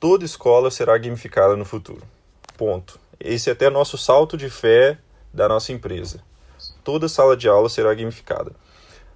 toda 0.00 0.24
escola 0.24 0.70
será 0.70 0.96
gamificada 0.98 1.56
no 1.56 1.64
futuro. 1.64 2.02
Ponto. 2.56 2.98
Esse 3.20 3.50
é 3.50 3.52
até 3.52 3.68
nosso 3.68 3.98
salto 3.98 4.36
de 4.36 4.48
fé 4.48 4.98
da 5.32 5.48
nossa 5.48 5.72
empresa. 5.72 6.20
Toda 6.84 7.08
sala 7.08 7.36
de 7.36 7.48
aula 7.48 7.68
será 7.68 7.92
gamificada. 7.94 8.52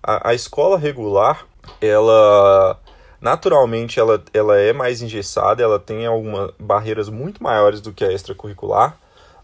A, 0.03 0.31
a 0.31 0.35
escola 0.35 0.79
regular, 0.79 1.47
ela 1.81 2.79
naturalmente 3.21 4.01
ela, 4.01 4.23
ela 4.35 4.59
é 4.59 4.73
mais 4.73 5.01
engessada, 5.01 5.63
ela 5.63 5.79
tem 5.79 6.07
algumas 6.07 6.51
barreiras 6.59 7.09
muito 7.09 7.43
maiores 7.43 7.81
do 7.81 7.93
que 7.93 8.05
a 8.05 8.13
extracurricular, 8.13 8.99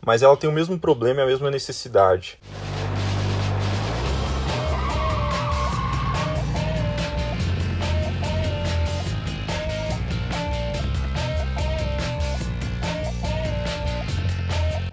mas 0.04 0.22
ela 0.22 0.36
tem 0.36 0.50
o 0.50 0.52
mesmo 0.52 0.78
problema 0.78 1.20
e 1.20 1.22
a 1.22 1.26
mesma 1.26 1.50
necessidade. 1.50 2.38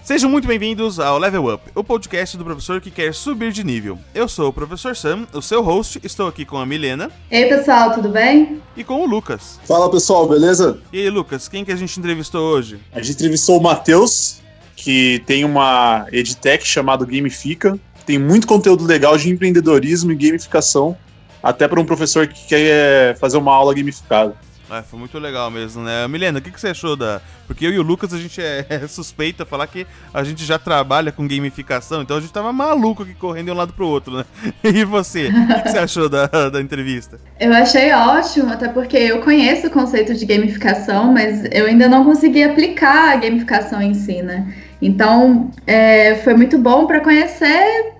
Sejam 0.05 0.29
muito 0.29 0.47
bem-vindos 0.47 0.99
ao 0.99 1.17
Level 1.17 1.51
Up, 1.51 1.63
o 1.73 1.83
podcast 1.83 2.37
do 2.37 2.45
professor 2.45 2.79
que 2.79 2.91
quer 2.91 3.11
subir 3.11 3.51
de 3.51 3.63
nível. 3.63 3.97
Eu 4.13 4.27
sou 4.27 4.49
o 4.49 4.53
professor 4.53 4.95
Sam, 4.95 5.25
o 5.33 5.41
seu 5.41 5.63
host, 5.63 5.99
estou 6.03 6.27
aqui 6.27 6.45
com 6.45 6.57
a 6.57 6.65
Milena. 6.65 7.09
Ei 7.31 7.49
pessoal, 7.49 7.91
tudo 7.91 8.09
bem? 8.09 8.61
E 8.77 8.83
com 8.83 9.01
o 9.01 9.07
Lucas. 9.07 9.59
Fala 9.65 9.89
pessoal, 9.89 10.29
beleza? 10.29 10.77
E 10.93 10.99
aí, 10.99 11.09
Lucas, 11.09 11.47
quem 11.47 11.65
que 11.65 11.71
a 11.71 11.75
gente 11.75 11.99
entrevistou 11.99 12.43
hoje? 12.53 12.79
A 12.93 13.01
gente 13.01 13.15
entrevistou 13.15 13.57
o 13.57 13.63
Matheus, 13.63 14.43
que 14.75 15.23
tem 15.25 15.43
uma 15.43 16.05
edtech 16.11 16.63
chamada 16.67 17.03
Gamifica. 17.03 17.75
Tem 18.05 18.19
muito 18.19 18.45
conteúdo 18.45 18.85
legal 18.85 19.17
de 19.17 19.31
empreendedorismo 19.31 20.11
e 20.11 20.15
gamificação, 20.15 20.95
até 21.41 21.67
para 21.67 21.81
um 21.81 21.85
professor 21.85 22.27
que 22.27 22.45
quer 22.45 23.17
fazer 23.17 23.37
uma 23.37 23.55
aula 23.55 23.73
gamificada. 23.73 24.35
É, 24.69 24.81
foi 24.81 24.97
muito 24.97 25.17
legal 25.19 25.51
mesmo, 25.51 25.83
né? 25.83 26.07
Milena, 26.07 26.39
o 26.39 26.41
que, 26.41 26.51
que 26.51 26.59
você 26.59 26.69
achou 26.69 26.95
da. 26.95 27.21
Porque 27.45 27.65
eu 27.65 27.71
e 27.71 27.77
o 27.77 27.83
Lucas 27.83 28.13
a 28.13 28.17
gente 28.17 28.41
é, 28.41 28.65
é 28.69 28.87
suspeita 28.87 29.45
falar 29.45 29.67
que 29.67 29.85
a 30.13 30.23
gente 30.23 30.43
já 30.43 30.57
trabalha 30.57 31.11
com 31.11 31.27
gamificação, 31.27 32.01
então 32.01 32.17
a 32.17 32.19
gente 32.19 32.33
tava 32.33 32.51
maluco 32.51 33.03
aqui 33.03 33.13
correndo 33.13 33.45
de 33.45 33.51
um 33.51 33.55
lado 33.55 33.73
pro 33.73 33.87
outro, 33.87 34.17
né? 34.17 34.25
E 34.63 34.83
você? 34.83 35.27
O 35.27 35.31
que, 35.31 35.61
que 35.63 35.71
você 35.71 35.77
achou 35.77 36.09
da, 36.09 36.27
da 36.49 36.59
entrevista? 36.59 37.19
Eu 37.39 37.53
achei 37.53 37.93
ótimo, 37.93 38.51
até 38.51 38.67
porque 38.67 38.97
eu 38.97 39.21
conheço 39.21 39.67
o 39.67 39.69
conceito 39.69 40.13
de 40.13 40.25
gamificação, 40.25 41.13
mas 41.13 41.43
eu 41.51 41.65
ainda 41.65 41.87
não 41.87 42.03
consegui 42.03 42.43
aplicar 42.43 43.13
a 43.13 43.15
gamificação 43.17 43.81
em 43.81 43.93
si, 43.93 44.21
né? 44.21 44.53
Então, 44.81 45.51
é, 45.65 46.15
foi 46.15 46.33
muito 46.33 46.57
bom 46.57 46.85
para 46.87 46.99
conhecer 46.99 47.93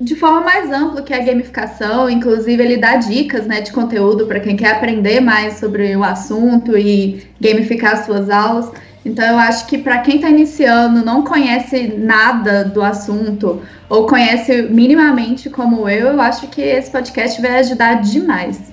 de 0.00 0.14
forma 0.14 0.40
mais 0.42 0.70
ampla 0.70 1.02
que 1.02 1.12
a 1.12 1.24
gamificação, 1.24 2.08
inclusive 2.08 2.62
ele 2.62 2.76
dá 2.76 2.96
dicas 2.96 3.46
né, 3.46 3.60
de 3.60 3.72
conteúdo 3.72 4.26
para 4.26 4.38
quem 4.38 4.56
quer 4.56 4.76
aprender 4.76 5.20
mais 5.20 5.58
sobre 5.58 5.96
o 5.96 6.04
assunto 6.04 6.76
e 6.78 7.26
gamificar 7.40 8.04
suas 8.04 8.30
aulas. 8.30 8.70
Então 9.04 9.24
eu 9.24 9.38
acho 9.38 9.66
que 9.66 9.78
para 9.78 9.98
quem 9.98 10.16
está 10.16 10.30
iniciando, 10.30 11.04
não 11.04 11.24
conhece 11.24 11.88
nada 11.96 12.64
do 12.64 12.82
assunto 12.82 13.60
ou 13.88 14.06
conhece 14.06 14.62
minimamente 14.62 15.50
como 15.50 15.88
eu, 15.88 16.08
eu 16.08 16.20
acho 16.20 16.46
que 16.48 16.60
esse 16.60 16.90
podcast 16.90 17.40
vai 17.40 17.58
ajudar 17.58 17.94
demais. 17.94 18.72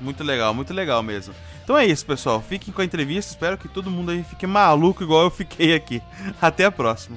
Muito 0.00 0.22
legal, 0.22 0.54
muito 0.54 0.72
legal 0.72 1.02
mesmo. 1.02 1.34
Então 1.64 1.76
é 1.76 1.86
isso, 1.86 2.04
pessoal. 2.06 2.42
Fiquem 2.46 2.72
com 2.72 2.80
a 2.80 2.84
entrevista. 2.84 3.30
Espero 3.30 3.56
que 3.56 3.68
todo 3.68 3.90
mundo 3.90 4.10
aí 4.10 4.24
fique 4.24 4.46
maluco 4.46 5.02
igual 5.02 5.24
eu 5.24 5.30
fiquei 5.30 5.74
aqui. 5.74 6.02
Até 6.40 6.64
a 6.64 6.72
próxima. 6.72 7.16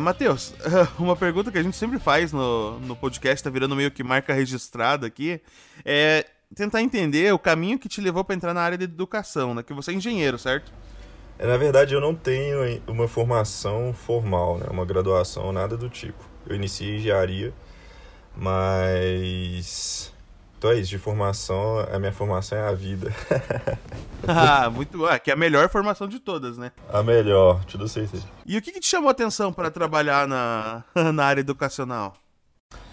Matheus, 0.00 0.54
uma 0.98 1.16
pergunta 1.16 1.50
que 1.50 1.58
a 1.58 1.62
gente 1.62 1.76
sempre 1.76 1.98
faz 1.98 2.32
no, 2.32 2.78
no 2.80 2.94
podcast, 2.94 3.42
tá 3.42 3.50
virando 3.50 3.74
meio 3.74 3.90
que 3.90 4.02
marca 4.02 4.32
registrada 4.32 5.06
aqui, 5.06 5.40
é 5.84 6.24
tentar 6.54 6.82
entender 6.82 7.32
o 7.32 7.38
caminho 7.38 7.78
que 7.78 7.88
te 7.88 8.00
levou 8.00 8.24
para 8.24 8.34
entrar 8.34 8.54
na 8.54 8.60
área 8.60 8.78
de 8.78 8.84
educação, 8.84 9.54
né? 9.54 9.62
Que 9.62 9.74
você 9.74 9.90
é 9.90 9.94
engenheiro, 9.94 10.38
certo? 10.38 10.72
É, 11.38 11.46
na 11.46 11.56
verdade, 11.56 11.94
eu 11.94 12.00
não 12.00 12.14
tenho 12.14 12.82
uma 12.86 13.06
formação 13.06 13.92
formal, 13.92 14.58
né? 14.58 14.66
Uma 14.70 14.84
graduação, 14.84 15.52
nada 15.52 15.76
do 15.76 15.88
tipo. 15.88 16.24
Eu 16.46 16.56
iniciei 16.56 16.96
engenharia, 16.96 17.52
mas 18.36 20.12
então 20.58 20.72
é 20.72 20.74
isso, 20.74 20.90
de 20.90 20.98
formação, 20.98 21.78
a 21.78 21.98
minha 22.00 22.12
formação 22.12 22.58
é 22.58 22.68
a 22.68 22.72
vida. 22.72 23.14
ah, 24.26 24.68
muito 24.68 25.06
ah, 25.06 25.16
que 25.16 25.30
é 25.30 25.34
a 25.34 25.36
melhor 25.36 25.68
formação 25.68 26.08
de 26.08 26.18
todas, 26.18 26.58
né? 26.58 26.72
A 26.92 27.00
melhor, 27.00 27.64
te 27.64 27.78
dou 27.78 27.86
certeza. 27.86 28.26
E 28.44 28.58
o 28.58 28.62
que, 28.62 28.72
que 28.72 28.80
te 28.80 28.88
chamou 28.88 29.08
a 29.08 29.12
atenção 29.12 29.52
para 29.52 29.70
trabalhar 29.70 30.26
na, 30.26 30.82
na 31.14 31.24
área 31.24 31.40
educacional? 31.40 32.14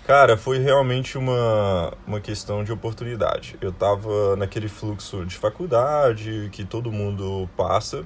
Cara, 0.05 0.37
foi 0.37 0.59
realmente 0.59 1.17
uma, 1.17 1.91
uma 2.05 2.21
questão 2.21 2.63
de 2.63 2.71
oportunidade. 2.71 3.57
Eu 3.59 3.71
tava 3.71 4.35
naquele 4.35 4.67
fluxo 4.67 5.25
de 5.25 5.35
faculdade 5.35 6.49
que 6.51 6.63
todo 6.63 6.91
mundo 6.91 7.49
passa 7.57 8.05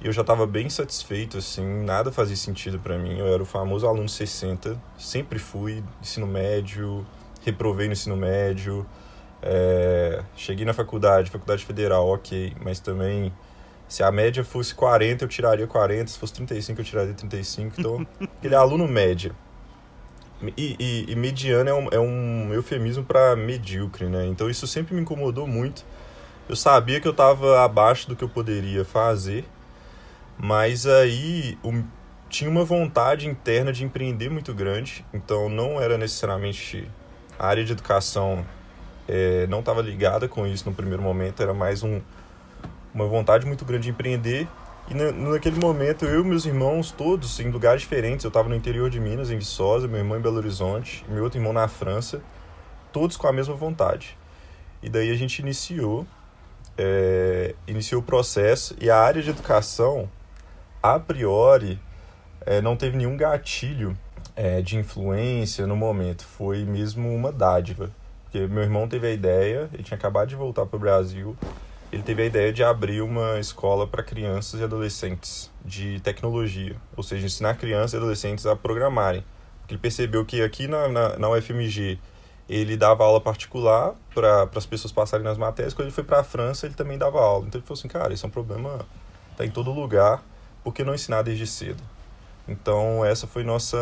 e 0.00 0.06
eu 0.06 0.12
já 0.12 0.24
tava 0.24 0.46
bem 0.46 0.70
satisfeito, 0.70 1.36
assim, 1.36 1.84
nada 1.84 2.10
fazia 2.10 2.36
sentido 2.36 2.78
para 2.78 2.96
mim. 2.96 3.18
Eu 3.18 3.26
era 3.26 3.42
o 3.42 3.46
famoso 3.46 3.86
aluno 3.86 4.08
60, 4.08 4.80
sempre 4.98 5.38
fui, 5.38 5.84
ensino 6.00 6.26
médio, 6.26 7.06
reprovei 7.44 7.86
no 7.86 7.92
ensino 7.92 8.16
médio, 8.16 8.86
é, 9.42 10.22
cheguei 10.36 10.64
na 10.64 10.74
faculdade, 10.74 11.30
faculdade 11.30 11.64
federal, 11.64 12.08
ok, 12.08 12.54
mas 12.62 12.80
também 12.80 13.32
se 13.88 14.02
a 14.02 14.12
média 14.12 14.44
fosse 14.44 14.74
40, 14.74 15.24
eu 15.24 15.28
tiraria 15.28 15.66
40, 15.66 16.10
se 16.10 16.18
fosse 16.18 16.34
35, 16.34 16.80
eu 16.80 16.84
tiraria 16.84 17.14
35, 17.14 17.80
então 17.80 18.06
aquele 18.38 18.54
aluno 18.54 18.86
médio. 18.86 19.34
E, 20.56 20.76
e, 20.78 21.12
e 21.12 21.16
mediano 21.16 21.68
é 21.68 21.74
um, 21.74 21.88
é 21.90 22.00
um 22.00 22.54
eufemismo 22.54 23.04
para 23.04 23.36
medíocre, 23.36 24.06
né? 24.06 24.26
Então 24.26 24.48
isso 24.48 24.66
sempre 24.66 24.94
me 24.94 25.02
incomodou 25.02 25.46
muito. 25.46 25.84
Eu 26.48 26.56
sabia 26.56 27.00
que 27.00 27.06
eu 27.06 27.12
estava 27.12 27.62
abaixo 27.62 28.08
do 28.08 28.16
que 28.16 28.24
eu 28.24 28.28
poderia 28.28 28.84
fazer, 28.84 29.44
mas 30.38 30.86
aí 30.86 31.58
o, 31.62 31.82
tinha 32.28 32.48
uma 32.48 32.64
vontade 32.64 33.28
interna 33.28 33.72
de 33.72 33.84
empreender 33.84 34.30
muito 34.30 34.54
grande, 34.54 35.04
então 35.12 35.48
não 35.48 35.80
era 35.80 35.98
necessariamente 35.98 36.88
a 37.40 37.46
área 37.46 37.64
de 37.64 37.72
educação 37.72 38.44
é, 39.08 39.46
não 39.46 39.60
estava 39.60 39.80
ligada 39.80 40.28
com 40.28 40.46
isso 40.46 40.68
no 40.68 40.76
primeiro 40.76 41.02
momento, 41.02 41.42
era 41.42 41.54
mais 41.54 41.82
um, 41.82 41.98
uma 42.92 43.06
vontade 43.06 43.46
muito 43.46 43.64
grande 43.64 43.84
de 43.84 43.90
empreender. 43.90 44.46
E 44.90 44.94
na, 44.94 45.10
naquele 45.10 45.58
momento, 45.58 46.04
eu 46.04 46.20
e 46.20 46.24
meus 46.24 46.44
irmãos, 46.44 46.92
todos 46.92 47.40
em 47.40 47.50
lugares 47.50 47.80
diferentes, 47.80 48.24
eu 48.24 48.28
estava 48.28 48.46
no 48.46 48.54
interior 48.54 48.90
de 48.90 49.00
Minas, 49.00 49.30
em 49.30 49.38
Viçosa, 49.38 49.88
meu 49.88 49.96
irmão 49.96 50.18
em 50.18 50.20
Belo 50.20 50.36
Horizonte, 50.36 51.02
meu 51.08 51.24
outro 51.24 51.38
irmão 51.38 51.54
na 51.54 51.66
França, 51.66 52.20
todos 52.92 53.16
com 53.16 53.26
a 53.26 53.32
mesma 53.32 53.54
vontade. 53.54 54.18
E 54.82 54.90
daí 54.90 55.10
a 55.10 55.14
gente 55.14 55.38
iniciou, 55.38 56.06
é, 56.76 57.54
iniciou 57.66 58.02
o 58.02 58.04
processo, 58.04 58.76
e 58.78 58.90
a 58.90 58.98
área 58.98 59.22
de 59.22 59.30
educação, 59.30 60.10
a 60.82 60.98
priori, 60.98 61.80
é, 62.44 62.60
não 62.60 62.76
teve 62.76 62.98
nenhum 62.98 63.16
gatilho 63.16 63.96
é, 64.40 64.62
de 64.62 64.78
influência 64.78 65.66
no 65.66 65.76
momento. 65.76 66.24
Foi 66.24 66.64
mesmo 66.64 67.14
uma 67.14 67.30
dádiva. 67.30 67.90
Porque 68.24 68.46
meu 68.46 68.62
irmão 68.62 68.88
teve 68.88 69.06
a 69.06 69.10
ideia, 69.10 69.68
ele 69.70 69.82
tinha 69.82 69.98
acabado 69.98 70.28
de 70.28 70.34
voltar 70.36 70.64
para 70.64 70.76
o 70.76 70.80
Brasil, 70.80 71.36
ele 71.92 72.02
teve 72.02 72.22
a 72.22 72.24
ideia 72.24 72.50
de 72.50 72.64
abrir 72.64 73.02
uma 73.02 73.38
escola 73.38 73.86
para 73.86 74.02
crianças 74.02 74.60
e 74.60 74.64
adolescentes 74.64 75.50
de 75.62 76.00
tecnologia, 76.00 76.76
ou 76.96 77.02
seja, 77.02 77.26
ensinar 77.26 77.56
crianças 77.56 77.94
e 77.94 77.96
adolescentes 77.96 78.46
a 78.46 78.56
programarem. 78.56 79.24
Porque 79.58 79.74
ele 79.74 79.80
percebeu 79.80 80.24
que 80.24 80.40
aqui 80.40 80.66
na, 80.66 80.88
na, 80.88 81.18
na 81.18 81.28
UFMG 81.28 81.98
ele 82.48 82.76
dava 82.76 83.04
aula 83.04 83.20
particular 83.20 83.94
para 84.14 84.48
as 84.54 84.64
pessoas 84.64 84.92
passarem 84.92 85.24
nas 85.24 85.36
matérias, 85.36 85.74
quando 85.74 85.88
ele 85.88 85.94
foi 85.94 86.04
para 86.04 86.20
a 86.20 86.24
França 86.24 86.66
ele 86.66 86.74
também 86.74 86.96
dava 86.96 87.20
aula. 87.20 87.46
Então 87.46 87.58
ele 87.58 87.66
falou 87.66 87.78
assim, 87.78 87.88
cara, 87.88 88.14
isso 88.14 88.24
é 88.24 88.28
um 88.28 88.32
problema, 88.32 88.86
tá 89.36 89.44
em 89.44 89.50
todo 89.50 89.70
lugar, 89.70 90.22
por 90.64 90.72
que 90.72 90.82
não 90.82 90.94
ensinar 90.94 91.22
desde 91.22 91.46
cedo? 91.46 91.82
Então 92.48 93.04
essa 93.04 93.26
foi 93.26 93.44
nossa. 93.44 93.76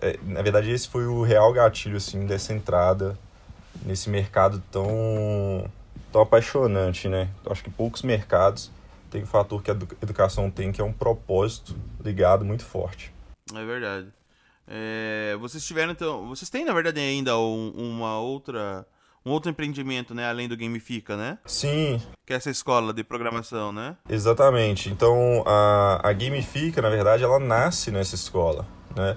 É, 0.00 0.18
na 0.22 0.42
verdade, 0.42 0.70
esse 0.70 0.88
foi 0.88 1.06
o 1.06 1.22
real 1.22 1.52
gatilho 1.52 1.96
assim 1.96 2.26
dessa 2.26 2.52
entrada 2.52 3.18
nesse 3.84 4.08
mercado 4.08 4.62
tão, 4.70 5.70
tão 6.12 6.20
apaixonante, 6.20 7.08
né? 7.08 7.28
Acho 7.48 7.62
que 7.62 7.70
poucos 7.70 8.02
mercados 8.02 8.70
têm 9.10 9.22
o 9.22 9.26
fator 9.26 9.62
que 9.62 9.70
a 9.70 9.76
educação 10.02 10.50
tem, 10.50 10.72
que 10.72 10.80
é 10.80 10.84
um 10.84 10.92
propósito 10.92 11.76
ligado 12.02 12.44
muito 12.44 12.64
forte. 12.64 13.12
É 13.54 13.64
verdade. 13.64 14.08
É, 14.68 15.36
vocês 15.38 15.64
tiveram 15.64 15.92
então, 15.92 16.26
vocês 16.28 16.50
têm 16.50 16.64
na 16.64 16.72
verdade 16.72 17.00
ainda 17.00 17.38
um, 17.38 17.70
uma 17.76 18.18
outra 18.18 18.84
um 19.26 19.32
outro 19.32 19.50
empreendimento, 19.50 20.14
né, 20.14 20.28
além 20.28 20.46
do 20.46 20.56
Gamifica, 20.56 21.16
né? 21.16 21.38
Sim. 21.44 22.00
Que 22.24 22.32
é 22.32 22.36
essa 22.36 22.48
escola 22.48 22.94
de 22.94 23.02
programação, 23.02 23.72
né? 23.72 23.96
Exatamente. 24.08 24.88
Então, 24.88 25.42
a, 25.44 26.00
a 26.08 26.12
Gamifica, 26.12 26.80
na 26.80 26.88
verdade, 26.88 27.24
ela 27.24 27.40
nasce 27.40 27.90
nessa 27.90 28.14
escola, 28.14 28.64
né? 28.94 29.16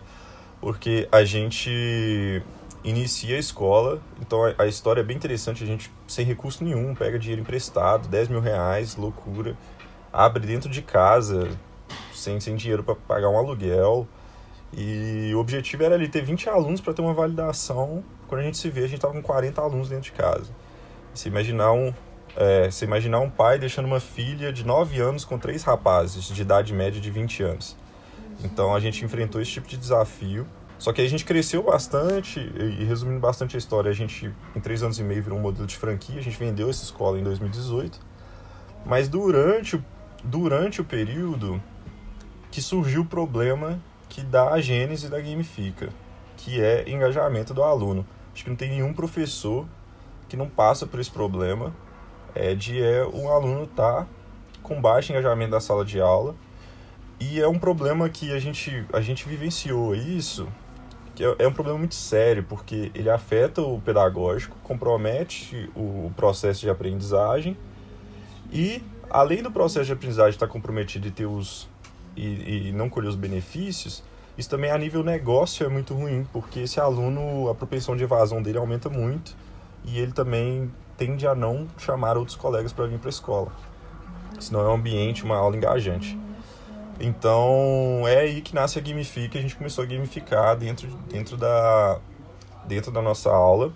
Porque 0.59 1.07
a 1.11 1.23
gente 1.23 2.41
inicia 2.83 3.35
a 3.35 3.39
escola, 3.39 4.01
então 4.19 4.43
a, 4.43 4.63
a 4.63 4.67
história 4.67 5.01
é 5.01 5.03
bem 5.03 5.15
interessante, 5.15 5.63
a 5.63 5.67
gente 5.67 5.91
sem 6.07 6.25
recurso 6.25 6.63
nenhum, 6.63 6.95
pega 6.95 7.19
dinheiro 7.19 7.41
emprestado, 7.41 8.07
10 8.07 8.29
mil 8.29 8.39
reais, 8.39 8.95
loucura, 8.95 9.55
abre 10.11 10.47
dentro 10.47 10.71
de 10.71 10.81
casa, 10.81 11.49
sem, 12.15 12.39
sem 12.39 12.55
dinheiro 12.55 12.83
para 12.83 12.95
pagar 12.95 13.29
um 13.29 13.37
aluguel, 13.37 14.07
E 14.71 15.31
o 15.33 15.39
objetivo 15.39 15.83
era 15.83 15.95
ali 15.95 16.07
ter 16.07 16.21
20 16.21 16.49
alunos 16.49 16.81
para 16.81 16.93
ter 16.93 17.01
uma 17.01 17.13
validação. 17.13 18.03
Quando 18.27 18.41
a 18.41 18.43
gente 18.43 18.57
se 18.57 18.69
vê, 18.69 18.81
a 18.81 18.87
gente 18.87 18.95
estava 18.95 19.13
com 19.13 19.21
40 19.21 19.61
alunos 19.61 19.89
dentro 19.89 20.05
de 20.05 20.11
casa. 20.11 20.51
Se 21.13 21.27
imaginar 21.27 21.71
um, 21.71 21.93
é, 22.35 22.69
você 22.69 22.85
imaginar 22.85 23.19
um 23.19 23.29
pai 23.29 23.57
deixando 23.57 23.85
uma 23.85 23.99
filha 23.99 24.53
de 24.53 24.65
9 24.65 24.99
anos 24.99 25.25
com 25.25 25.37
três 25.37 25.63
rapazes 25.63 26.27
de 26.27 26.41
idade 26.41 26.73
média 26.73 27.01
de 27.01 27.09
20 27.09 27.43
anos. 27.43 27.75
Então 28.43 28.73
a 28.73 28.79
gente 28.79 29.03
enfrentou 29.03 29.41
esse 29.41 29.51
tipo 29.51 29.67
de 29.67 29.77
desafio. 29.77 30.47
Só 30.77 30.93
que 30.93 31.01
a 31.01 31.09
gente 31.09 31.25
cresceu 31.25 31.61
bastante, 31.61 32.39
e 32.39 32.85
resumindo 32.85 33.19
bastante 33.19 33.57
a 33.57 33.59
história, 33.59 33.91
a 33.91 33.93
gente 33.93 34.33
em 34.55 34.61
três 34.61 34.81
anos 34.81 34.97
e 34.97 35.03
meio 35.03 35.21
virou 35.21 35.37
um 35.37 35.41
modelo 35.41 35.67
de 35.67 35.75
franquia, 35.75 36.19
a 36.19 36.23
gente 36.23 36.39
vendeu 36.39 36.69
essa 36.69 36.85
escola 36.85 37.19
em 37.19 37.23
2018. 37.23 37.99
Mas 38.85 39.09
durante, 39.09 39.83
durante 40.23 40.79
o 40.79 40.85
período 40.85 41.61
que 42.49 42.61
surgiu 42.61 43.01
o 43.01 43.05
problema 43.05 43.77
que 44.09 44.21
dá 44.21 44.49
a 44.49 44.59
gênese 44.59 45.07
da 45.07 45.21
Gamifica, 45.21 45.89
que 46.35 46.59
é 46.59 46.89
engajamento 46.89 47.53
do 47.53 47.63
aluno. 47.63 48.05
Acho 48.33 48.43
que 48.43 48.49
não 48.49 48.57
tem 48.57 48.69
nenhum 48.69 48.91
professor 48.91 49.67
que 50.27 50.35
não 50.35 50.49
passa 50.49 50.87
por 50.87 50.99
esse 50.99 51.11
problema. 51.11 51.73
É 52.33 52.53
de 52.55 52.81
é, 52.81 53.05
o 53.05 53.29
aluno 53.29 53.63
estar 53.63 54.01
tá 54.01 54.07
com 54.61 54.81
baixo 54.81 55.11
engajamento 55.11 55.51
da 55.51 55.59
sala 55.59 55.85
de 55.85 56.01
aula. 56.01 56.35
E 57.19 57.39
é 57.39 57.47
um 57.47 57.59
problema 57.59 58.07
que 58.09 58.31
a 58.31 58.39
gente, 58.39 58.85
a 58.93 59.01
gente 59.01 59.27
vivenciou 59.27 59.93
isso, 59.93 60.47
que 61.15 61.23
é, 61.23 61.35
é 61.39 61.47
um 61.47 61.51
problema 61.51 61.77
muito 61.77 61.95
sério, 61.95 62.43
porque 62.47 62.91
ele 62.95 63.09
afeta 63.09 63.61
o 63.61 63.81
pedagógico, 63.81 64.55
compromete 64.63 65.69
o 65.75 66.11
processo 66.15 66.61
de 66.61 66.69
aprendizagem. 66.69 67.57
E, 68.51 68.81
além 69.09 69.43
do 69.43 69.51
processo 69.51 69.87
de 69.87 69.93
aprendizagem 69.93 70.31
estar 70.31 70.47
comprometido 70.47 71.07
e 71.07 71.11
ter 71.11 71.25
os 71.25 71.67
e, 72.19 72.67
e 72.69 72.71
não 72.71 72.89
colher 72.89 73.07
os 73.07 73.15
benefícios, 73.15 74.03
isso 74.37 74.49
também 74.49 74.71
a 74.71 74.77
nível 74.77 75.03
negócio 75.03 75.65
é 75.65 75.69
muito 75.69 75.93
ruim, 75.93 76.25
porque 76.31 76.61
esse 76.61 76.79
aluno, 76.79 77.49
a 77.49 77.55
propensão 77.55 77.95
de 77.95 78.03
evasão 78.03 78.41
dele 78.41 78.57
aumenta 78.57 78.89
muito 78.89 79.35
e 79.83 79.99
ele 79.99 80.11
também 80.11 80.71
tende 80.97 81.27
a 81.27 81.35
não 81.35 81.67
chamar 81.77 82.17
outros 82.17 82.37
colegas 82.37 82.71
para 82.71 82.85
vir 82.85 82.99
para 82.99 83.09
a 83.09 83.11
escola. 83.11 83.51
Senão 84.39 84.61
é 84.61 84.69
um 84.69 84.75
ambiente, 84.75 85.23
uma 85.23 85.35
aula 85.35 85.57
engajante. 85.57 86.17
Então 86.99 88.03
é 88.07 88.19
aí 88.19 88.41
que 88.41 88.55
nasce 88.55 88.79
a 88.79 88.81
Gamifica, 88.81 89.37
a 89.37 89.41
gente 89.41 89.55
começou 89.55 89.83
a 89.83 89.87
gamificar 89.87 90.55
dentro, 90.57 90.87
dentro, 91.09 91.37
da, 91.37 91.99
dentro 92.65 92.91
da 92.91 93.01
nossa 93.01 93.29
aula. 93.29 93.73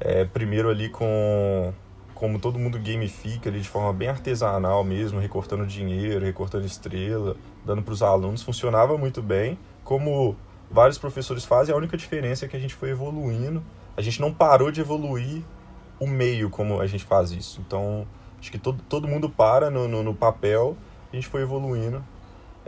É, 0.00 0.24
primeiro 0.24 0.70
ali 0.70 0.88
com 0.88 1.72
como 2.14 2.38
todo 2.38 2.58
mundo 2.58 2.78
gamifica 2.78 3.50
ali 3.50 3.60
de 3.60 3.68
forma 3.68 3.92
bem 3.92 4.08
artesanal 4.08 4.82
mesmo, 4.84 5.20
recortando 5.20 5.66
dinheiro, 5.66 6.24
recortando 6.24 6.64
estrela, 6.64 7.36
dando 7.64 7.82
para 7.82 7.92
os 7.94 8.02
alunos, 8.02 8.42
funcionava 8.42 8.96
muito 8.98 9.22
bem. 9.22 9.58
Como 9.82 10.36
vários 10.70 10.98
professores 10.98 11.44
fazem, 11.44 11.74
a 11.74 11.78
única 11.78 11.96
diferença 11.96 12.44
é 12.44 12.48
que 12.48 12.56
a 12.56 12.60
gente 12.60 12.74
foi 12.74 12.90
evoluindo. 12.90 13.62
A 13.96 14.02
gente 14.02 14.20
não 14.20 14.32
parou 14.32 14.70
de 14.70 14.80
evoluir 14.80 15.42
o 16.00 16.06
meio 16.06 16.50
como 16.50 16.80
a 16.80 16.86
gente 16.86 17.04
faz 17.04 17.30
isso. 17.30 17.62
Então, 17.66 18.06
acho 18.38 18.50
que 18.50 18.58
todo, 18.58 18.82
todo 18.88 19.08
mundo 19.08 19.28
para 19.28 19.70
no, 19.70 19.86
no, 19.86 20.02
no 20.02 20.14
papel, 20.14 20.76
a 21.12 21.16
gente 21.16 21.28
foi 21.28 21.42
evoluindo 21.42 22.04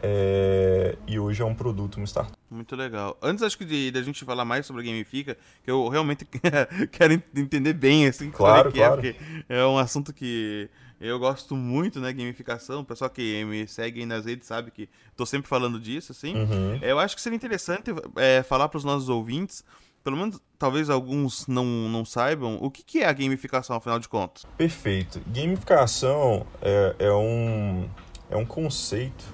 é, 0.02 0.96
e 1.06 1.18
hoje 1.18 1.42
é 1.42 1.44
um 1.44 1.54
produto, 1.54 1.96
uma 1.96 2.06
startup. 2.06 2.36
Muito 2.50 2.76
legal. 2.76 3.16
Antes, 3.20 3.42
acho 3.42 3.58
que 3.58 3.64
de, 3.64 3.90
de 3.90 3.98
a 3.98 4.02
gente 4.02 4.24
falar 4.24 4.44
mais 4.44 4.66
sobre 4.66 4.82
a 4.82 4.84
Gamifica, 4.84 5.36
que 5.64 5.70
eu 5.70 5.88
realmente 5.88 6.26
quero 6.92 7.14
entender 7.34 7.72
bem, 7.72 8.06
assim, 8.06 8.30
claro, 8.30 8.68
é 8.68 8.72
que 8.72 8.78
claro. 8.78 9.00
é, 9.00 9.12
porque 9.12 9.16
é 9.48 9.64
um 9.64 9.78
assunto 9.78 10.12
que 10.12 10.68
eu 11.00 11.18
gosto 11.18 11.54
muito, 11.54 12.00
né, 12.00 12.12
gamificação. 12.12 12.80
O 12.80 12.84
pessoal 12.84 13.10
que 13.10 13.44
me 13.44 13.66
segue 13.68 14.06
nas 14.06 14.24
redes 14.24 14.46
sabe 14.46 14.70
que 14.70 14.88
estou 15.10 15.26
sempre 15.26 15.48
falando 15.48 15.78
disso, 15.78 16.12
assim. 16.12 16.34
Uhum. 16.34 16.78
Eu 16.80 16.98
acho 16.98 17.14
que 17.14 17.20
seria 17.20 17.36
interessante 17.36 17.90
é, 18.16 18.42
falar 18.42 18.68
para 18.68 18.78
os 18.78 18.84
nossos 18.84 19.08
ouvintes, 19.08 19.64
pelo 20.02 20.16
menos 20.16 20.40
talvez 20.58 20.88
alguns 20.88 21.46
não, 21.46 21.64
não 21.64 22.04
saibam, 22.04 22.58
o 22.60 22.70
que, 22.70 22.82
que 22.82 23.00
é 23.00 23.06
a 23.06 23.12
gamificação, 23.12 23.76
afinal 23.76 23.98
de 23.98 24.08
contas. 24.08 24.46
Perfeito. 24.56 25.20
Gamificação 25.26 26.46
é, 26.62 26.94
é 26.98 27.12
um, 27.12 27.88
é 28.30 28.36
um 28.36 28.46
conceito 28.46 29.24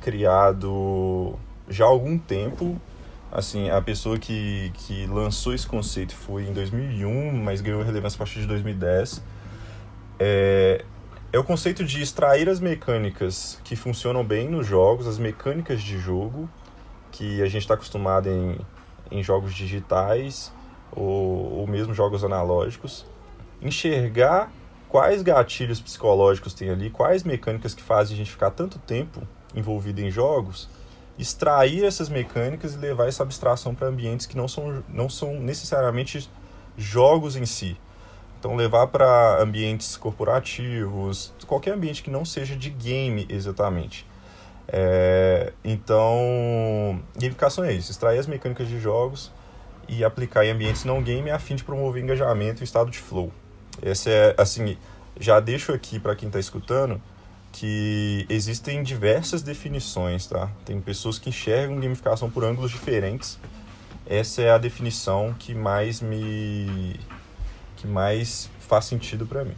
criado 0.00 1.38
já 1.68 1.84
há 1.84 1.88
algum 1.88 2.16
tempo. 2.16 2.80
Assim, 3.30 3.68
a 3.68 3.82
pessoa 3.82 4.18
que, 4.18 4.72
que 4.74 5.06
lançou 5.06 5.52
esse 5.52 5.66
conceito 5.66 6.14
foi 6.14 6.44
em 6.44 6.52
2001, 6.52 7.32
mas 7.32 7.60
ganhou 7.60 7.82
relevância 7.82 8.16
a 8.16 8.18
partir 8.18 8.40
de 8.40 8.46
2010. 8.46 9.20
É, 10.18 10.84
é 11.32 11.38
o 11.38 11.44
conceito 11.44 11.84
de 11.84 12.00
extrair 12.00 12.48
as 12.48 12.60
mecânicas 12.60 13.60
que 13.64 13.76
funcionam 13.76 14.24
bem 14.24 14.48
nos 14.48 14.66
jogos, 14.66 15.06
as 15.06 15.18
mecânicas 15.18 15.82
de 15.82 15.98
jogo, 15.98 16.48
que 17.12 17.42
a 17.42 17.46
gente 17.46 17.62
está 17.62 17.74
acostumado 17.74 18.28
em, 18.28 18.58
em 19.10 19.22
jogos 19.22 19.54
digitais 19.54 20.52
ou, 20.92 21.58
ou 21.58 21.66
mesmo 21.66 21.92
jogos 21.92 22.24
analógicos, 22.24 23.04
enxergar 23.60 24.50
quais 24.88 25.22
gatilhos 25.22 25.80
psicológicos 25.80 26.54
tem 26.54 26.70
ali, 26.70 26.90
quais 26.90 27.22
mecânicas 27.22 27.74
que 27.74 27.82
fazem 27.82 28.14
a 28.14 28.16
gente 28.16 28.30
ficar 28.30 28.50
tanto 28.50 28.78
tempo 28.78 29.22
envolvido 29.54 30.00
em 30.00 30.10
jogos, 30.10 30.68
extrair 31.18 31.84
essas 31.84 32.08
mecânicas 32.08 32.74
e 32.74 32.78
levar 32.78 33.08
essa 33.08 33.22
abstração 33.22 33.74
para 33.74 33.88
ambientes 33.88 34.26
que 34.26 34.36
não 34.36 34.46
são, 34.46 34.82
não 34.88 35.08
são 35.08 35.40
necessariamente 35.40 36.30
jogos 36.76 37.36
em 37.36 37.46
si. 37.46 37.76
Então, 38.38 38.54
levar 38.54 38.86
para 38.88 39.42
ambientes 39.42 39.96
corporativos, 39.96 41.32
qualquer 41.46 41.72
ambiente 41.72 42.02
que 42.02 42.10
não 42.10 42.24
seja 42.24 42.54
de 42.54 42.70
game 42.70 43.26
exatamente. 43.28 44.06
É, 44.68 45.52
então, 45.64 47.00
gamificação 47.16 47.64
é 47.64 47.72
isso: 47.72 47.90
extrair 47.90 48.18
as 48.18 48.26
mecânicas 48.26 48.68
de 48.68 48.78
jogos 48.78 49.32
e 49.88 50.04
aplicar 50.04 50.44
em 50.44 50.50
ambientes 50.50 50.84
não 50.84 51.02
game 51.02 51.30
a 51.30 51.38
fim 51.38 51.54
de 51.54 51.64
promover 51.64 52.02
engajamento 52.02 52.62
e 52.62 52.64
estado 52.64 52.90
de 52.90 52.98
flow. 52.98 53.32
Essa 53.80 54.10
é, 54.10 54.34
assim, 54.36 54.76
já 55.18 55.38
deixo 55.40 55.72
aqui 55.72 55.98
para 55.98 56.16
quem 56.16 56.28
está 56.28 56.40
escutando 56.40 57.00
que 57.52 58.26
existem 58.28 58.82
diversas 58.82 59.42
definições, 59.42 60.26
tá? 60.26 60.50
Tem 60.64 60.78
pessoas 60.80 61.18
que 61.18 61.30
enxergam 61.30 61.80
gamificação 61.80 62.28
por 62.28 62.44
ângulos 62.44 62.70
diferentes. 62.70 63.38
Essa 64.04 64.42
é 64.42 64.50
a 64.50 64.58
definição 64.58 65.34
que 65.38 65.54
mais 65.54 66.02
me 66.02 67.00
que 67.86 67.92
mais 67.92 68.50
faz 68.58 68.84
sentido 68.84 69.26
para 69.26 69.44
mim. 69.44 69.54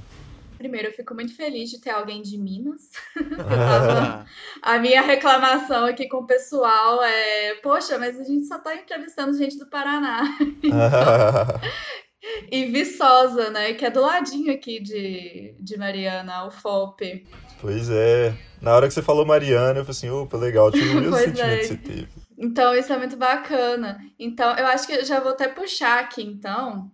Primeiro, 0.58 0.88
eu 0.88 0.92
fico 0.92 1.14
muito 1.14 1.34
feliz 1.36 1.70
de 1.70 1.80
ter 1.80 1.90
alguém 1.90 2.20
de 2.20 2.36
Minas. 2.36 2.90
a 4.60 4.78
minha 4.78 5.02
reclamação 5.02 5.86
aqui 5.86 6.08
com 6.08 6.18
o 6.18 6.26
pessoal 6.26 7.02
é: 7.02 7.54
poxa, 7.62 7.96
mas 7.96 8.18
a 8.18 8.24
gente 8.24 8.46
só 8.46 8.56
está 8.56 8.74
entrevistando 8.74 9.38
gente 9.38 9.56
do 9.56 9.66
Paraná. 9.66 10.22
e 12.50 12.66
Viçosa, 12.66 13.50
né? 13.50 13.72
Que 13.74 13.86
é 13.86 13.90
do 13.90 14.00
ladinho 14.00 14.52
aqui 14.52 14.80
de, 14.80 15.54
de 15.60 15.76
Mariana, 15.78 16.46
o 16.46 16.50
FOP. 16.50 17.24
Pois 17.60 17.88
é. 17.88 18.34
Na 18.60 18.74
hora 18.74 18.88
que 18.88 18.94
você 18.94 19.02
falou 19.02 19.24
Mariana, 19.24 19.78
eu 19.78 19.84
falei 19.84 19.90
assim, 19.90 20.10
opa, 20.10 20.36
legal, 20.36 20.72
tive 20.72 20.90
o 20.90 21.00
mesmo 21.00 21.16
sentimento 21.16 21.40
é. 21.40 21.58
que 21.58 21.66
você 21.66 21.76
teve. 21.76 22.08
Então, 22.36 22.74
isso 22.74 22.92
é 22.92 22.98
muito 22.98 23.16
bacana. 23.16 24.00
Então, 24.18 24.56
eu 24.56 24.66
acho 24.66 24.86
que 24.86 24.92
eu 24.92 25.04
já 25.04 25.20
vou 25.20 25.32
até 25.32 25.46
puxar 25.48 26.00
aqui, 26.00 26.22
então, 26.22 26.90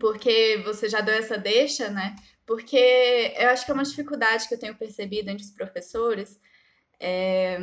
porque 0.00 0.62
você 0.64 0.88
já 0.88 1.00
deu 1.00 1.14
essa 1.14 1.38
deixa, 1.38 1.88
né? 1.88 2.16
Porque 2.46 3.34
eu 3.36 3.50
acho 3.50 3.64
que 3.64 3.70
é 3.70 3.74
uma 3.74 3.82
dificuldade 3.82 4.48
que 4.48 4.54
eu 4.54 4.58
tenho 4.58 4.76
percebido 4.76 5.30
entre 5.30 5.44
os 5.44 5.50
professores. 5.50 6.40
É... 7.00 7.58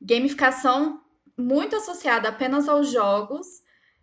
Gamificação 0.00 1.02
muito 1.36 1.76
associada 1.76 2.28
apenas 2.28 2.68
aos 2.68 2.90
jogos, 2.90 3.46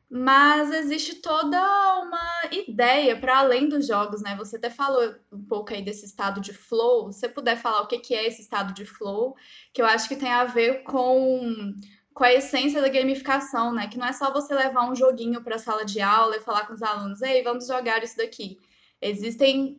mas 0.10 0.72
existe 0.72 1.16
toda 1.16 1.58
uma 2.02 2.50
ideia 2.52 3.20
para 3.20 3.40
além 3.40 3.68
dos 3.68 3.88
jogos, 3.88 4.22
né? 4.22 4.36
Você 4.36 4.58
até 4.58 4.70
falou 4.70 5.16
um 5.32 5.44
pouco 5.44 5.74
aí 5.74 5.84
desse 5.84 6.06
estado 6.06 6.40
de 6.40 6.54
flow. 6.54 7.12
Se 7.12 7.22
você 7.22 7.30
puder 7.30 7.58
falar 7.58 7.82
o 7.82 7.88
que 7.88 7.98
que 7.98 8.14
é 8.14 8.28
esse 8.28 8.42
estado 8.42 8.74
de 8.76 8.86
flow, 8.86 9.36
que 9.74 9.82
eu 9.82 9.88
acho 9.88 10.08
que 10.08 10.16
tem 10.16 10.32
a 10.32 10.46
ver 10.46 10.84
com, 10.84 11.74
com 12.14 12.24
a 12.24 12.34
essência 12.34 12.82
da 12.82 12.90
gamificação, 12.90 13.74
né? 13.74 13.88
Que 13.88 13.98
não 13.98 14.06
é 14.08 14.14
só 14.14 14.32
você 14.32 14.54
levar 14.54 14.90
um 14.90 14.96
joguinho 14.96 15.42
para 15.42 15.56
a 15.56 15.60
sala 15.60 15.84
de 15.84 16.00
aula 16.00 16.38
e 16.38 16.42
falar 16.42 16.68
com 16.68 16.74
os 16.74 16.84
alunos, 16.84 17.22
ei, 17.22 17.44
vamos 17.44 17.68
jogar 17.68 18.04
isso 18.04 18.18
daqui. 18.18 18.60
Existem 19.02 19.78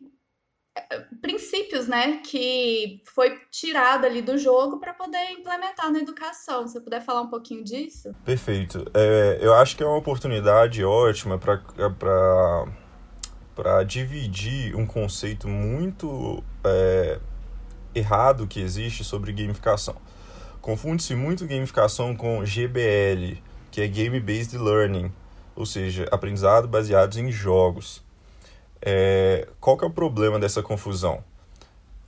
eh, 0.77 1.05
princípios, 1.21 1.87
né, 1.87 2.17
que 2.17 3.01
foi 3.05 3.39
tirado 3.49 4.05
ali 4.05 4.21
do 4.21 4.37
jogo 4.37 4.77
para 4.79 4.93
poder 4.93 5.31
implementar 5.31 5.89
na 5.91 5.99
educação. 5.99 6.67
Você 6.67 6.81
puder 6.81 7.01
falar 7.01 7.21
um 7.21 7.29
pouquinho 7.29 7.63
disso? 7.63 8.13
Perfeito. 8.25 8.85
É, 8.93 9.39
eu 9.41 9.53
acho 9.53 9.77
que 9.77 9.83
é 9.83 9.85
uma 9.85 9.97
oportunidade 9.97 10.83
ótima 10.83 11.39
para 11.39 12.65
dividir 13.83 14.75
um 14.75 14.85
conceito 14.85 15.47
muito 15.47 16.43
é, 16.65 17.19
errado 17.95 18.45
que 18.45 18.59
existe 18.59 19.03
sobre 19.05 19.31
gamificação. 19.31 19.95
Confunde-se 20.65 21.13
muito 21.13 21.45
gamificação 21.45 22.15
com 22.15 22.43
GBL, 22.43 23.37
que 23.69 23.81
é 23.81 23.87
Game 23.87 24.19
Based 24.19 24.57
Learning, 24.57 25.11
ou 25.55 25.63
seja, 25.63 26.07
aprendizado 26.11 26.67
baseado 26.67 27.15
em 27.19 27.31
jogos. 27.31 28.03
É, 28.81 29.47
qual 29.59 29.77
que 29.77 29.85
é 29.85 29.87
o 29.87 29.91
problema 29.91 30.39
dessa 30.39 30.63
confusão? 30.63 31.23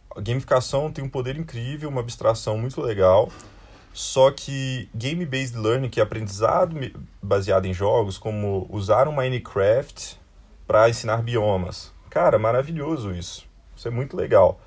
A 0.09 0.19
gamificação 0.21 0.91
tem 0.91 1.03
um 1.03 1.07
poder 1.07 1.37
incrível, 1.37 1.87
uma 1.87 2.01
abstração 2.01 2.57
muito 2.57 2.81
legal, 2.81 3.29
Só 3.93 4.31
que 4.31 4.89
game-based 4.95 5.55
learning, 5.55 5.89
que 5.89 5.99
é 5.99 6.03
aprendizado 6.03 6.75
baseado 7.21 7.67
em 7.67 7.73
jogos, 7.75 8.17
como 8.17 8.65
usar 8.71 9.07
um 9.07 9.11
Minecraft 9.11 10.19
para 10.65 10.89
ensinar 10.89 11.21
biomas. 11.21 11.93
Cara, 12.09 12.39
maravilhoso 12.39 13.11
isso. 13.11 13.45
Isso 13.75 13.87
é 13.87 13.91
muito 13.91 14.17
legal. 14.17 14.59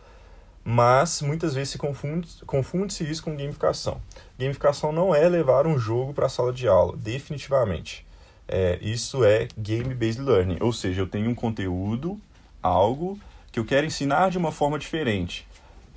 Mas 0.64 1.22
muitas 1.22 1.54
vezes 1.54 1.70
se 1.70 1.78
confunde, 1.78 2.28
confunde-se 2.46 3.08
isso 3.08 3.22
com 3.22 3.34
gamificação. 3.34 4.00
Gamificação 4.38 4.92
não 4.92 5.14
é 5.14 5.28
levar 5.28 5.66
um 5.66 5.78
jogo 5.78 6.12
para 6.12 6.26
a 6.26 6.28
sala 6.28 6.52
de 6.52 6.68
aula, 6.68 6.96
definitivamente. 6.96 8.06
É, 8.46 8.78
isso 8.82 9.24
é 9.24 9.48
game-based 9.56 10.20
learning, 10.20 10.58
ou 10.60 10.72
seja, 10.72 11.00
eu 11.00 11.06
tenho 11.06 11.30
um 11.30 11.34
conteúdo, 11.34 12.20
algo 12.62 13.18
que 13.50 13.58
eu 13.58 13.64
quero 13.64 13.86
ensinar 13.86 14.30
de 14.30 14.38
uma 14.38 14.52
forma 14.52 14.78
diferente. 14.78 15.46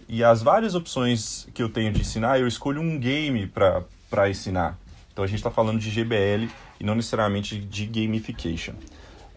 E 0.07 0.23
as 0.23 0.41
várias 0.41 0.75
opções 0.75 1.47
que 1.53 1.61
eu 1.61 1.69
tenho 1.69 1.91
de 1.91 2.01
ensinar, 2.01 2.39
eu 2.39 2.47
escolho 2.47 2.81
um 2.81 2.99
game 2.99 3.47
para 3.47 4.29
ensinar. 4.29 4.77
Então 5.11 5.23
a 5.23 5.27
gente 5.27 5.37
está 5.37 5.51
falando 5.51 5.79
de 5.79 5.89
GBL 5.89 6.49
e 6.79 6.83
não 6.83 6.95
necessariamente 6.95 7.57
de 7.57 7.85
gamification. 7.85 8.73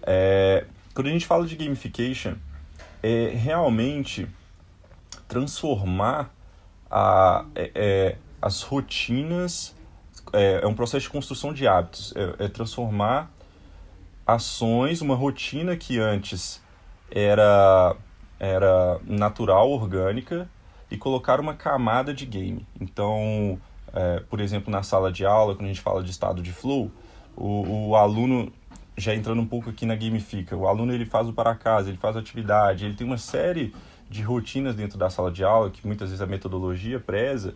É, 0.03 0.65
quando 0.95 1.09
a 1.09 1.11
gente 1.11 1.27
fala 1.27 1.47
de 1.47 1.57
gamification, 1.57 2.35
é 3.03 3.33
realmente 3.35 4.27
transformar 5.29 6.35
a, 6.91 7.45
é, 7.55 7.71
é 7.75 8.17
as 8.41 8.63
rotinas 8.63 9.75
é, 10.33 10.61
é 10.63 10.67
um 10.67 10.75
processo 10.75 11.05
de 11.05 11.11
construção 11.11 11.53
de 11.53 11.67
hábitos, 11.67 12.13
é, 12.17 12.45
é 12.45 12.49
transformar 12.49 13.31
ações, 14.27 15.01
uma 15.01 15.15
rotina 15.15 15.77
que 15.77 15.99
antes 15.99 16.61
era, 17.11 17.97
era 18.39 19.01
natural, 19.05 19.71
orgânica, 19.71 20.49
e 20.91 20.97
colocar 20.97 21.41
uma 21.41 21.55
camada 21.55 22.13
de 22.13 22.27
game. 22.27 22.67
Então, 22.81 23.61
é, 23.93 24.21
por 24.29 24.41
exemplo, 24.41 24.71
na 24.71 24.83
sala 24.83 25.13
de 25.13 25.25
aula, 25.25 25.55
quando 25.55 25.67
a 25.67 25.69
gente 25.69 25.81
fala 25.81 26.03
de 26.03 26.11
estado 26.11 26.43
de 26.43 26.53
flow, 26.53 26.91
o, 27.37 27.89
o 27.89 27.97
aluno, 27.97 28.53
já 28.97 29.15
entrando 29.15 29.41
um 29.41 29.47
pouco 29.47 29.71
aqui 29.71 29.87
na 29.87 29.95
gamifica, 29.95 30.57
o 30.57 30.67
aluno 30.67 30.93
ele 30.93 31.05
faz 31.05 31.29
o 31.29 31.33
para 31.33 31.55
casa, 31.55 31.89
ele 31.89 31.99
faz 31.99 32.17
atividade, 32.17 32.85
ele 32.85 32.95
tem 32.95 33.07
uma 33.07 33.19
série 33.19 33.75
de 34.09 34.23
rotinas 34.23 34.75
dentro 34.75 34.99
da 34.99 35.11
sala 35.11 35.31
de 35.31 35.45
aula, 35.45 35.71
que 35.71 35.87
muitas 35.87 36.11
vezes 36.11 36.23
a 36.23 36.27
metodologia 36.27 37.01
preza, 37.01 37.55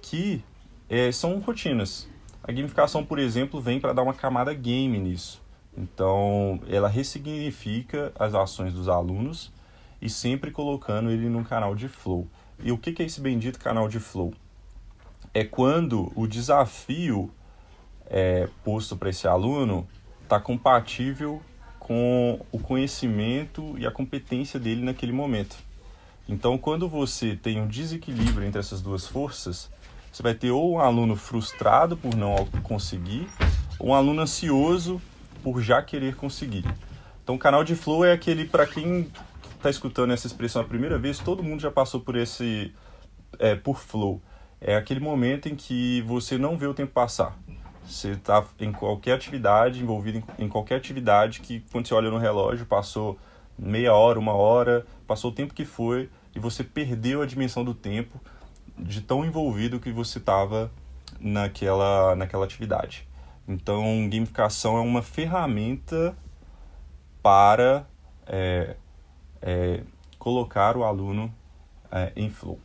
que 0.00 0.42
é, 0.88 1.12
são 1.12 1.38
rotinas. 1.38 2.08
A 2.42 2.52
gamificação, 2.52 3.04
por 3.04 3.18
exemplo, 3.18 3.60
vem 3.60 3.78
para 3.78 3.92
dar 3.92 4.02
uma 4.02 4.14
camada 4.14 4.54
game 4.54 4.98
nisso. 4.98 5.42
Então, 5.76 6.60
ela 6.68 6.88
ressignifica 6.88 8.12
as 8.18 8.34
ações 8.34 8.72
dos 8.72 8.88
alunos 8.88 9.52
e 10.00 10.08
sempre 10.08 10.50
colocando 10.50 11.10
ele 11.10 11.28
num 11.28 11.44
canal 11.44 11.74
de 11.74 11.88
flow. 11.88 12.26
E 12.60 12.72
o 12.72 12.78
que 12.78 13.00
é 13.02 13.06
esse 13.06 13.20
bendito 13.20 13.58
canal 13.58 13.88
de 13.88 14.00
flow? 14.00 14.32
É 15.34 15.44
quando 15.44 16.10
o 16.16 16.26
desafio 16.26 17.30
é, 18.06 18.48
posto 18.64 18.96
para 18.96 19.10
esse 19.10 19.28
aluno 19.28 19.86
está 20.22 20.40
compatível 20.40 21.40
com 21.88 22.38
o 22.52 22.58
conhecimento 22.58 23.74
e 23.78 23.86
a 23.86 23.90
competência 23.90 24.60
dele 24.60 24.84
naquele 24.84 25.10
momento. 25.10 25.56
Então, 26.28 26.58
quando 26.58 26.86
você 26.86 27.34
tem 27.34 27.58
um 27.58 27.66
desequilíbrio 27.66 28.46
entre 28.46 28.60
essas 28.60 28.82
duas 28.82 29.06
forças, 29.06 29.70
você 30.12 30.22
vai 30.22 30.34
ter 30.34 30.50
ou 30.50 30.74
um 30.74 30.80
aluno 30.80 31.16
frustrado 31.16 31.96
por 31.96 32.14
não 32.14 32.44
conseguir, 32.62 33.26
ou 33.78 33.88
um 33.88 33.94
aluno 33.94 34.20
ansioso 34.20 35.00
por 35.42 35.62
já 35.62 35.80
querer 35.80 36.14
conseguir. 36.14 36.66
Então, 37.24 37.36
o 37.36 37.38
canal 37.38 37.64
de 37.64 37.74
flow 37.74 38.04
é 38.04 38.12
aquele, 38.12 38.44
para 38.44 38.66
quem 38.66 39.10
está 39.56 39.70
escutando 39.70 40.12
essa 40.12 40.26
expressão 40.26 40.60
a 40.60 40.64
primeira 40.66 40.98
vez, 40.98 41.18
todo 41.18 41.42
mundo 41.42 41.60
já 41.60 41.70
passou 41.70 42.00
por 42.00 42.16
esse, 42.16 42.70
é, 43.38 43.54
por 43.54 43.80
flow. 43.80 44.20
É 44.60 44.76
aquele 44.76 45.00
momento 45.00 45.48
em 45.48 45.56
que 45.56 46.02
você 46.02 46.36
não 46.36 46.58
vê 46.58 46.66
o 46.66 46.74
tempo 46.74 46.92
passar. 46.92 47.34
Você 47.88 48.10
está 48.10 48.44
em 48.60 48.70
qualquer 48.70 49.14
atividade, 49.14 49.82
envolvido 49.82 50.18
em, 50.18 50.44
em 50.44 50.48
qualquer 50.48 50.76
atividade 50.76 51.40
que 51.40 51.60
quando 51.72 51.88
você 51.88 51.94
olha 51.94 52.10
no 52.10 52.18
relógio 52.18 52.66
passou 52.66 53.18
meia 53.58 53.94
hora, 53.94 54.18
uma 54.18 54.34
hora, 54.34 54.86
passou 55.06 55.30
o 55.30 55.34
tempo 55.34 55.54
que 55.54 55.64
foi 55.64 56.10
e 56.34 56.38
você 56.38 56.62
perdeu 56.62 57.22
a 57.22 57.26
dimensão 57.26 57.64
do 57.64 57.74
tempo 57.74 58.20
de 58.78 59.00
tão 59.00 59.24
envolvido 59.24 59.80
que 59.80 59.90
você 59.90 60.18
estava 60.18 60.70
naquela, 61.18 62.14
naquela 62.14 62.44
atividade. 62.44 63.08
Então, 63.48 64.08
gamificação 64.10 64.76
é 64.76 64.80
uma 64.80 65.02
ferramenta 65.02 66.14
para 67.22 67.86
é, 68.26 68.76
é, 69.40 69.82
colocar 70.18 70.76
o 70.76 70.84
aluno 70.84 71.34
é, 71.90 72.12
em 72.14 72.28
flow. 72.28 72.60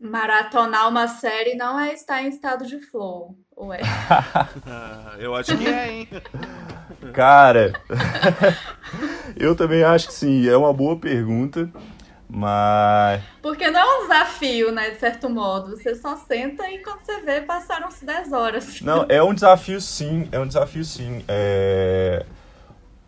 Maratonar 0.00 0.88
uma 0.88 1.08
série 1.08 1.54
não 1.54 1.78
é 1.78 1.92
estar 1.92 2.22
em 2.22 2.28
estado 2.28 2.66
de 2.66 2.80
flow, 2.80 3.36
ou 3.58 3.74
é? 3.74 3.80
Ah, 4.66 5.14
eu 5.18 5.34
acho 5.34 5.56
que 5.56 5.66
é, 5.66 5.92
hein? 5.92 6.08
Cara, 7.12 7.72
eu 9.36 9.56
também 9.56 9.82
acho 9.82 10.08
que 10.08 10.14
sim. 10.14 10.48
É 10.48 10.56
uma 10.56 10.72
boa 10.72 10.96
pergunta. 10.96 11.68
Mas. 12.28 13.22
Porque 13.42 13.70
não 13.70 13.80
é 13.80 13.98
um 13.98 14.02
desafio, 14.02 14.70
né? 14.70 14.90
De 14.90 15.00
certo 15.00 15.28
modo. 15.28 15.76
Você 15.76 15.94
só 15.94 16.16
senta 16.16 16.70
e 16.70 16.78
quando 16.78 17.00
você 17.00 17.20
vê, 17.22 17.40
passaram-se 17.40 18.04
10 18.04 18.32
horas. 18.32 18.80
Não, 18.80 19.06
é 19.08 19.22
um 19.22 19.34
desafio 19.34 19.80
sim. 19.80 20.28
É 20.30 20.38
um 20.38 20.46
desafio 20.46 20.84
sim. 20.84 21.24
É... 21.26 22.24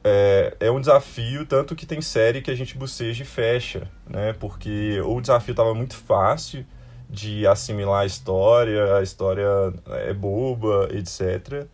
É, 0.03 0.57
é 0.61 0.71
um 0.71 0.81
desafio, 0.81 1.45
tanto 1.45 1.77
que 1.77 1.85
tem 1.85 2.01
série 2.01 2.41
que 2.41 2.51
a 2.51 2.55
gente 2.55 2.75
boceja 2.75 3.23
e 3.23 3.27
fecha, 3.27 3.87
né? 4.09 4.33
Porque 4.33 4.99
ou 5.05 5.19
o 5.19 5.21
desafio 5.21 5.55
tava 5.55 5.75
muito 5.75 5.95
fácil 5.95 6.65
de 7.11 7.47
assimilar 7.47 8.03
a 8.03 8.07
história, 8.07 8.97
a 8.97 9.03
história 9.03 9.47
é 10.07 10.15
boba, 10.15 10.89
etc. 10.93 11.67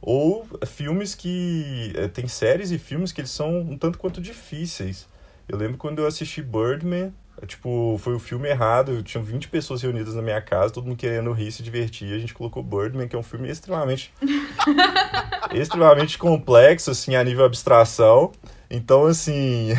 Ou 0.00 0.46
filmes 0.66 1.14
que. 1.14 1.92
É, 1.94 2.08
tem 2.08 2.26
séries 2.26 2.70
e 2.70 2.78
filmes 2.78 3.12
que 3.12 3.20
eles 3.20 3.30
são 3.30 3.60
um 3.60 3.76
tanto 3.76 3.98
quanto 3.98 4.20
difíceis. 4.20 5.06
Eu 5.46 5.58
lembro 5.58 5.76
quando 5.76 5.98
eu 5.98 6.06
assisti 6.06 6.42
Birdman, 6.42 7.12
tipo, 7.46 7.98
foi 7.98 8.14
o 8.14 8.18
filme 8.18 8.48
errado, 8.48 9.02
tinham 9.02 9.24
20 9.24 9.48
pessoas 9.48 9.82
reunidas 9.82 10.14
na 10.14 10.22
minha 10.22 10.40
casa, 10.40 10.72
todo 10.72 10.86
mundo 10.86 10.96
querendo 10.96 11.32
rir, 11.32 11.50
se 11.50 11.62
divertir, 11.62 12.14
a 12.14 12.18
gente 12.18 12.32
colocou 12.32 12.62
Birdman, 12.62 13.08
que 13.08 13.16
é 13.16 13.18
um 13.18 13.22
filme 13.22 13.50
extremamente 13.50 14.12
extremamente 15.52 16.16
complexo 16.18 16.90
assim 16.90 17.14
a 17.14 17.24
nível 17.24 17.44
abstração. 17.44 18.32
Então, 18.70 19.06
assim, 19.06 19.70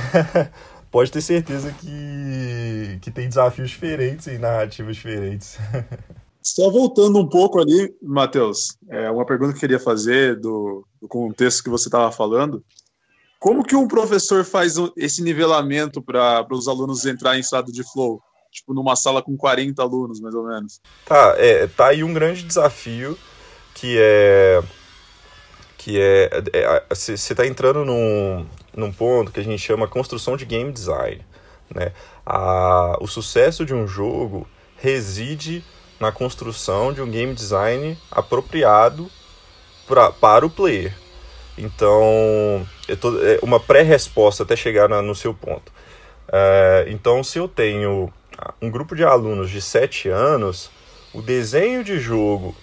pode 0.91 1.12
ter 1.12 1.22
certeza 1.22 1.72
que 1.72 1.88
que 3.00 3.12
tem 3.12 3.27
desafios 3.27 3.69
diferentes 3.69 4.27
e 4.27 4.38
narrativas 4.38 4.95
diferentes. 4.95 5.57
Só 6.43 6.71
voltando 6.71 7.19
um 7.19 7.27
pouco 7.27 7.60
ali, 7.60 7.93
Matheus, 8.01 8.77
é 8.89 9.10
uma 9.12 9.25
pergunta 9.25 9.51
que 9.51 9.57
eu 9.57 9.62
queria 9.62 9.79
fazer 9.79 10.39
do, 10.39 10.86
do 11.00 11.07
contexto 11.07 11.63
que 11.63 11.69
você 11.69 11.88
estava 11.88 12.12
falando. 12.12 12.63
Como 13.39 13.63
que 13.63 13.75
um 13.75 13.88
professor 13.88 14.43
faz 14.43 14.75
esse 14.98 15.21
nivelamento 15.21 16.01
para 16.01 16.45
os 16.51 16.67
alunos 16.67 17.05
entrarem 17.05 17.39
em 17.39 17.41
estado 17.41 17.71
de 17.71 17.83
flow? 17.83 18.21
Tipo, 18.51 18.74
numa 18.74 18.95
sala 18.95 19.21
com 19.21 19.38
40 19.38 19.81
alunos, 19.81 20.19
mais 20.19 20.36
ou 20.36 20.45
menos. 20.48 20.81
Tá, 21.05 21.36
é, 21.38 21.67
tá 21.67 21.88
aí 21.88 22.03
um 22.03 22.13
grande 22.13 22.43
desafio 22.43 23.17
que 23.74 23.98
é. 24.00 24.62
Que 25.77 26.00
é. 26.00 26.86
Você 26.89 27.13
é, 27.13 27.15
está 27.15 27.48
entrando 27.48 27.86
num, 27.86 28.45
num 28.75 28.91
ponto 28.91 29.31
que 29.31 29.39
a 29.39 29.43
gente 29.43 29.60
chama 29.60 29.88
construção 29.88 30.36
de 30.36 30.45
game 30.45 30.71
design. 30.71 31.25
Né? 31.74 31.92
A, 32.25 32.98
o 33.00 33.08
sucesso 33.08 33.66
de 33.66 33.74
um 33.74 33.88
jogo 33.88 34.48
reside 34.78 35.63
na 36.00 36.12
construção 36.12 36.92
de 36.92 37.01
um 37.01 37.10
game 37.10 37.34
design 37.34 37.98
apropriado 38.10 39.10
pra, 39.88 40.12
para 40.12 40.46
o 40.46 40.50
player. 40.50 40.94
Então, 41.58 42.68
tô, 43.00 43.20
é 43.22 43.40
uma 43.44 43.60
pré-resposta 43.60 44.44
até 44.44 44.56
chegar 44.56 44.90
na, 44.90 45.01
no 45.01 45.13
seu 45.13 45.34
ponto. 45.34 45.72
É, 46.32 46.86
então, 46.88 47.24
se 47.24 47.38
eu 47.38 47.48
tenho 47.48 48.12
um 48.62 48.70
grupo 48.70 48.96
de 48.96 49.04
alunos 49.04 49.50
de 49.50 49.62
7 49.62 50.10
anos, 50.10 50.72
o 51.13 51.22
desenho 51.22 51.84
de 51.84 52.00
jogo 52.00 52.56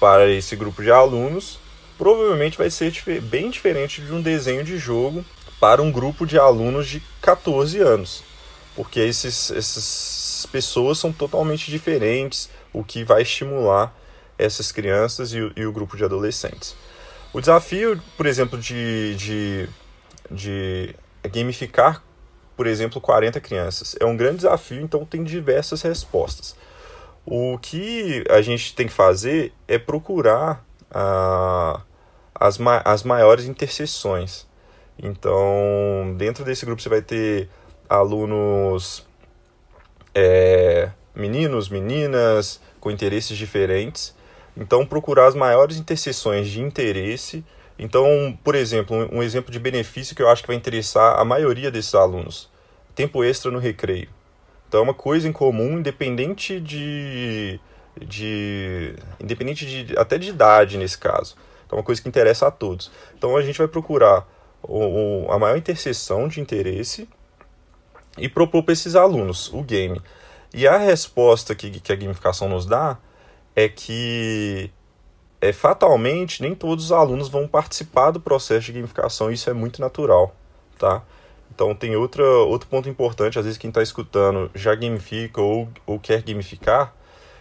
para 0.00 0.28
esse 0.28 0.56
grupo 0.56 0.82
de 0.82 0.90
alunos 0.90 1.60
provavelmente 1.96 2.58
vai 2.58 2.70
ser 2.70 2.92
bem 3.20 3.50
diferente 3.50 4.00
de 4.00 4.12
um 4.12 4.20
desenho 4.20 4.64
de 4.64 4.76
jogo 4.76 5.24
para 5.60 5.80
um 5.80 5.92
grupo 5.92 6.26
de 6.26 6.38
alunos 6.38 6.88
de 6.88 7.00
14 7.20 7.78
anos, 7.78 8.24
porque 8.74 9.00
esses, 9.00 9.50
essas 9.50 10.46
pessoas 10.50 10.98
são 10.98 11.12
totalmente 11.12 11.70
diferentes, 11.70 12.48
o 12.72 12.82
que 12.82 13.04
vai 13.04 13.22
estimular 13.22 13.94
essas 14.38 14.72
crianças 14.72 15.32
e, 15.32 15.52
e 15.56 15.66
o 15.66 15.72
grupo 15.72 15.96
de 15.96 16.04
adolescentes. 16.04 16.74
O 17.32 17.40
desafio, 17.40 18.00
por 18.16 18.26
exemplo, 18.26 18.58
de, 18.58 19.14
de, 19.16 19.68
de 20.30 20.94
gamificar, 21.30 22.02
por 22.56 22.66
exemplo, 22.66 23.00
40 23.00 23.40
crianças 23.40 23.96
é 23.98 24.04
um 24.04 24.16
grande 24.16 24.36
desafio, 24.36 24.80
então 24.80 25.04
tem 25.04 25.24
diversas 25.24 25.82
respostas. 25.82 26.54
O 27.24 27.58
que 27.58 28.24
a 28.28 28.42
gente 28.42 28.74
tem 28.74 28.86
que 28.86 28.92
fazer 28.92 29.52
é 29.66 29.78
procurar 29.78 30.64
ah, 30.90 31.80
as, 32.34 32.58
ma 32.58 32.82
as 32.84 33.02
maiores 33.02 33.46
interseções. 33.46 34.46
Então, 34.98 36.14
dentro 36.16 36.44
desse 36.44 36.66
grupo 36.66 36.82
você 36.82 36.88
vai 36.88 37.00
ter 37.00 37.48
alunos, 37.88 39.06
é, 40.14 40.90
meninos, 41.14 41.68
meninas, 41.68 42.60
com 42.80 42.90
interesses 42.90 43.36
diferentes. 43.36 44.14
Então, 44.56 44.84
procurar 44.84 45.26
as 45.26 45.34
maiores 45.34 45.76
interseções 45.76 46.48
de 46.48 46.60
interesse. 46.60 47.44
Então, 47.78 48.38
por 48.44 48.54
exemplo, 48.54 49.08
um, 49.10 49.22
exemplo 49.22 49.50
de 49.50 49.58
benefício 49.58 50.14
que 50.14 50.22
eu 50.22 50.28
acho 50.28 50.42
que 50.42 50.48
vai 50.48 50.56
interessar 50.56 51.18
a 51.18 51.24
maioria 51.24 51.70
desses 51.70 51.94
alunos: 51.94 52.50
tempo 52.94 53.24
extra 53.24 53.50
no 53.50 53.58
recreio. 53.58 54.08
Então, 54.68 54.80
é 54.80 54.82
uma 54.82 54.94
coisa 54.94 55.28
em 55.28 55.32
comum, 55.32 55.78
independente 55.78 56.60
de, 56.60 57.58
de 58.00 58.94
independente 59.20 59.66
de 59.66 59.98
até 59.98 60.18
de 60.18 60.28
idade 60.28 60.76
nesse 60.78 60.98
caso. 60.98 61.36
Então, 61.66 61.78
é 61.78 61.80
uma 61.80 61.84
coisa 61.84 62.00
que 62.00 62.08
interessa 62.08 62.46
a 62.46 62.50
todos. 62.50 62.90
Então, 63.16 63.36
a 63.36 63.42
gente 63.42 63.58
vai 63.58 63.68
procurar 63.68 64.26
o, 64.62 65.26
o, 65.26 65.32
a 65.32 65.38
maior 65.38 65.56
interseção 65.56 66.28
de 66.28 66.40
interesse 66.40 67.08
e 68.18 68.28
propor 68.28 68.62
para 68.62 68.72
esses 68.72 68.94
alunos 68.94 69.52
o 69.52 69.62
game. 69.62 70.00
E 70.54 70.66
a 70.66 70.76
resposta 70.76 71.54
que, 71.54 71.70
que 71.80 71.92
a 71.92 71.96
gamificação 71.96 72.48
nos 72.48 72.66
dá 72.66 72.98
é 73.56 73.68
que 73.68 74.70
é, 75.40 75.52
fatalmente 75.52 76.40
nem 76.42 76.54
todos 76.54 76.86
os 76.86 76.92
alunos 76.92 77.28
vão 77.28 77.48
participar 77.48 78.10
do 78.10 78.20
processo 78.20 78.66
de 78.66 78.72
gamificação, 78.72 79.30
isso 79.30 79.50
é 79.50 79.52
muito 79.52 79.80
natural, 79.80 80.34
tá? 80.78 81.02
Então 81.54 81.74
tem 81.74 81.96
outra, 81.96 82.24
outro 82.24 82.68
ponto 82.68 82.88
importante, 82.88 83.38
às 83.38 83.44
vezes 83.44 83.58
quem 83.58 83.68
está 83.68 83.82
escutando 83.82 84.50
já 84.54 84.74
gamifica 84.74 85.40
ou, 85.40 85.68
ou 85.84 85.98
quer 85.98 86.22
gamificar, 86.22 86.94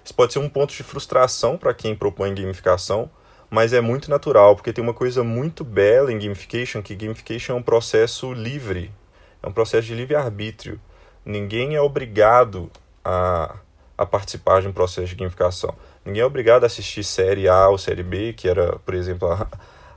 isso 0.04 0.14
pode 0.14 0.34
ser 0.34 0.40
um 0.40 0.50
ponto 0.50 0.74
de 0.74 0.84
frustração 0.84 1.58
para 1.58 1.74
quem 1.74 1.96
propõe 1.96 2.34
gamificação, 2.34 3.10
mas 3.50 3.72
é 3.72 3.82
muito 3.82 4.10
natural, 4.10 4.56
porque 4.56 4.74
tem 4.74 4.84
uma 4.84 4.94
coisa 4.94 5.24
muito 5.24 5.64
bela 5.64 6.12
em 6.12 6.18
gamification, 6.18 6.82
que 6.82 6.96
gamification 6.96 7.54
é 7.54 7.56
um 7.56 7.64
processo 7.64 8.34
livre, 8.34 8.92
é 9.42 9.48
um 9.48 9.52
processo 9.52 9.88
de 9.88 9.96
livre-arbítrio. 9.96 10.80
Ninguém 11.26 11.76
é 11.76 11.82
obrigado 11.82 12.72
a, 13.04 13.56
a 13.98 14.06
participar 14.06 14.62
de 14.62 14.68
um 14.68 14.74
processo 14.74 15.08
de 15.08 15.16
gamificação. 15.16 15.76
Ninguém 16.06 16.22
é 16.22 16.26
obrigado 16.26 16.64
a 16.64 16.68
assistir 16.68 17.04
série 17.04 17.48
A 17.48 17.68
ou 17.68 17.78
série 17.78 18.04
B, 18.04 18.34
que 18.34 18.48
era, 18.48 18.78
por 18.80 18.94
exemplo, 18.94 19.32
a, 19.32 19.48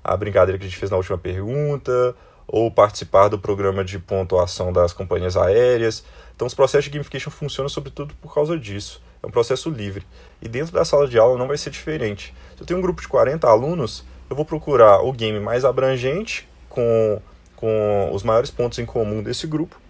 a 0.03 0.17
brincadeira 0.17 0.59
que 0.59 0.65
a 0.65 0.69
gente 0.69 0.79
fez 0.79 0.91
na 0.91 0.97
última 0.97 1.17
pergunta, 1.17 2.15
ou 2.47 2.71
participar 2.71 3.29
do 3.29 3.39
programa 3.39 3.85
de 3.85 3.99
pontuação 3.99 4.73
das 4.73 4.93
companhias 4.93 5.37
aéreas. 5.37 6.05
Então, 6.35 6.47
os 6.47 6.55
processos 6.55 6.85
de 6.85 6.91
gamification 6.91 7.31
funcionam 7.31 7.69
sobretudo 7.69 8.15
por 8.21 8.35
causa 8.35 8.59
disso. 8.59 9.03
É 9.23 9.27
um 9.27 9.31
processo 9.31 9.71
livre. 9.71 10.07
E 10.43 10.49
dentro 10.49 10.75
da 10.75 10.85
sala 10.85 11.09
de 11.09 11.19
aula 11.19 11.39
não 11.39 11.49
vai 11.49 11.57
ser 11.57 11.71
diferente. 11.71 12.35
Se 12.55 12.63
eu 12.63 12.67
tenho 12.67 12.79
um 12.79 12.83
grupo 12.83 13.01
de 13.01 13.09
40 13.09 13.49
alunos, 13.49 14.05
eu 14.29 14.37
vou 14.37 14.45
procurar 14.45 15.01
o 15.01 15.13
game 15.13 15.41
mais 15.41 15.65
abrangente, 15.65 16.47
com, 16.69 17.21
com 17.65 18.11
os 18.13 18.23
maiores 18.23 18.51
pontos 18.51 18.79
em 18.79 18.85
comum 18.85 19.23
desse 19.23 19.47
grupo. 19.47 19.81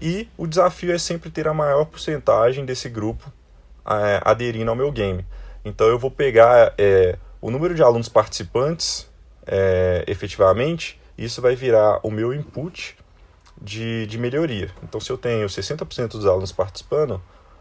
E 0.00 0.26
o 0.38 0.46
desafio 0.46 0.90
é 0.90 0.96
sempre 0.96 1.28
ter 1.28 1.46
a 1.46 1.52
maior 1.52 1.84
porcentagem 1.84 2.64
desse 2.64 2.88
grupo 2.88 3.30
é, 3.86 4.22
aderindo 4.24 4.70
ao 4.70 4.74
meu 4.74 4.90
game. 4.90 5.26
Então 5.62 5.86
eu 5.86 5.98
vou 5.98 6.10
pegar 6.10 6.72
é, 6.78 7.18
o 7.38 7.50
número 7.50 7.74
de 7.74 7.82
alunos 7.82 8.08
participantes 8.08 9.06
é, 9.46 10.02
efetivamente, 10.06 10.98
isso 11.18 11.42
vai 11.42 11.54
virar 11.54 12.00
o 12.02 12.10
meu 12.10 12.32
input 12.32 12.96
de, 13.60 14.06
de 14.06 14.16
melhoria. 14.16 14.70
Então 14.82 14.98
se 14.98 15.10
eu 15.10 15.18
tenho 15.18 15.46
60% 15.46 16.12
dos 16.12 16.24
alunos 16.24 16.52
participando, 16.52 17.20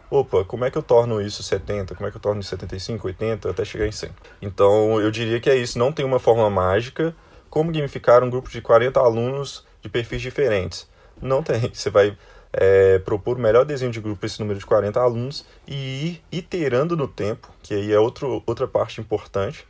opa, 0.10 0.46
como 0.46 0.64
é 0.64 0.72
que 0.72 0.78
eu 0.78 0.84
torno 0.84 1.22
isso 1.22 1.44
70? 1.44 1.96
Como 1.96 2.08
é 2.08 2.12
que 2.12 2.16
eu 2.16 2.22
torno 2.22 2.40
isso 2.40 2.52
75, 2.52 3.06
80, 3.08 3.50
até 3.50 3.66
chegar 3.66 3.86
em 3.86 3.92
100? 3.92 4.10
Então, 4.42 5.02
eu 5.02 5.12
diria 5.12 5.42
que 5.42 5.50
é 5.50 5.58
isso, 5.58 5.78
não 5.78 5.92
tem 5.92 6.06
uma 6.06 6.18
fórmula 6.18 6.50
mágica. 6.50 7.14
Como 7.50 7.72
gamificar 7.72 8.24
um 8.24 8.30
grupo 8.30 8.50
de 8.50 8.62
40 8.62 9.00
alunos 9.00 9.66
de 9.82 9.90
perfis 9.90 10.22
diferentes? 10.22 10.88
Não 11.22 11.42
tem. 11.42 11.70
Você 11.74 11.90
vai 11.90 12.18
é, 12.54 13.00
propor 13.00 13.38
o 13.38 13.42
melhor 13.42 13.66
desenho 13.66 13.92
de 13.92 14.00
grupo 14.00 14.20
para 14.20 14.28
esse 14.28 14.40
número 14.40 14.60
de 14.60 14.66
40 14.66 15.00
alunos 15.00 15.46
e 15.68 16.08
ir 16.08 16.24
iterando 16.32 16.96
no 16.96 17.08
tempo, 17.08 17.50
que 17.62 17.74
aí 17.74 17.92
é 17.92 18.00
outro, 18.00 18.44
outra 18.46 18.68
parte 18.68 19.02
importante. 19.02 19.68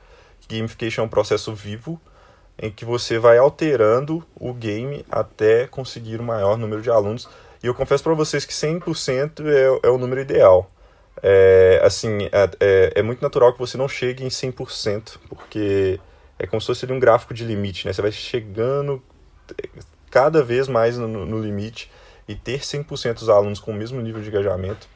Gamification 0.49 1.03
é 1.03 1.05
um 1.05 1.09
processo 1.09 1.53
vivo 1.53 1.99
em 2.57 2.71
que 2.71 2.83
você 2.83 3.17
vai 3.17 3.37
alterando 3.37 4.25
o 4.35 4.53
game 4.53 5.05
até 5.09 5.67
conseguir 5.67 6.19
o 6.19 6.23
maior 6.23 6.57
número 6.57 6.81
de 6.81 6.89
alunos 6.89 7.29
e 7.61 7.67
eu 7.67 7.73
confesso 7.73 8.03
para 8.03 8.13
vocês 8.13 8.45
que 8.45 8.53
100% 8.53 9.45
é, 9.45 9.87
é 9.87 9.89
o 9.89 9.97
número 9.97 10.21
ideal. 10.21 10.71
É, 11.21 11.81
assim, 11.83 12.29
é, 12.31 12.49
é, 12.59 12.93
é, 12.95 13.01
muito 13.01 13.21
natural 13.21 13.51
que 13.51 13.59
você 13.59 13.77
não 13.77 13.89
chegue 13.89 14.23
em 14.23 14.29
100%, 14.29 15.17
porque 15.27 15.99
é 16.39 16.47
como 16.47 16.59
se 16.59 16.67
fosse 16.67 16.85
um 16.91 16.99
gráfico 16.99 17.33
de 17.33 17.43
limite, 17.45 17.85
né? 17.85 17.93
Você 17.93 18.01
vai 18.01 18.11
chegando 18.11 19.03
cada 20.09 20.43
vez 20.43 20.67
mais 20.67 20.97
no, 20.97 21.07
no 21.07 21.39
limite 21.39 21.91
e 22.27 22.33
ter 22.33 22.61
100% 22.61 23.15
dos 23.15 23.29
alunos 23.29 23.59
com 23.59 23.71
o 23.71 23.75
mesmo 23.75 24.01
nível 24.01 24.21
de 24.21 24.29
engajamento 24.29 24.87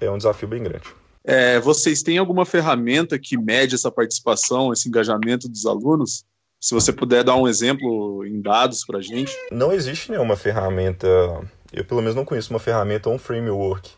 é 0.00 0.10
um 0.10 0.16
desafio 0.16 0.48
bem 0.48 0.62
grande. 0.62 0.88
É, 1.24 1.60
vocês 1.60 2.02
têm 2.02 2.18
alguma 2.18 2.44
ferramenta 2.44 3.18
que 3.18 3.36
mede 3.36 3.74
essa 3.74 3.90
participação, 3.90 4.72
esse 4.72 4.88
engajamento 4.88 5.48
dos 5.48 5.66
alunos? 5.66 6.24
Se 6.60 6.74
você 6.74 6.92
puder 6.92 7.22
dar 7.22 7.36
um 7.36 7.46
exemplo 7.46 8.24
em 8.24 8.40
dados 8.40 8.84
para 8.84 8.98
a 8.98 9.02
gente. 9.02 9.32
Não 9.50 9.72
existe 9.72 10.10
nenhuma 10.10 10.36
ferramenta 10.36 11.06
eu 11.72 11.84
pelo 11.84 12.00
menos 12.00 12.16
não 12.16 12.24
conheço 12.24 12.52
uma 12.52 12.58
ferramenta 12.58 13.08
ou 13.08 13.14
um 13.14 13.18
framework 13.18 13.90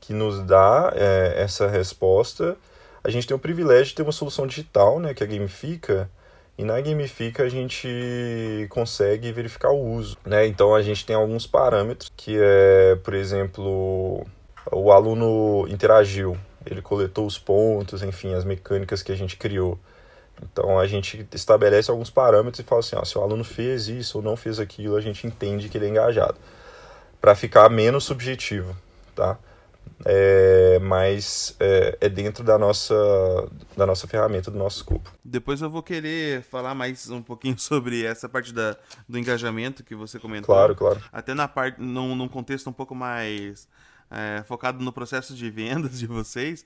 que 0.00 0.14
nos 0.14 0.42
dá 0.42 0.92
é, 0.94 1.34
essa 1.36 1.68
resposta. 1.68 2.56
A 3.02 3.10
gente 3.10 3.26
tem 3.26 3.36
o 3.36 3.40
privilégio 3.40 3.86
de 3.86 3.94
ter 3.94 4.02
uma 4.02 4.12
solução 4.12 4.46
digital, 4.46 4.98
né, 4.98 5.12
que 5.12 5.22
a 5.22 5.26
Gamifica, 5.26 6.10
e 6.60 6.64
na 6.64 6.78
Gamifica 6.78 7.44
a 7.44 7.48
gente 7.48 7.88
consegue 8.68 9.32
verificar 9.32 9.70
o 9.70 9.94
uso, 9.94 10.18
né? 10.26 10.46
Então 10.46 10.74
a 10.74 10.82
gente 10.82 11.06
tem 11.06 11.16
alguns 11.16 11.46
parâmetros 11.46 12.12
que 12.14 12.36
é, 12.38 12.96
por 12.96 13.14
exemplo, 13.14 14.26
o 14.70 14.92
aluno 14.92 15.66
interagiu, 15.68 16.36
ele 16.66 16.82
coletou 16.82 17.24
os 17.24 17.38
pontos, 17.38 18.02
enfim, 18.02 18.34
as 18.34 18.44
mecânicas 18.44 19.02
que 19.02 19.10
a 19.10 19.16
gente 19.16 19.38
criou. 19.38 19.78
Então 20.42 20.78
a 20.78 20.86
gente 20.86 21.26
estabelece 21.32 21.90
alguns 21.90 22.10
parâmetros 22.10 22.58
e 22.58 22.62
fala 22.62 22.80
assim, 22.80 22.94
ó, 22.94 23.04
se 23.06 23.16
o 23.16 23.22
aluno 23.22 23.42
fez 23.42 23.88
isso 23.88 24.18
ou 24.18 24.22
não 24.22 24.36
fez 24.36 24.60
aquilo, 24.60 24.96
a 24.96 25.00
gente 25.00 25.26
entende 25.26 25.70
que 25.70 25.78
ele 25.78 25.86
é 25.86 25.88
engajado 25.88 26.36
para 27.22 27.34
ficar 27.34 27.70
menos 27.70 28.04
subjetivo, 28.04 28.76
tá? 29.16 29.38
É, 30.04 30.78
mas 30.78 31.54
é, 31.60 31.98
é, 32.00 32.08
dentro 32.08 32.42
da 32.42 32.58
nossa, 32.58 32.94
da 33.76 33.84
nossa 33.84 34.06
ferramenta, 34.06 34.50
do 34.50 34.58
nosso 34.58 34.78
escopo. 34.78 35.12
Depois 35.22 35.60
eu 35.60 35.68
vou 35.68 35.82
querer 35.82 36.42
falar 36.42 36.74
mais 36.74 37.10
um 37.10 37.22
pouquinho 37.22 37.56
sobre 37.60 38.04
essa 38.04 38.28
parte 38.28 38.52
da, 38.52 38.76
do 39.08 39.18
engajamento 39.18 39.84
que 39.84 39.94
você 39.94 40.18
comentou. 40.18 40.54
Claro, 40.54 40.74
claro. 40.74 41.00
Até 41.12 41.34
na 41.34 41.46
parte, 41.46 41.80
num, 41.80 42.14
num 42.14 42.28
contexto 42.28 42.70
um 42.70 42.72
pouco 42.72 42.94
mais 42.94 43.68
é, 44.10 44.42
focado 44.46 44.82
no 44.82 44.92
processo 44.92 45.34
de 45.34 45.50
vendas 45.50 45.98
de 45.98 46.06
vocês. 46.06 46.64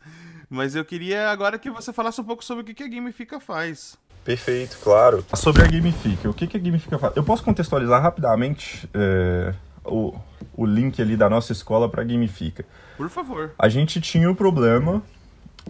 Mas 0.49 0.77
eu 0.77 0.85
queria 0.85 1.31
agora 1.31 1.59
que 1.59 1.71
você 1.71 1.93
falasse 1.93 2.21
um 2.21 2.25
pouco 2.25 2.45
sobre 2.45 2.63
o 2.63 2.75
que 2.75 2.85
a 2.85 2.89
Gamifica 2.89 3.41
faz. 3.41 3.99
Perfeito, 4.25 4.79
claro. 4.83 5.25
Sobre 5.35 5.63
a 5.63 5.67
Gamifica, 5.67 6.31
o 6.31 6.33
que 6.33 6.57
a 6.57 6.61
Gamifica 6.61 6.99
faz? 6.99 7.15
Eu 7.17 7.25
posso 7.25 7.43
contextualizar 7.43 8.01
rapidamente 8.01 8.89
é, 8.95 9.53
o, 9.85 10.15
o 10.57 10.65
link 10.65 11.03
ali 11.03 11.17
da 11.17 11.29
nossa 11.29 11.53
escola 11.53 11.89
para 11.89 12.03
Gamifica. 12.05 12.65
Por 12.97 13.09
favor. 13.09 13.53
A 13.59 13.69
gente 13.69 14.01
tinha 14.01 14.31
o 14.31 14.35
problema 14.35 15.03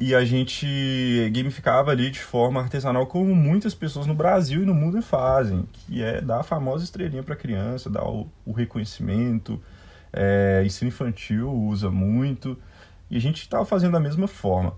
e 0.01 0.15
a 0.15 0.25
gente 0.25 0.67
gamificava 1.33 1.91
ali 1.91 2.11
de 2.11 2.19
forma 2.19 2.61
artesanal, 2.61 3.07
como 3.07 3.35
muitas 3.35 3.75
pessoas 3.75 4.07
no 4.07 4.15
Brasil 4.15 4.63
e 4.63 4.67
no 4.67 4.75
mundo 4.75 5.01
fazem, 5.01 5.69
que 5.73 6.03
é 6.03 6.21
dar 6.21 6.41
a 6.41 6.43
famosa 6.43 6.85
estrelinha 6.85 7.23
para 7.23 7.37
criança, 7.37 7.89
dar 7.89 8.05
o, 8.05 8.29
o 8.45 8.53
reconhecimento. 8.53 9.63
É, 10.13 10.63
ensino 10.65 10.89
infantil 10.89 11.53
usa 11.53 11.91
muito 11.91 12.57
e 13.11 13.17
a 13.17 13.21
gente 13.21 13.41
estava 13.41 13.65
fazendo 13.65 13.93
da 13.93 14.01
mesma 14.01 14.29
forma. 14.29 14.75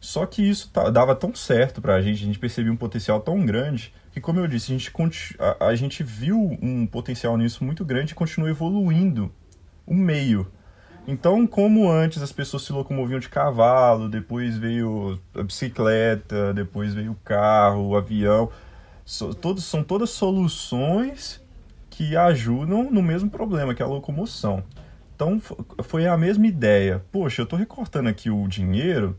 Só 0.00 0.24
que 0.26 0.48
isso 0.48 0.70
dava 0.92 1.14
tão 1.14 1.34
certo 1.34 1.80
para 1.80 1.96
a 1.96 2.00
gente, 2.00 2.22
a 2.22 2.26
gente 2.26 2.38
percebia 2.38 2.72
um 2.72 2.76
potencial 2.76 3.20
tão 3.20 3.44
grande 3.44 3.92
que, 4.12 4.20
como 4.20 4.38
eu 4.38 4.46
disse, 4.46 4.72
a 4.72 4.78
gente, 4.78 4.92
a, 5.38 5.66
a 5.66 5.74
gente 5.74 6.02
viu 6.04 6.56
um 6.62 6.86
potencial 6.86 7.36
nisso 7.36 7.64
muito 7.64 7.84
grande 7.84 8.12
e 8.12 8.14
continua 8.14 8.48
evoluindo 8.48 9.32
o 9.84 9.94
meio. 9.94 10.46
Então, 11.10 11.46
como 11.46 11.90
antes 11.90 12.20
as 12.20 12.32
pessoas 12.32 12.64
se 12.64 12.70
locomoviam 12.70 13.18
de 13.18 13.30
cavalo, 13.30 14.10
depois 14.10 14.58
veio 14.58 15.18
a 15.34 15.42
bicicleta, 15.42 16.52
depois 16.52 16.92
veio 16.92 17.12
o 17.12 17.18
carro, 17.24 17.88
o 17.88 17.96
avião, 17.96 18.52
so, 19.06 19.32
todos, 19.32 19.64
são 19.64 19.82
todas 19.82 20.10
soluções 20.10 21.40
que 21.88 22.14
ajudam 22.14 22.90
no 22.90 23.02
mesmo 23.02 23.30
problema, 23.30 23.74
que 23.74 23.80
é 23.80 23.86
a 23.86 23.88
locomoção. 23.88 24.62
Então, 25.16 25.40
foi 25.82 26.06
a 26.06 26.14
mesma 26.14 26.46
ideia. 26.46 27.02
Poxa, 27.10 27.40
eu 27.40 27.44
estou 27.44 27.58
recortando 27.58 28.10
aqui 28.10 28.28
o 28.28 28.46
dinheiro, 28.46 29.16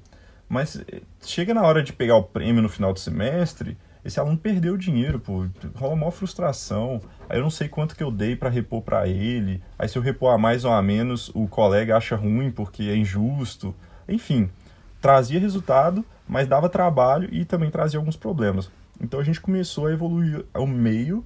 mas 0.47 0.79
eh, 0.87 1.01
chega 1.25 1.55
na 1.55 1.63
hora 1.63 1.81
de 1.81 1.91
pegar 1.91 2.17
o 2.17 2.23
prêmio 2.23 2.61
no 2.61 2.69
final 2.69 2.93
do 2.93 2.99
semestre, 2.99 3.75
esse 4.09 4.19
aluno 4.19 4.37
perdeu 4.37 4.75
dinheiro, 4.75 5.19
pô, 5.19 5.45
rola 5.75 5.93
uma 5.93 6.11
frustração. 6.11 6.99
Aí 7.29 7.37
eu 7.37 7.43
não 7.43 7.49
sei 7.51 7.69
quanto 7.69 7.95
que 7.95 8.03
eu 8.03 8.09
dei 8.09 8.35
para 8.35 8.49
repor 8.49 8.81
para 8.81 9.07
ele. 9.07 9.61
Aí 9.77 9.87
se 9.87 9.97
eu 9.97 10.01
repor 10.01 10.33
a 10.33 10.37
mais 10.37 10.65
ou 10.65 10.71
a 10.71 10.81
menos, 10.81 11.29
o 11.35 11.47
colega 11.47 11.95
acha 11.95 12.15
ruim 12.15 12.51
porque 12.51 12.83
é 12.83 12.95
injusto. 12.95 13.73
Enfim, 14.07 14.49
trazia 14.99 15.39
resultado, 15.39 16.03
mas 16.27 16.47
dava 16.47 16.67
trabalho 16.67 17.29
e 17.31 17.45
também 17.45 17.69
trazia 17.69 17.99
alguns 17.99 18.17
problemas. 18.17 18.71
Então 18.99 19.19
a 19.19 19.23
gente 19.23 19.39
começou 19.39 19.85
a 19.85 19.93
evoluir 19.93 20.43
o 20.55 20.65
meio 20.65 21.23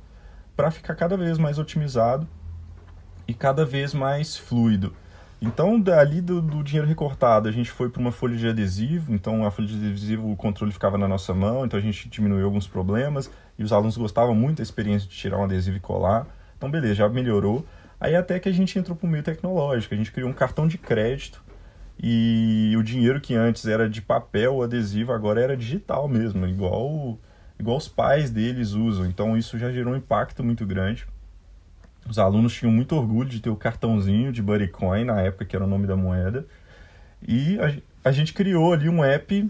para 0.55 0.69
ficar 0.69 0.93
cada 0.95 1.15
vez 1.15 1.37
mais 1.37 1.57
otimizado 1.57 2.27
e 3.25 3.33
cada 3.33 3.65
vez 3.65 3.93
mais 3.93 4.35
fluido. 4.35 4.93
Então, 5.45 5.77
dali 5.77 6.21
do, 6.21 6.41
do 6.41 6.63
dinheiro 6.63 6.87
recortado, 6.87 7.49
a 7.49 7.51
gente 7.51 7.69
foi 7.69 7.89
para 7.89 7.99
uma 7.99 8.13
folha 8.13 8.37
de 8.37 8.47
adesivo. 8.47 9.13
Então, 9.13 9.45
a 9.45 9.51
folha 9.51 9.67
de 9.67 9.75
adesivo, 9.75 10.31
o 10.31 10.37
controle 10.37 10.71
ficava 10.71 10.97
na 10.97 11.05
nossa 11.05 11.33
mão, 11.33 11.65
então 11.65 11.77
a 11.77 11.81
gente 11.81 12.07
diminuiu 12.07 12.45
alguns 12.45 12.65
problemas. 12.65 13.29
E 13.59 13.63
os 13.63 13.73
alunos 13.73 13.97
gostavam 13.97 14.33
muito 14.33 14.57
da 14.57 14.63
experiência 14.63 15.07
de 15.07 15.13
tirar 15.13 15.37
um 15.37 15.43
adesivo 15.43 15.75
e 15.75 15.81
colar. 15.81 16.25
Então, 16.57 16.71
beleza, 16.71 16.95
já 16.95 17.09
melhorou. 17.09 17.65
Aí 17.99 18.15
até 18.15 18.39
que 18.39 18.47
a 18.47 18.53
gente 18.53 18.79
entrou 18.79 18.95
para 18.95 19.05
o 19.05 19.09
meio 19.09 19.21
tecnológico. 19.21 19.93
A 19.93 19.97
gente 19.97 20.13
criou 20.13 20.29
um 20.29 20.33
cartão 20.33 20.65
de 20.65 20.77
crédito 20.77 21.43
e 22.01 22.73
o 22.77 22.81
dinheiro 22.81 23.19
que 23.19 23.35
antes 23.35 23.65
era 23.65 23.89
de 23.89 24.01
papel, 24.01 24.61
adesivo, 24.61 25.11
agora 25.11 25.41
era 25.41 25.57
digital 25.57 26.07
mesmo, 26.07 26.47
igual, 26.47 27.19
igual 27.59 27.77
os 27.77 27.89
pais 27.89 28.31
deles 28.31 28.71
usam. 28.71 29.05
Então 29.05 29.37
isso 29.37 29.57
já 29.57 29.69
gerou 29.71 29.93
um 29.93 29.97
impacto 29.97 30.41
muito 30.41 30.65
grande. 30.65 31.05
Os 32.07 32.19
alunos 32.19 32.53
tinham 32.53 32.71
muito 32.71 32.95
orgulho 32.95 33.29
de 33.29 33.39
ter 33.39 33.49
o 33.49 33.55
cartãozinho 33.55 34.31
de 34.31 34.41
Buddycoin, 34.41 35.05
na 35.05 35.21
época 35.21 35.45
que 35.45 35.55
era 35.55 35.63
o 35.63 35.67
nome 35.67 35.87
da 35.87 35.95
moeda. 35.95 36.45
E 37.25 37.57
a, 37.59 38.09
a 38.09 38.11
gente 38.11 38.33
criou 38.33 38.73
ali 38.73 38.89
um 38.89 39.03
app 39.03 39.49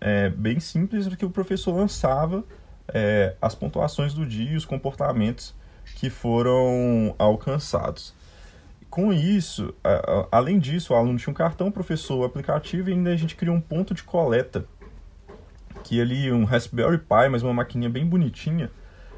é, 0.00 0.28
bem 0.28 0.60
simples 0.60 1.06
que 1.14 1.24
o 1.24 1.30
professor 1.30 1.74
lançava 1.74 2.44
é, 2.88 3.34
as 3.40 3.54
pontuações 3.54 4.12
do 4.12 4.26
dia 4.26 4.52
e 4.52 4.56
os 4.56 4.64
comportamentos 4.64 5.54
que 5.96 6.10
foram 6.10 7.14
alcançados. 7.18 8.14
Com 8.90 9.12
isso, 9.12 9.74
além 10.30 10.58
disso, 10.58 10.92
o 10.92 10.96
aluno 10.96 11.18
tinha 11.18 11.32
um 11.32 11.34
cartão, 11.34 11.68
professor, 11.68 12.18
o 12.18 12.24
aplicativo 12.24 12.90
e 12.90 12.92
ainda 12.92 13.10
a 13.10 13.16
gente 13.16 13.34
criou 13.34 13.56
um 13.56 13.60
ponto 13.60 13.92
de 13.92 14.04
coleta, 14.04 14.66
que 15.82 16.00
ali 16.00 16.30
um 16.30 16.44
Raspberry 16.44 16.98
Pi, 16.98 17.28
mas 17.28 17.42
uma 17.42 17.52
maquininha 17.52 17.90
bem 17.90 18.06
bonitinha, 18.06 18.70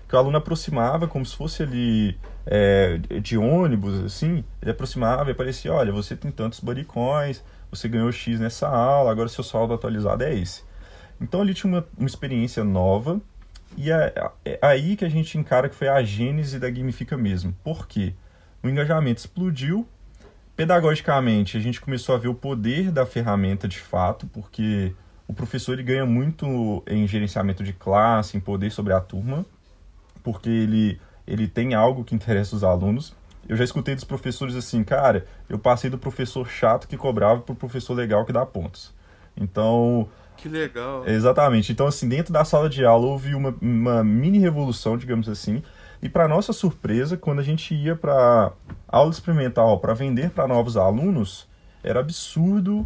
que 0.09 0.15
o 0.15 0.19
aluno 0.19 0.37
aproximava 0.37 1.09
como 1.09 1.25
se 1.27 1.35
fosse 1.35 1.63
ali 1.63 2.19
é, 2.47 2.99
de 3.21 3.37
ônibus, 3.37 4.05
assim, 4.05 4.45
ele 4.63 4.71
aproximava 4.71 5.31
e 5.31 5.33
aparecia, 5.33 5.73
olha, 5.73 5.93
você 5.93 6.15
tem 6.15 6.31
tantos 6.31 6.61
bodycoins, 6.61 7.43
você 7.71 7.89
ganhou 7.89 8.11
X 8.13 8.39
nessa 8.39 8.69
aula, 8.69 9.11
agora 9.11 9.29
seu 9.29 9.43
saldo 9.43 9.75
atualizado 9.75 10.23
é 10.23 10.35
esse. 10.35 10.63
Então 11.21 11.41
ali 11.41 11.55
tinha 11.55 11.73
uma, 11.73 11.87
uma 11.99 12.07
experiência 12.07 12.63
nova, 12.63 13.21
e 13.77 13.91
é, 13.91 14.31
é 14.45 14.59
aí 14.63 14.97
que 14.97 15.05
a 15.05 15.09
gente 15.09 15.37
encara 15.37 15.69
que 15.69 15.75
foi 15.75 15.89
a 15.89 16.03
gênese 16.03 16.59
da 16.59 16.71
Gamifica 16.71 17.17
mesmo. 17.17 17.55
Por 17.65 17.87
quê? 17.87 18.15
O 18.63 18.69
engajamento 18.69 19.21
explodiu. 19.21 19.87
Pedagogicamente, 20.55 21.59
a 21.59 21.61
gente 21.61 21.81
começou 21.81 22.15
a 22.15 22.19
ver 22.19 22.29
o 22.29 22.35
poder 22.35 22.91
da 22.91 23.05
ferramenta 23.05 23.69
de 23.69 23.79
fato, 23.79 24.27
porque 24.29 24.95
o 25.29 25.35
professor 25.35 25.75
ele 25.75 25.83
ganha 25.83 26.07
muito 26.07 26.83
em 26.87 27.07
gerenciamento 27.07 27.63
de 27.63 27.75
classe, 27.75 28.37
em 28.37 28.41
poder 28.41 28.71
sobre 28.71 28.95
a 28.95 29.01
turma, 29.01 29.45
porque 30.27 30.51
ele, 30.51 31.01
ele 31.25 31.47
tem 31.47 31.73
algo 31.73 32.03
que 32.03 32.13
interessa 32.13 32.57
os 32.57 32.65
alunos. 32.65 33.15
Eu 33.49 33.57
já 33.57 33.63
escutei 33.63 33.95
dos 33.95 34.03
professores 34.03 34.57
assim, 34.57 34.83
cara, 34.83 35.25
eu 35.49 35.57
passei 35.57 35.89
do 35.89 35.97
professor 35.97 36.49
chato 36.49 36.89
que 36.89 36.97
cobrava 36.97 37.43
para 37.43 37.53
o 37.53 37.55
professor 37.55 37.95
legal 37.95 38.25
que 38.25 38.33
dá 38.33 38.45
pontos. 38.45 38.93
Então, 39.37 40.09
que 40.37 40.49
legal. 40.49 41.07
Exatamente. 41.07 41.71
Então, 41.71 41.87
assim, 41.87 42.09
dentro 42.09 42.33
da 42.33 42.45
sala 42.45 42.69
de 42.69 42.85
aula 42.85 43.07
houve 43.07 43.37
uma, 43.37 43.55
uma 43.63 44.03
mini 44.03 44.41
revolução, 44.41 44.99
digamos 44.99 45.29
assim. 45.29 45.63
E 46.03 46.09
para 46.09 46.27
nossa 46.27 46.53
surpresa, 46.53 47.17
quando 47.17 47.39
a 47.39 47.45
gente 47.45 47.73
ia 47.73 47.95
para 47.95 48.51
aula 48.89 49.13
experimental 49.13 49.79
para 49.79 49.95
vender 49.95 50.31
para 50.31 50.49
novos 50.49 50.77
alunos, 50.77 51.47
era 51.85 52.01
absurdo 52.01 52.85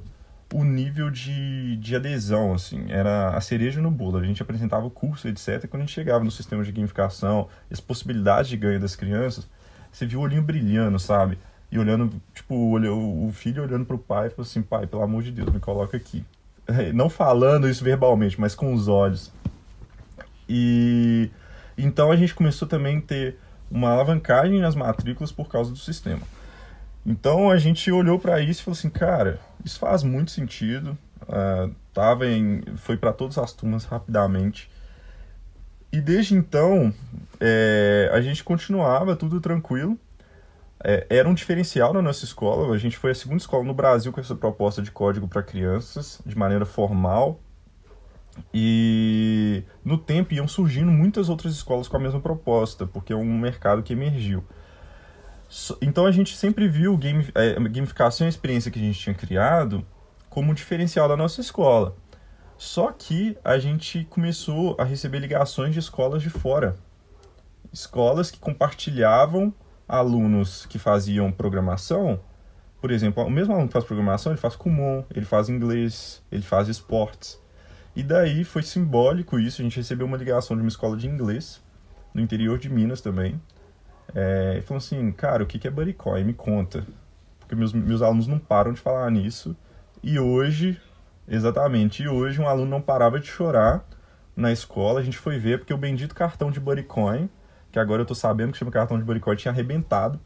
o 0.52 0.64
nível 0.64 1.10
de, 1.10 1.76
de 1.76 1.94
adesão, 1.94 2.52
assim, 2.52 2.86
era 2.90 3.36
a 3.36 3.40
cereja 3.40 3.80
no 3.80 3.90
bolo. 3.90 4.18
A 4.18 4.24
gente 4.24 4.42
apresentava 4.42 4.84
o 4.86 4.90
curso, 4.90 5.28
etc. 5.28 5.62
E 5.64 5.68
quando 5.68 5.82
a 5.82 5.86
gente 5.86 5.94
chegava 5.94 6.24
no 6.24 6.30
sistema 6.30 6.64
de 6.64 6.72
gamificação, 6.72 7.48
as 7.70 7.80
possibilidades 7.80 8.48
de 8.48 8.56
ganho 8.56 8.80
das 8.80 8.96
crianças, 8.96 9.48
você 9.92 10.06
viu 10.06 10.20
o 10.20 10.22
olhinho 10.22 10.42
brilhando, 10.42 10.98
sabe? 10.98 11.38
E 11.70 11.78
olhando, 11.78 12.10
tipo, 12.34 12.54
o, 12.54 13.32
filho 13.32 13.62
olhando 13.62 13.84
pro 13.84 13.98
pai 13.98 14.26
e 14.26 14.30
falou 14.30 14.42
assim: 14.42 14.60
pai, 14.60 14.86
pelo 14.86 15.02
amor 15.02 15.22
de 15.22 15.30
Deus, 15.30 15.50
me 15.50 15.60
coloca 15.60 15.96
aqui. 15.96 16.24
não 16.94 17.08
falando 17.08 17.68
isso 17.68 17.84
verbalmente, 17.84 18.40
mas 18.40 18.54
com 18.54 18.74
os 18.74 18.88
olhos. 18.88 19.32
E 20.48 21.30
então 21.78 22.10
a 22.10 22.16
gente 22.16 22.34
começou 22.34 22.66
também 22.66 22.98
a 22.98 23.00
ter 23.00 23.38
uma 23.70 23.90
alavancagem 23.90 24.60
nas 24.60 24.74
matrículas 24.74 25.30
por 25.30 25.48
causa 25.48 25.70
do 25.70 25.78
sistema. 25.78 26.22
Então 27.04 27.50
a 27.50 27.56
gente 27.56 27.90
olhou 27.90 28.18
para 28.18 28.40
isso 28.40 28.60
e 28.60 28.64
falou 28.64 28.78
assim, 28.78 28.90
cara, 28.90 29.40
isso 29.64 29.78
faz 29.78 30.02
muito 30.02 30.30
sentido. 30.30 30.96
Uh, 31.22 31.74
tava 31.92 32.26
em, 32.26 32.62
foi 32.76 32.96
para 32.96 33.12
todas 33.12 33.38
as 33.38 33.52
turmas 33.52 33.84
rapidamente. 33.84 34.70
E 35.92 36.00
desde 36.00 36.34
então 36.34 36.94
é, 37.40 38.10
a 38.12 38.20
gente 38.20 38.44
continuava 38.44 39.16
tudo 39.16 39.40
tranquilo 39.40 39.98
é, 40.82 41.06
era 41.10 41.28
um 41.28 41.34
diferencial 41.34 41.92
na 41.92 42.02
nossa 42.02 42.24
escola. 42.24 42.74
A 42.74 42.78
gente 42.78 42.96
foi 42.96 43.10
a 43.10 43.14
segunda 43.14 43.40
escola 43.40 43.64
no 43.64 43.74
Brasil 43.74 44.12
com 44.12 44.20
essa 44.20 44.34
proposta 44.34 44.80
de 44.80 44.90
código 44.90 45.28
para 45.28 45.42
crianças, 45.42 46.20
de 46.24 46.36
maneira 46.36 46.64
formal. 46.64 47.40
E 48.54 49.62
no 49.84 49.98
tempo 49.98 50.32
iam 50.32 50.48
surgindo 50.48 50.90
muitas 50.90 51.28
outras 51.28 51.52
escolas 51.52 51.88
com 51.88 51.96
a 51.96 52.00
mesma 52.00 52.20
proposta, 52.20 52.86
porque 52.86 53.12
é 53.12 53.16
um 53.16 53.38
mercado 53.38 53.82
que 53.82 53.92
emergiu. 53.92 54.42
Então 55.82 56.06
a 56.06 56.12
gente 56.12 56.36
sempre 56.36 56.68
viu 56.68 56.96
game, 56.96 57.26
é, 57.34 57.54
gamificação 57.54 58.26
e 58.26 58.28
a 58.28 58.30
experiência 58.30 58.70
que 58.70 58.78
a 58.78 58.82
gente 58.82 58.98
tinha 58.98 59.14
criado 59.14 59.84
como 60.28 60.52
um 60.52 60.54
diferencial 60.54 61.08
da 61.08 61.16
nossa 61.16 61.40
escola. 61.40 61.96
Só 62.56 62.92
que 62.92 63.36
a 63.42 63.58
gente 63.58 64.04
começou 64.04 64.76
a 64.78 64.84
receber 64.84 65.18
ligações 65.18 65.72
de 65.72 65.80
escolas 65.80 66.22
de 66.22 66.30
fora. 66.30 66.76
Escolas 67.72 68.30
que 68.30 68.38
compartilhavam 68.38 69.52
alunos 69.88 70.66
que 70.66 70.78
faziam 70.78 71.32
programação, 71.32 72.20
por 72.80 72.90
exemplo, 72.90 73.24
o 73.24 73.30
mesmo 73.30 73.52
aluno 73.52 73.66
que 73.66 73.72
faz 73.72 73.84
programação, 73.84 74.32
ele 74.32 74.40
faz 74.40 74.54
Kumon, 74.56 75.04
ele 75.14 75.26
faz 75.26 75.48
inglês, 75.48 76.22
ele 76.30 76.42
faz 76.42 76.68
esportes. 76.68 77.40
E 77.94 78.02
daí 78.02 78.44
foi 78.44 78.62
simbólico 78.62 79.38
isso, 79.38 79.60
a 79.60 79.64
gente 79.64 79.76
recebeu 79.76 80.06
uma 80.06 80.16
ligação 80.16 80.56
de 80.56 80.62
uma 80.62 80.68
escola 80.68 80.96
de 80.96 81.08
inglês, 81.08 81.60
no 82.14 82.20
interior 82.20 82.58
de 82.58 82.70
Minas 82.70 83.00
também, 83.00 83.40
é, 84.14 84.56
e 84.58 84.62
falou 84.62 84.78
assim, 84.78 85.10
cara, 85.12 85.42
o 85.42 85.46
que 85.46 85.66
é 85.66 85.70
Buddycoin? 85.70 86.24
Me 86.24 86.34
conta. 86.34 86.84
Porque 87.38 87.54
meus, 87.54 87.72
meus 87.72 88.02
alunos 88.02 88.26
não 88.26 88.38
param 88.38 88.72
de 88.72 88.80
falar 88.80 89.10
nisso. 89.10 89.56
E 90.02 90.18
hoje, 90.18 90.80
exatamente, 91.28 92.02
e 92.02 92.08
hoje 92.08 92.40
um 92.40 92.48
aluno 92.48 92.70
não 92.70 92.80
parava 92.80 93.18
de 93.20 93.26
chorar 93.26 93.84
na 94.36 94.52
escola. 94.52 95.00
A 95.00 95.02
gente 95.02 95.18
foi 95.18 95.38
ver 95.38 95.58
porque 95.58 95.74
o 95.74 95.78
bendito 95.78 96.14
cartão 96.14 96.50
de 96.50 96.60
Buddycoin 96.60 97.28
que 97.70 97.78
agora 97.78 98.02
eu 98.02 98.06
tô 98.06 98.14
sabendo 98.14 98.52
que 98.52 98.58
chama 98.58 98.70
cartão 98.70 98.98
de 98.98 99.04
boicote, 99.04 99.42
tinha 99.42 99.52
arrebentado. 99.52 100.20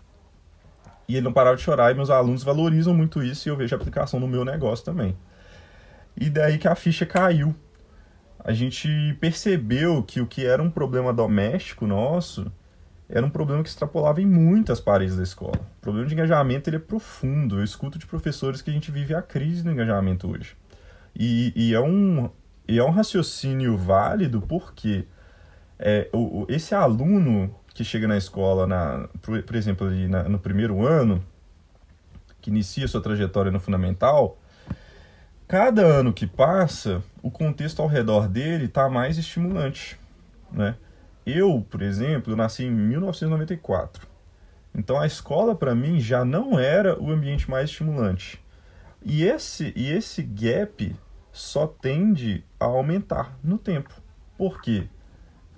E 1.06 1.16
ele 1.16 1.24
não 1.24 1.32
parava 1.32 1.56
de 1.56 1.62
chorar, 1.62 1.92
e 1.92 1.94
meus 1.94 2.08
alunos 2.08 2.42
valorizam 2.42 2.94
muito 2.94 3.22
isso, 3.22 3.46
e 3.46 3.50
eu 3.50 3.56
vejo 3.56 3.74
a 3.74 3.78
aplicação 3.78 4.18
no 4.18 4.26
meu 4.26 4.44
negócio 4.44 4.84
também. 4.84 5.14
E 6.16 6.30
daí 6.30 6.56
que 6.56 6.66
a 6.66 6.74
ficha 6.74 7.04
caiu. 7.04 7.54
A 8.38 8.52
gente 8.52 8.88
percebeu 9.20 10.02
que 10.02 10.20
o 10.20 10.26
que 10.26 10.46
era 10.46 10.62
um 10.62 10.70
problema 10.70 11.12
doméstico 11.12 11.86
nosso 11.86 12.50
era 13.08 13.24
um 13.24 13.30
problema 13.30 13.62
que 13.62 13.68
extrapolava 13.68 14.20
em 14.20 14.26
muitas 14.26 14.80
paredes 14.80 15.16
da 15.16 15.22
escola. 15.22 15.60
O 15.78 15.80
problema 15.80 16.06
de 16.06 16.14
engajamento 16.14 16.68
ele 16.70 16.76
é 16.76 16.80
profundo. 16.80 17.58
Eu 17.58 17.64
escuto 17.64 17.98
de 17.98 18.06
professores 18.06 18.62
que 18.62 18.70
a 18.70 18.72
gente 18.72 18.90
vive 18.90 19.14
a 19.14 19.20
crise 19.20 19.62
do 19.62 19.70
engajamento 19.70 20.30
hoje. 20.30 20.56
E, 21.14 21.52
e 21.54 21.74
é, 21.74 21.80
um, 21.80 22.30
e 22.66 22.78
é 22.78 22.84
um 22.84 22.90
raciocínio 22.90 23.76
válido 23.76 24.40
porque 24.40 25.06
é, 25.78 26.08
o, 26.12 26.46
esse 26.48 26.74
aluno 26.74 27.54
que 27.74 27.84
chega 27.84 28.08
na 28.08 28.16
escola, 28.16 28.66
na, 28.66 29.08
por, 29.20 29.42
por 29.42 29.56
exemplo, 29.56 29.86
ali 29.86 30.08
na, 30.08 30.24
no 30.24 30.38
primeiro 30.38 30.86
ano, 30.86 31.22
que 32.40 32.50
inicia 32.50 32.88
sua 32.88 33.02
trajetória 33.02 33.50
no 33.50 33.60
fundamental, 33.60 34.38
cada 35.46 35.82
ano 35.82 36.12
que 36.12 36.26
passa, 36.26 37.02
o 37.22 37.30
contexto 37.30 37.82
ao 37.82 37.88
redor 37.88 38.28
dele 38.28 38.66
está 38.66 38.88
mais 38.88 39.18
estimulante, 39.18 39.98
né? 40.52 40.76
Eu, 41.26 41.66
por 41.68 41.82
exemplo, 41.82 42.36
nasci 42.36 42.64
em 42.64 42.70
1994. 42.70 44.06
Então 44.74 44.98
a 44.98 45.06
escola 45.06 45.54
para 45.54 45.74
mim 45.74 46.00
já 46.00 46.24
não 46.24 46.58
era 46.58 47.00
o 47.00 47.10
ambiente 47.10 47.50
mais 47.50 47.70
estimulante. 47.70 48.42
E 49.02 49.24
esse 49.24 49.72
e 49.76 49.90
esse 49.90 50.22
gap 50.22 50.94
só 51.32 51.66
tende 51.66 52.44
a 52.58 52.64
aumentar 52.64 53.38
no 53.42 53.58
tempo. 53.58 53.90
Por 54.36 54.60
quê? 54.60 54.88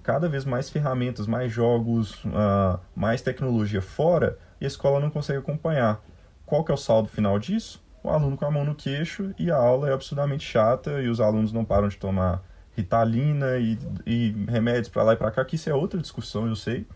cada 0.07 0.29
vez 0.29 0.44
mais 0.44 0.70
ferramentas, 0.70 1.26
mais 1.26 1.50
jogos, 1.50 2.24
uh, 2.26 2.79
mais 2.94 3.20
tecnologia 3.20 3.83
fora 3.83 4.38
e 4.61 4.64
a 4.64 4.68
escola 4.68 5.00
não 5.00 5.11
consegue 5.11 5.40
acompanhar. 5.40 6.00
Qual 6.46 6.62
que 6.62 6.70
é 6.70 6.74
o 6.74 6.79
saldo 6.79 7.09
final 7.09 7.40
disso? 7.40 7.85
O 8.05 8.09
aluno 8.09 8.37
com 8.37 8.44
a 8.44 8.50
mão 8.50 8.64
no 8.64 8.72
queixo 8.72 9.35
e 9.37 9.50
a 9.50 9.57
aula 9.57 9.90
é 9.90 9.92
absurdamente 9.92 10.46
chata 10.46 11.02
e 11.02 11.09
os 11.09 11.20
alunos 11.20 11.52
não 11.52 11.64
param 11.64 11.88
de 11.88 11.96
tomar 11.96 12.40
ritalina 12.76 13.56
e, 13.56 13.78
e 14.06 14.46
remédios 14.48 14.88
para 14.88 15.02
lá 15.02 15.14
e 15.14 15.16
para 15.16 15.30
cá, 15.30 15.44
que 15.44 15.56
isso 15.56 15.70
é 15.70 15.74
outra 15.74 16.00
discussão, 16.00 16.46
eu 16.46 16.54
sei, 16.54 16.86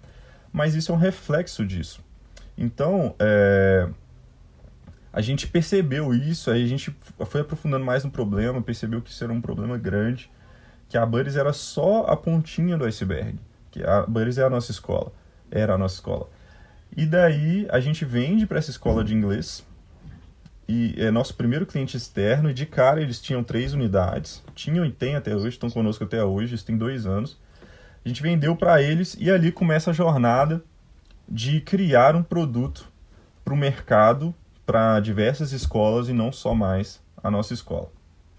mas 0.52 0.74
isso 0.74 0.92
é 0.92 0.94
um 0.94 0.98
reflexo 0.98 1.64
disso. 1.64 2.04
Então, 2.56 3.14
é, 3.18 3.88
a 5.12 5.22
gente 5.22 5.48
percebeu 5.48 6.14
isso, 6.14 6.50
aí 6.50 6.62
a 6.62 6.68
gente 6.68 6.94
foi 7.26 7.40
aprofundando 7.40 7.84
mais 7.84 8.04
no 8.04 8.10
problema, 8.10 8.60
percebeu 8.60 9.00
que 9.00 9.10
isso 9.10 9.24
era 9.24 9.32
um 9.32 9.40
problema 9.40 9.78
grande, 9.78 10.30
que 10.88 10.98
a 10.98 11.06
Buddies 11.06 11.36
era 11.36 11.52
só 11.52 12.04
a 12.06 12.16
pontinha 12.16 12.76
do 12.76 12.84
iceberg, 12.84 13.38
que 13.70 13.82
a 13.82 14.02
Buddies 14.02 14.36
é 14.36 14.44
a 14.44 14.50
nossa 14.50 14.70
escola, 14.70 15.12
era 15.50 15.74
a 15.74 15.78
nossa 15.78 15.94
escola. 15.94 16.28
E 16.94 17.06
daí 17.06 17.66
a 17.70 17.80
gente 17.80 18.04
vende 18.04 18.46
para 18.46 18.58
essa 18.58 18.70
escola 18.70 19.02
de 19.02 19.14
inglês 19.14 19.64
e 20.70 20.94
é 20.96 21.11
nosso 21.11 21.35
primeiro 21.35 21.66
cliente 21.66 21.96
externo, 21.96 22.48
e 22.48 22.54
de 22.54 22.64
cara 22.64 23.02
eles 23.02 23.20
tinham 23.20 23.42
três 23.42 23.74
unidades, 23.74 24.40
tinham 24.54 24.85
e 24.85 24.92
tem 24.92 25.16
até 25.16 25.35
hoje, 25.35 25.48
estão 25.48 25.68
conosco 25.68 26.04
até 26.04 26.22
hoje, 26.22 26.54
isso 26.54 26.64
tem 26.64 26.76
dois 26.76 27.06
anos. 27.06 27.37
A 28.04 28.09
gente 28.09 28.22
vendeu 28.22 28.54
para 28.54 28.80
eles 28.80 29.16
e 29.18 29.28
ali 29.28 29.50
começa 29.50 29.90
a 29.90 29.92
jornada 29.92 30.62
de 31.28 31.61
criar 31.61 32.14
um 32.14 32.22
produto 32.22 32.88
para 33.44 33.52
o 33.52 33.56
mercado, 33.56 34.33
para 34.64 35.00
diversas 35.00 35.50
escolas 35.50 36.09
e 36.09 36.12
não 36.12 36.30
só 36.30 36.54
mais 36.54 37.00
a 37.22 37.30
nossa 37.30 37.52
escola. 37.52 37.90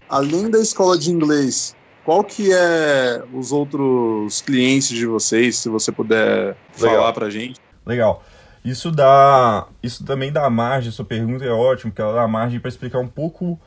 Além 0.08 0.50
da 0.50 0.58
escola 0.58 0.96
de 0.96 1.10
inglês, 1.10 1.76
qual 2.02 2.24
que 2.24 2.50
é 2.50 3.22
os 3.34 3.52
outros 3.52 4.40
clientes 4.40 4.88
de 4.88 5.06
vocês, 5.06 5.56
se 5.56 5.68
você 5.68 5.92
puder 5.92 6.56
Legal. 6.80 6.96
falar 6.96 7.12
para 7.12 7.28
gente? 7.28 7.60
Legal. 7.84 8.24
Isso 8.64 8.90
dá, 8.90 9.66
isso 9.82 10.04
também 10.04 10.30
dá 10.30 10.48
margem, 10.48 10.92
sua 10.92 11.04
pergunta 11.04 11.44
é 11.44 11.50
ótima, 11.50 11.90
porque 11.90 12.02
ela 12.02 12.14
dá 12.14 12.28
margem 12.28 12.60
para 12.60 12.68
explicar 12.68 13.00
um 13.00 13.08
pouco 13.08 13.60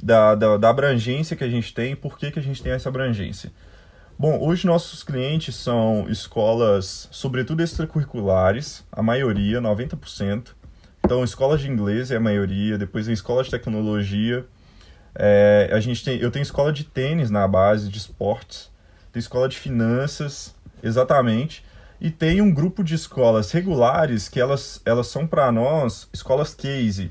da, 0.00 0.34
da, 0.34 0.56
da, 0.56 0.70
abrangência 0.70 1.36
que 1.36 1.42
a 1.42 1.48
gente 1.48 1.74
tem 1.74 1.92
e 1.92 1.96
por 1.96 2.16
que, 2.16 2.30
que 2.30 2.38
a 2.38 2.42
gente 2.42 2.62
tem 2.62 2.72
essa 2.72 2.88
abrangência. 2.88 3.50
Bom, 4.16 4.40
hoje 4.40 4.66
nossos 4.66 5.02
clientes 5.02 5.56
são 5.56 6.06
escolas, 6.08 7.08
sobretudo 7.10 7.60
extracurriculares, 7.60 8.84
a 8.92 9.02
maioria, 9.02 9.60
90%. 9.60 10.50
Então, 11.04 11.24
escolas 11.24 11.60
de 11.60 11.68
inglês 11.68 12.12
é 12.12 12.16
a 12.16 12.20
maioria, 12.20 12.78
depois 12.78 13.06
vem 13.06 13.14
escola 13.14 13.42
de 13.42 13.50
tecnologia. 13.50 14.46
É, 15.16 15.68
a 15.72 15.80
gente 15.80 16.04
tem, 16.04 16.18
eu 16.18 16.30
tenho 16.30 16.44
escola 16.44 16.72
de 16.72 16.84
tênis 16.84 17.30
na 17.30 17.46
base, 17.48 17.88
de 17.88 17.98
esportes. 17.98 18.70
Tem 19.12 19.18
escola 19.18 19.48
de 19.48 19.58
finanças, 19.58 20.54
exatamente. 20.82 21.64
E 22.04 22.10
tem 22.10 22.42
um 22.42 22.52
grupo 22.52 22.84
de 22.84 22.94
escolas 22.94 23.50
regulares 23.50 24.28
que 24.28 24.38
elas, 24.38 24.78
elas 24.84 25.06
são 25.06 25.26
para 25.26 25.50
nós 25.50 26.06
escolas 26.12 26.54
case. 26.54 27.10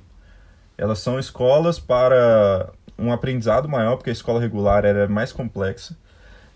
Elas 0.77 0.99
são 0.99 1.17
escolas 1.17 1.79
para 1.79 2.71
um 2.95 3.11
aprendizado 3.11 3.67
maior, 3.67 3.95
porque 3.95 4.11
a 4.11 4.13
escola 4.13 4.39
regular 4.39 4.85
era 4.85 5.07
mais 5.07 5.31
complexa. 5.31 5.97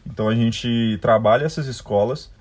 Então 0.05 0.29
a 0.29 0.35
gente 0.35 0.99
trabalha 1.01 1.45
essas 1.45 1.65
escolas 1.65 2.31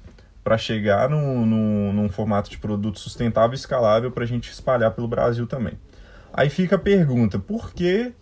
para 0.44 0.58
chegar 0.58 1.08
num, 1.08 1.46
num, 1.46 1.92
num, 1.94 2.08
formato 2.10 2.50
de 2.50 2.58
produto 2.58 3.00
sustentável 3.00 3.54
e 3.54 3.56
escalável 3.56 4.10
para 4.10 4.24
a 4.24 4.26
gente 4.26 4.52
espalhar 4.52 4.90
pelo 4.90 5.08
Brasil 5.08 5.46
também. 5.46 5.78
Aí 6.30 6.50
fica 6.50 6.76
a 6.76 6.78
pergunta, 6.78 7.38
por 7.38 7.72
que, 7.72 8.12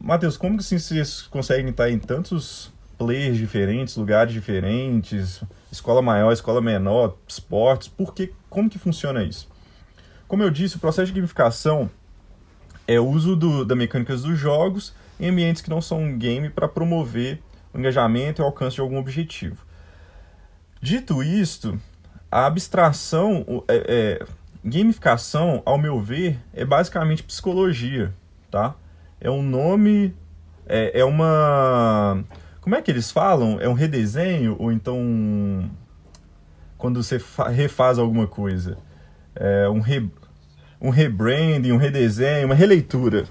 Matheus, 0.00 0.36
como 0.36 0.56
que 0.56 0.64
assim, 0.64 0.76
vocês 0.76 1.22
conseguem 1.22 1.70
estar 1.70 1.88
em 1.88 2.00
tantos 2.00 2.72
players 2.98 3.36
diferentes, 3.36 3.94
lugares 3.94 4.32
diferentes, 4.32 5.40
escola 5.76 6.02
maior, 6.02 6.32
escola 6.32 6.60
menor, 6.60 7.16
esportes, 7.26 7.88
por 7.88 8.12
que, 8.14 8.32
como 8.48 8.68
que 8.68 8.78
funciona 8.78 9.22
isso? 9.22 9.48
Como 10.26 10.42
eu 10.42 10.50
disse, 10.50 10.76
o 10.76 10.80
processo 10.80 11.06
de 11.06 11.12
gamificação 11.12 11.88
é 12.86 12.98
o 12.98 13.06
uso 13.06 13.36
do, 13.36 13.64
da 13.64 13.76
mecânicas 13.76 14.22
dos 14.22 14.38
jogos 14.38 14.94
em 15.18 15.28
ambientes 15.28 15.62
que 15.62 15.70
não 15.70 15.80
são 15.80 16.16
game 16.18 16.50
para 16.50 16.68
promover 16.68 17.40
o 17.72 17.78
engajamento 17.78 18.40
e 18.40 18.42
o 18.42 18.46
alcance 18.46 18.76
de 18.76 18.80
algum 18.80 18.98
objetivo. 18.98 19.64
Dito 20.80 21.22
isto, 21.22 21.80
a 22.30 22.46
abstração, 22.46 23.64
é, 23.68 24.20
é, 24.20 24.26
gamificação, 24.64 25.62
ao 25.64 25.78
meu 25.78 26.00
ver, 26.00 26.38
é 26.52 26.64
basicamente 26.64 27.22
psicologia, 27.22 28.12
tá? 28.50 28.74
É 29.20 29.30
um 29.30 29.42
nome, 29.42 30.14
é, 30.66 31.00
é 31.00 31.04
uma... 31.04 32.22
Como 32.66 32.74
é 32.74 32.82
que 32.82 32.90
eles 32.90 33.12
falam? 33.12 33.60
É 33.60 33.68
um 33.68 33.74
redesenho 33.74 34.56
ou 34.58 34.72
então 34.72 35.70
quando 36.76 37.00
você 37.00 37.16
refaz 37.54 37.96
alguma 37.96 38.26
coisa? 38.26 38.76
É 39.36 39.68
um, 39.68 39.78
re, 39.78 40.10
um 40.80 40.90
rebranding, 40.90 41.70
um 41.70 41.76
redesenho, 41.76 42.46
uma 42.46 42.56
releitura. 42.56 43.24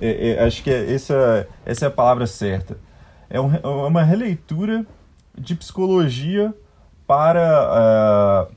É, 0.00 0.30
é, 0.30 0.42
acho 0.42 0.64
que 0.64 0.70
é, 0.72 0.92
essa, 0.92 1.46
essa 1.64 1.84
é 1.84 1.88
a 1.88 1.92
palavra 1.92 2.26
certa. 2.26 2.76
É, 3.30 3.40
um, 3.40 3.54
é 3.54 3.86
uma 3.86 4.02
releitura 4.02 4.84
de 5.38 5.54
psicologia 5.54 6.52
para 7.06 8.50
uh, 8.50 8.54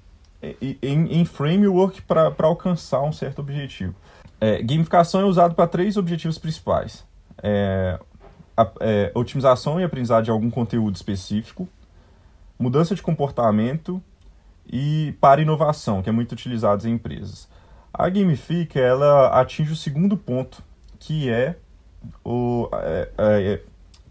em, 0.82 1.20
em, 1.20 1.24
framework 1.24 2.02
para 2.02 2.34
alcançar 2.40 3.04
um 3.04 3.12
certo 3.12 3.44
objetivo. 3.44 3.94
É, 4.42 4.60
gamificação 4.64 5.22
é 5.22 5.26
usado 5.26 5.54
para 5.54 5.68
três 5.68 5.98
objetivos 5.98 6.40
principais: 6.40 7.06
é, 7.44 8.00
é, 8.80 9.12
otimização 9.14 9.80
e 9.80 9.84
aprendizagem 9.84 10.26
de 10.26 10.32
algum 10.32 10.50
conteúdo 10.50 10.96
específico, 10.96 11.68
mudança 12.58 12.96
de 12.96 13.02
comportamento 13.02 14.02
e 14.68 15.16
para 15.20 15.42
inovação, 15.42 16.02
que 16.02 16.10
é 16.10 16.12
muito 16.12 16.32
utilizado 16.32 16.88
em 16.88 16.94
empresas. 16.94 17.48
A 17.94 18.08
Gamifica 18.10 18.80
ela 18.80 19.28
atinge 19.40 19.72
o 19.72 19.76
segundo 19.76 20.16
ponto, 20.16 20.62
que 21.00 21.30
é 21.30 21.58
o, 22.24 22.70
é, 22.74 23.10
é, 23.18 23.62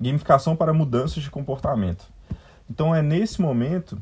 gamificação 0.01 0.57
para 0.57 0.73
mudanças 0.73 1.23
de 1.23 1.31
comportamento. 1.31 2.05
Então 2.69 2.95
é 2.95 3.01
nesse 3.01 3.41
momento 3.41 4.01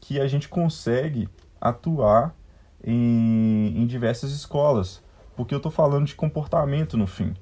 que 0.00 0.20
a 0.20 0.26
gente 0.26 0.48
consegue 0.48 1.28
atuar 1.60 2.34
em, 2.82 3.74
em 3.76 3.86
diversas 3.86 4.32
escolas, 4.32 5.02
porque 5.36 5.54
eu 5.54 5.58
estou 5.58 5.70
falando 5.70 6.06
de 6.06 6.14
comportamento 6.14 6.96
no 6.96 7.06
fim. 7.06 7.34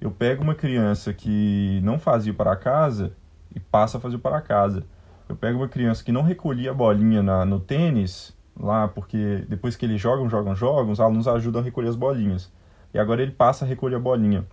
Eu 0.00 0.10
pego 0.10 0.42
uma 0.42 0.54
criança 0.54 1.12
que 1.12 1.80
não 1.82 1.98
fazia 1.98 2.32
para 2.32 2.56
casa 2.56 3.12
e 3.54 3.60
passa 3.60 3.98
a 3.98 4.00
fazer 4.00 4.18
para 4.18 4.40
casa. 4.40 4.84
Eu 5.28 5.36
pego 5.36 5.58
uma 5.58 5.68
criança 5.68 6.02
que 6.02 6.10
não 6.10 6.22
recolhia 6.22 6.70
a 6.70 6.74
bolinha 6.74 7.22
na, 7.22 7.44
no 7.44 7.60
tênis, 7.60 8.36
lá, 8.58 8.88
porque 8.88 9.44
depois 9.48 9.76
que 9.76 9.84
eles 9.84 10.00
jogam, 10.00 10.28
jogam, 10.28 10.54
jogam, 10.54 10.90
os 10.90 11.00
alunos 11.00 11.28
ajudam 11.28 11.60
a 11.60 11.64
recolher 11.64 11.88
as 11.88 11.96
bolinhas. 11.96 12.50
E 12.92 12.98
agora 12.98 13.22
ele 13.22 13.32
passa 13.32 13.64
a 13.64 13.68
recolher 13.68 13.96
a 13.96 14.00
bolinha. 14.00 14.44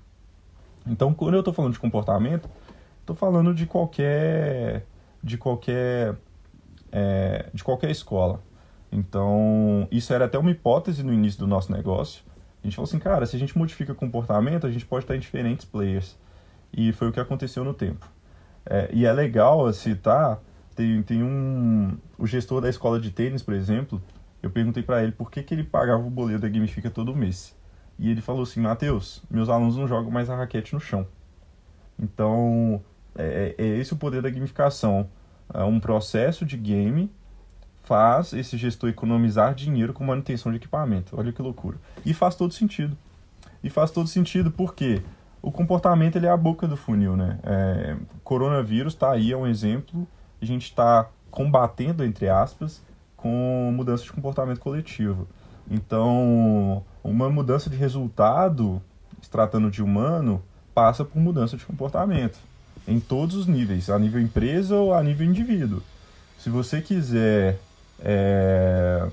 Então, 0.86 1.14
quando 1.14 1.36
eu 1.36 1.40
estou 1.40 1.54
falando 1.54 1.74
de 1.74 1.80
comportamento, 1.80 2.48
Estou 3.08 3.16
falando 3.16 3.54
de 3.54 3.66
qualquer 3.66 4.86
de 5.24 5.38
qualquer 5.38 6.18
é, 6.92 7.50
de 7.54 7.64
qualquer 7.64 7.90
escola. 7.90 8.42
Então, 8.92 9.88
isso 9.90 10.14
era 10.14 10.26
até 10.26 10.38
uma 10.38 10.52
hipótese 10.52 11.04
no 11.04 11.14
início 11.14 11.40
do 11.40 11.48
nosso 11.48 11.72
negócio. 11.72 12.22
A 12.68 12.70
gente 12.70 12.76
falou 12.76 12.88
assim, 12.90 13.00
cara, 13.00 13.26
se 13.26 13.34
a 13.34 13.40
gente 13.40 13.58
modifica 13.58 13.96
comportamento, 13.96 14.68
a 14.68 14.70
gente 14.70 14.86
pode 14.86 15.06
estar 15.06 15.16
em 15.16 15.20
diferentes 15.20 15.66
players. 15.66 16.18
E 16.74 16.92
foi 16.92 17.08
o 17.08 17.14
que 17.14 17.20
aconteceu 17.20 17.64
no 17.64 17.74
tempo. 17.74 18.06
É, 18.66 18.90
e 18.92 19.06
é 19.06 19.14
legal 19.14 19.72
citar, 19.72 20.42
tem, 20.76 21.02
tem 21.02 21.24
um... 21.24 21.98
O 22.18 22.28
gestor 22.28 22.60
da 22.60 22.68
escola 22.68 23.00
de 23.00 23.10
tênis, 23.10 23.42
por 23.42 23.54
exemplo, 23.54 24.04
eu 24.44 24.50
perguntei 24.50 24.84
para 24.84 25.02
ele 25.02 25.14
por 25.14 25.32
que, 25.32 25.42
que 25.44 25.54
ele 25.54 25.64
pagava 25.64 26.06
o 26.06 26.10
boleto 26.10 26.42
da 26.42 26.50
Gamifica 26.50 26.90
todo 26.90 27.16
mês. 27.16 27.56
E 27.98 28.12
ele 28.12 28.20
falou 28.20 28.44
assim, 28.44 28.60
Matheus, 28.60 29.24
meus 29.32 29.48
alunos 29.48 29.78
não 29.78 29.88
jogam 29.88 30.12
mais 30.12 30.30
a 30.30 30.36
raquete 30.36 30.74
no 30.74 30.80
chão. 30.82 31.08
Então, 31.98 32.84
é, 33.16 33.56
é, 33.58 33.64
é 33.64 33.78
esse 33.78 33.94
o 33.94 33.96
poder 33.98 34.22
da 34.22 34.30
gamificação. 34.30 35.10
É 35.54 35.64
um 35.64 35.80
processo 35.80 36.46
de 36.46 36.58
game 36.58 37.10
faz 37.88 38.34
esse 38.34 38.58
gestor 38.58 38.90
economizar 38.90 39.56
dinheiro 39.56 39.94
com 39.94 40.04
manutenção 40.04 40.52
de 40.52 40.58
equipamento. 40.58 41.18
Olha 41.18 41.32
que 41.32 41.42
loucura. 41.42 41.78
E 42.06 42.14
faz 42.14 42.36
todo 42.36 42.54
sentido. 42.54 42.98
E 43.64 43.70
faz 43.70 43.92
todo 43.92 44.08
sentido 44.08 44.52
porque 44.52 45.02
o 45.42 45.52
comportamento 45.52 46.18
ele 46.18 46.26
é 46.26 46.30
a 46.30 46.36
boca 46.36 46.68
do 46.68 46.76
funil, 46.76 47.16
né? 47.16 47.40
É, 47.44 47.96
coronavírus 48.26 48.94
está 48.94 49.12
aí, 49.12 49.32
é 49.32 49.38
um 49.38 49.48
exemplo. 49.48 50.06
A 50.42 50.46
gente 50.46 50.64
está 50.64 51.08
combatendo, 51.32 52.04
entre 52.04 52.28
aspas, 52.28 52.84
com 53.16 53.72
mudança 53.74 54.04
de 54.04 54.12
comportamento 54.12 54.60
coletivo. 54.60 55.26
Então, 55.70 56.84
uma 57.04 57.30
mudança 57.30 57.70
de 57.70 57.78
resultado, 57.78 58.82
se 59.22 59.30
tratando 59.30 59.72
de 59.72 59.82
humano, 59.82 60.44
passa 60.76 61.06
por 61.06 61.20
mudança 61.20 61.56
de 61.56 61.66
comportamento 61.66 62.38
em 62.86 63.00
todos 63.00 63.36
os 63.36 63.48
níveis, 63.48 63.90
a 63.90 63.98
nível 63.98 64.22
empresa 64.22 64.76
ou 64.76 64.94
a 64.94 65.02
nível 65.02 65.26
indivíduo. 65.26 65.82
Se 66.38 66.50
você 66.50 66.82
quiser 66.82 67.60
é, 68.00 69.08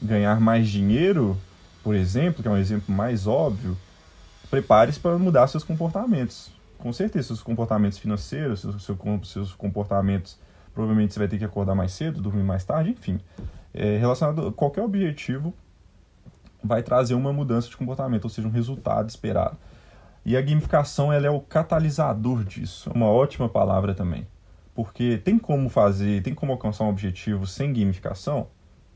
ganhar 0.00 0.40
mais 0.40 0.68
dinheiro, 0.68 1.36
por 1.82 1.94
exemplo, 1.94 2.42
que 2.42 2.48
é 2.48 2.50
um 2.50 2.56
exemplo 2.56 2.94
mais 2.94 3.26
óbvio, 3.26 3.76
prepare-se 4.50 4.98
para 4.98 5.18
mudar 5.18 5.46
seus 5.48 5.64
comportamentos. 5.64 6.50
Com 6.78 6.92
certeza, 6.92 7.28
seus 7.28 7.42
comportamentos 7.42 7.98
financeiros, 7.98 8.60
seus, 8.60 8.84
seus 9.24 9.52
comportamentos, 9.54 10.38
provavelmente 10.72 11.12
você 11.12 11.18
vai 11.18 11.28
ter 11.28 11.38
que 11.38 11.44
acordar 11.44 11.74
mais 11.74 11.92
cedo, 11.92 12.20
dormir 12.20 12.42
mais 12.42 12.64
tarde, 12.64 12.90
enfim. 12.90 13.20
É, 13.74 13.98
relacionado 13.98 14.48
a 14.48 14.52
qualquer 14.52 14.82
objetivo, 14.82 15.52
vai 16.62 16.82
trazer 16.82 17.14
uma 17.14 17.32
mudança 17.32 17.68
de 17.68 17.76
comportamento, 17.76 18.24
ou 18.24 18.30
seja, 18.30 18.46
um 18.46 18.50
resultado 18.50 19.08
esperado. 19.08 19.56
E 20.24 20.36
a 20.36 20.42
gamificação 20.42 21.12
ela 21.12 21.26
é 21.26 21.30
o 21.30 21.40
catalisador 21.40 22.44
disso. 22.44 22.90
É 22.90 22.92
uma 22.92 23.06
ótima 23.06 23.48
palavra 23.48 23.94
também. 23.94 24.26
Porque 24.78 25.18
tem 25.18 25.40
como 25.40 25.68
fazer, 25.68 26.22
tem 26.22 26.32
como 26.32 26.52
alcançar 26.52 26.84
um 26.84 26.88
objetivo 26.88 27.48
sem 27.48 27.72
gamificação? 27.72 28.48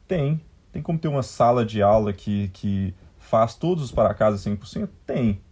Tem. 0.07 0.41
Tem 0.71 0.81
como 0.81 0.97
ter 0.97 1.09
uma 1.09 1.25
sala 1.25 1.67
de 1.67 1.83
aula 1.83 2.13
que, 2.13 2.51
que 2.51 2.95
faz 3.19 3.57
todos 3.57 3.83
os 3.83 3.91
para 3.91 4.15
casa 4.15 4.49
100%? 4.49 4.89
Tem. 5.05 5.43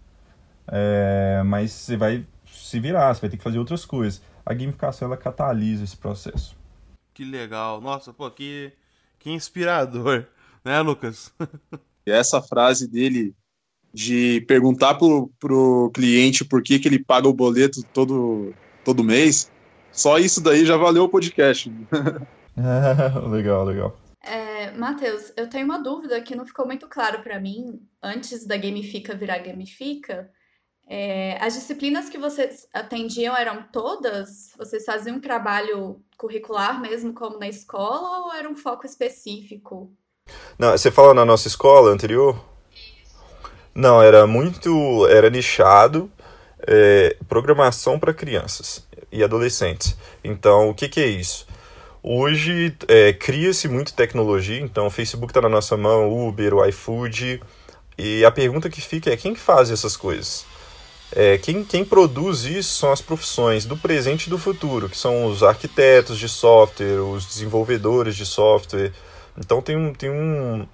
É, 0.69 1.43
mas 1.45 1.73
você 1.73 1.97
vai 1.97 2.25
se 2.47 2.79
virar, 2.79 3.12
você 3.12 3.23
vai 3.23 3.31
ter 3.31 3.38
que 3.38 3.43
fazer 3.43 3.59
outras 3.59 3.85
coisas. 3.85 4.23
A 4.47 4.55
gamificação 4.55 5.09
ela 5.09 5.16
catalisa 5.16 5.83
esse 5.83 5.97
processo. 5.97 6.57
Que 7.12 7.25
legal. 7.25 7.81
Nossa, 7.81 8.12
pô, 8.12 8.31
que, 8.31 8.73
que 9.19 9.33
inspirador. 9.33 10.27
Né, 10.64 10.81
Lucas? 10.81 11.35
essa 12.07 12.40
frase 12.40 12.87
dele 12.87 13.35
de 13.93 14.43
perguntar 14.43 14.95
pro, 14.95 15.29
pro 15.40 15.90
cliente 15.93 16.45
por 16.45 16.62
que, 16.62 16.79
que 16.79 16.87
ele 16.87 17.03
paga 17.03 17.27
o 17.27 17.33
boleto 17.33 17.83
todo, 17.93 18.55
todo 18.85 19.03
mês, 19.03 19.51
só 19.92 20.18
isso 20.18 20.40
daí 20.40 20.64
já 20.64 20.76
valeu 20.76 21.05
o 21.05 21.09
podcast. 21.09 21.70
legal, 23.31 23.64
legal. 23.64 23.96
É, 24.22 24.70
Matheus, 24.72 25.33
eu 25.37 25.48
tenho 25.48 25.64
uma 25.64 25.79
dúvida 25.79 26.20
que 26.20 26.35
não 26.35 26.44
ficou 26.44 26.66
muito 26.66 26.87
claro 26.88 27.22
para 27.22 27.40
mim 27.40 27.81
antes 28.03 28.46
da 28.46 28.57
Gamifica 28.57 29.14
virar 29.14 29.38
Gamifica. 29.38 30.31
É, 30.87 31.38
as 31.40 31.55
disciplinas 31.55 32.09
que 32.09 32.18
vocês 32.18 32.66
atendiam 32.74 33.37
eram 33.37 33.62
todas? 33.72 34.53
Vocês 34.59 34.85
faziam 34.85 35.16
um 35.16 35.20
trabalho 35.20 36.03
curricular 36.18 36.81
mesmo, 36.81 37.14
como 37.14 37.38
na 37.38 37.48
escola, 37.48 38.26
ou 38.26 38.35
era 38.35 38.48
um 38.48 38.57
foco 38.57 38.85
específico? 38.85 39.90
Não, 40.59 40.72
você 40.72 40.90
fala 40.90 41.14
na 41.14 41.24
nossa 41.24 41.48
escola 41.48 41.90
anterior? 41.90 42.38
Não, 43.74 44.03
era 44.03 44.26
muito. 44.26 45.07
Era 45.07 45.31
nichado. 45.31 46.11
É, 46.66 47.16
programação 47.26 47.98
para 47.98 48.12
crianças 48.12 48.87
e 49.12 49.23
adolescentes. 49.23 49.96
Então, 50.23 50.70
o 50.70 50.75
que, 50.75 50.88
que 50.88 51.01
é 51.01 51.07
isso? 51.07 51.46
Hoje 52.03 52.75
é, 52.88 53.12
cria-se 53.12 53.68
muito 53.68 53.92
tecnologia, 53.92 54.61
então 54.61 54.87
o 54.87 54.90
Facebook 54.90 55.31
está 55.31 55.42
na 55.42 55.49
nossa 55.49 55.77
mão, 55.77 56.11
Uber, 56.11 56.55
o 56.55 56.64
iFood, 56.66 57.42
e 57.99 58.25
a 58.25 58.31
pergunta 58.31 58.70
que 58.70 58.81
fica 58.81 59.11
é 59.11 59.16
quem 59.16 59.35
que 59.35 59.40
faz 59.40 59.70
essas 59.70 59.96
coisas? 59.96 60.46
É, 61.12 61.37
quem, 61.38 61.64
quem 61.64 61.85
produz 61.85 62.44
isso 62.44 62.79
são 62.79 62.92
as 62.92 63.03
profissões 63.03 63.66
do 63.66 63.77
presente 63.77 64.29
e 64.29 64.31
do 64.31 64.38
futuro, 64.38 64.88
que 64.88 64.96
são 64.96 65.27
os 65.27 65.42
arquitetos 65.42 66.18
de 66.18 66.29
software, 66.29 67.01
os 67.01 67.27
desenvolvedores 67.27 68.16
de 68.16 68.25
software. 68.25 68.92
Então 69.37 69.61
tem 69.61 69.77
um, 69.77 69.92
tem 69.92 70.09
um, 70.09 70.66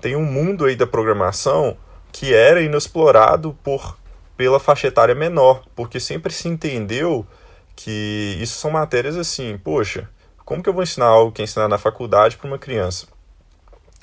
tem 0.00 0.16
um 0.16 0.24
mundo 0.24 0.64
aí 0.64 0.76
da 0.76 0.86
programação 0.86 1.76
que 2.10 2.34
era 2.34 2.60
inexplorado 2.60 3.56
por, 3.62 3.96
pela 4.36 4.60
faixa 4.60 4.88
etária 4.88 5.14
menor, 5.14 5.62
porque 5.74 5.98
sempre 5.98 6.32
se 6.32 6.48
entendeu 6.48 7.26
que 7.76 8.36
isso 8.40 8.58
são 8.58 8.70
matérias 8.70 9.16
assim, 9.16 9.58
poxa, 9.58 10.08
como 10.44 10.62
que 10.62 10.68
eu 10.68 10.74
vou 10.74 10.82
ensinar 10.82 11.06
algo 11.06 11.32
que 11.32 11.42
é 11.42 11.44
ensinar 11.44 11.68
na 11.68 11.78
faculdade 11.78 12.36
para 12.36 12.46
uma 12.46 12.58
criança? 12.58 13.06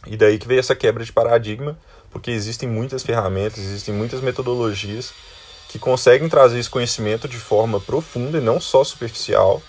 E 0.07 0.15
daí 0.15 0.37
que 0.37 0.47
veio 0.47 0.59
essa 0.59 0.75
quebra 0.75 1.03
de 1.03 1.11
paradigma, 1.11 1.77
porque 2.09 2.31
existem 2.31 2.67
muitas 2.67 3.03
ferramentas, 3.03 3.59
existem 3.59 3.93
muitas 3.93 4.21
metodologias 4.21 5.13
que 5.67 5.77
conseguem 5.77 6.27
trazer 6.27 6.57
esse 6.57 6.69
conhecimento 6.69 7.27
de 7.27 7.37
forma 7.37 7.79
profunda 7.79 8.39
e 8.39 8.41
não 8.41 8.59
só 8.59 8.83
superficial 8.83 9.61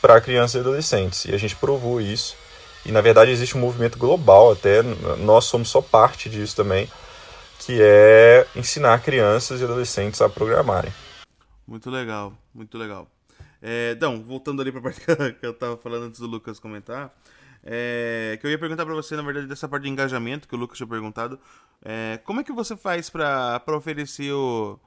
para 0.00 0.20
crianças 0.20 0.54
e 0.54 0.58
adolescentes. 0.60 1.24
E 1.24 1.34
a 1.34 1.38
gente 1.38 1.56
provou 1.56 2.00
isso. 2.00 2.36
E 2.84 2.92
na 2.92 3.00
verdade 3.00 3.30
existe 3.30 3.56
um 3.56 3.60
movimento 3.60 3.98
global, 3.98 4.52
até 4.52 4.82
nós 5.18 5.46
somos 5.46 5.68
só 5.68 5.82
parte 5.82 6.30
disso 6.30 6.54
também, 6.54 6.88
que 7.58 7.78
é 7.82 8.46
ensinar 8.54 9.02
crianças 9.02 9.60
e 9.60 9.64
adolescentes 9.64 10.20
a 10.20 10.28
programarem. 10.28 10.92
Muito 11.66 11.90
legal, 11.90 12.32
muito 12.54 12.78
legal. 12.78 13.08
É, 13.60 13.92
então, 13.96 14.22
voltando 14.22 14.62
ali 14.62 14.70
para 14.70 14.80
a 14.80 14.82
parte 14.84 15.00
que 15.38 15.46
eu 15.46 15.50
estava 15.50 15.76
falando 15.76 16.04
antes 16.04 16.20
do 16.20 16.26
Lucas 16.26 16.58
comentar, 16.58 17.14
é, 17.64 18.38
que 18.40 18.46
eu 18.46 18.50
ia 18.50 18.58
perguntar 18.58 18.84
para 18.84 18.94
você, 18.94 19.16
na 19.16 19.22
verdade, 19.22 19.46
dessa 19.46 19.68
parte 19.68 19.84
de 19.84 19.88
engajamento 19.90 20.48
que 20.48 20.54
o 20.54 20.58
Lucas 20.58 20.76
tinha 20.76 20.86
perguntado. 20.86 21.38
É, 21.84 22.18
como 22.24 22.40
é 22.40 22.44
que 22.44 22.52
você 22.52 22.76
faz 22.76 23.10
para 23.10 23.62
oferecer 23.68 24.32
o, 24.32 24.78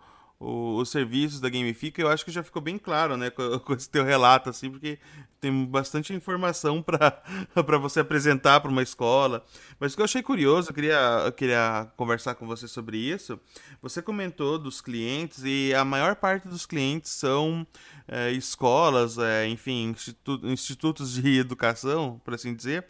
o, 0.42 0.78
os 0.78 0.90
serviços 0.90 1.40
da 1.40 1.50
Gamifica, 1.50 2.02
eu 2.02 2.10
acho 2.10 2.26
que 2.26 2.32
já 2.32 2.42
ficou 2.42 2.62
bem 2.62 2.80
claro, 2.80 3.16
né, 3.16 3.30
com, 3.30 3.60
com 3.62 3.74
esse 3.74 3.88
teu 3.88 4.04
relato, 4.04 4.50
assim, 4.50 4.72
porque 4.72 4.98
tem 5.40 5.66
bastante 5.66 6.14
informação 6.14 6.82
para 6.82 7.22
você 7.80 8.00
apresentar 8.00 8.60
para 8.60 8.72
uma 8.72 8.82
escola. 8.82 9.46
Mas 9.80 9.94
o 9.94 9.96
que 9.96 10.02
eu 10.02 10.06
achei 10.06 10.24
curioso, 10.24 10.72
eu 10.72 10.74
queria, 10.74 11.24
eu 11.26 11.32
queria 11.32 11.88
conversar 11.96 12.34
com 12.34 12.48
você 12.48 12.68
sobre 12.68 12.98
isso. 12.98 13.40
Você 13.84 14.02
comentou 14.02 14.58
dos 14.58 14.82
clientes 14.82 15.44
e 15.46 15.74
a 15.76 15.86
maior 15.86 16.16
parte 16.16 16.48
dos 16.48 16.66
clientes 16.66 17.12
são 17.12 17.66
é, 18.08 18.32
escolas, 18.32 19.20
é, 19.20 19.48
enfim, 19.48 19.90
institu 19.92 20.40
institutos 20.44 21.14
de 21.14 21.38
educação, 21.38 22.20
por 22.26 22.34
assim 22.34 22.56
dizer, 22.56 22.86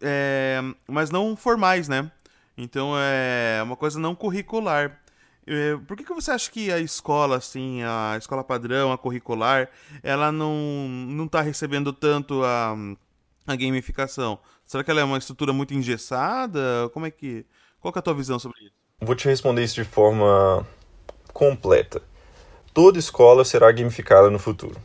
é, 0.00 0.60
mas 0.88 1.10
não 1.10 1.36
formais, 1.36 1.88
né? 1.88 2.10
Então 2.58 2.94
é 2.96 3.62
uma 3.62 3.76
coisa 3.76 4.00
não 4.00 4.14
curricular. 4.14 5.00
É, 5.46 5.76
por 5.86 5.96
que, 5.96 6.04
que 6.04 6.14
você 6.14 6.30
acha 6.30 6.50
que 6.50 6.70
a 6.70 6.78
escola, 6.78 7.36
assim, 7.36 7.82
a 7.82 8.16
escola 8.18 8.44
padrão, 8.44 8.92
a 8.92 8.98
curricular, 8.98 9.68
ela 10.02 10.30
não, 10.30 10.54
não 10.88 11.26
tá 11.26 11.40
recebendo 11.40 11.92
tanto 11.92 12.44
a, 12.44 12.76
a 13.46 13.56
gamificação? 13.56 14.38
Será 14.66 14.84
que 14.84 14.90
ela 14.90 15.00
é 15.00 15.04
uma 15.04 15.18
estrutura 15.18 15.52
muito 15.52 15.74
engessada? 15.74 16.88
Como 16.92 17.06
é 17.06 17.10
que. 17.10 17.44
Qual 17.80 17.92
que 17.92 17.98
é 17.98 18.00
a 18.00 18.02
tua 18.02 18.14
visão 18.14 18.38
sobre 18.38 18.60
isso? 18.60 18.74
Vou 19.00 19.16
te 19.16 19.26
responder 19.26 19.64
isso 19.64 19.74
de 19.74 19.84
forma 19.84 20.66
completa. 21.32 22.02
Toda 22.72 22.98
escola 22.98 23.44
será 23.44 23.72
gamificada 23.72 24.30
no 24.30 24.38
futuro. 24.38 24.76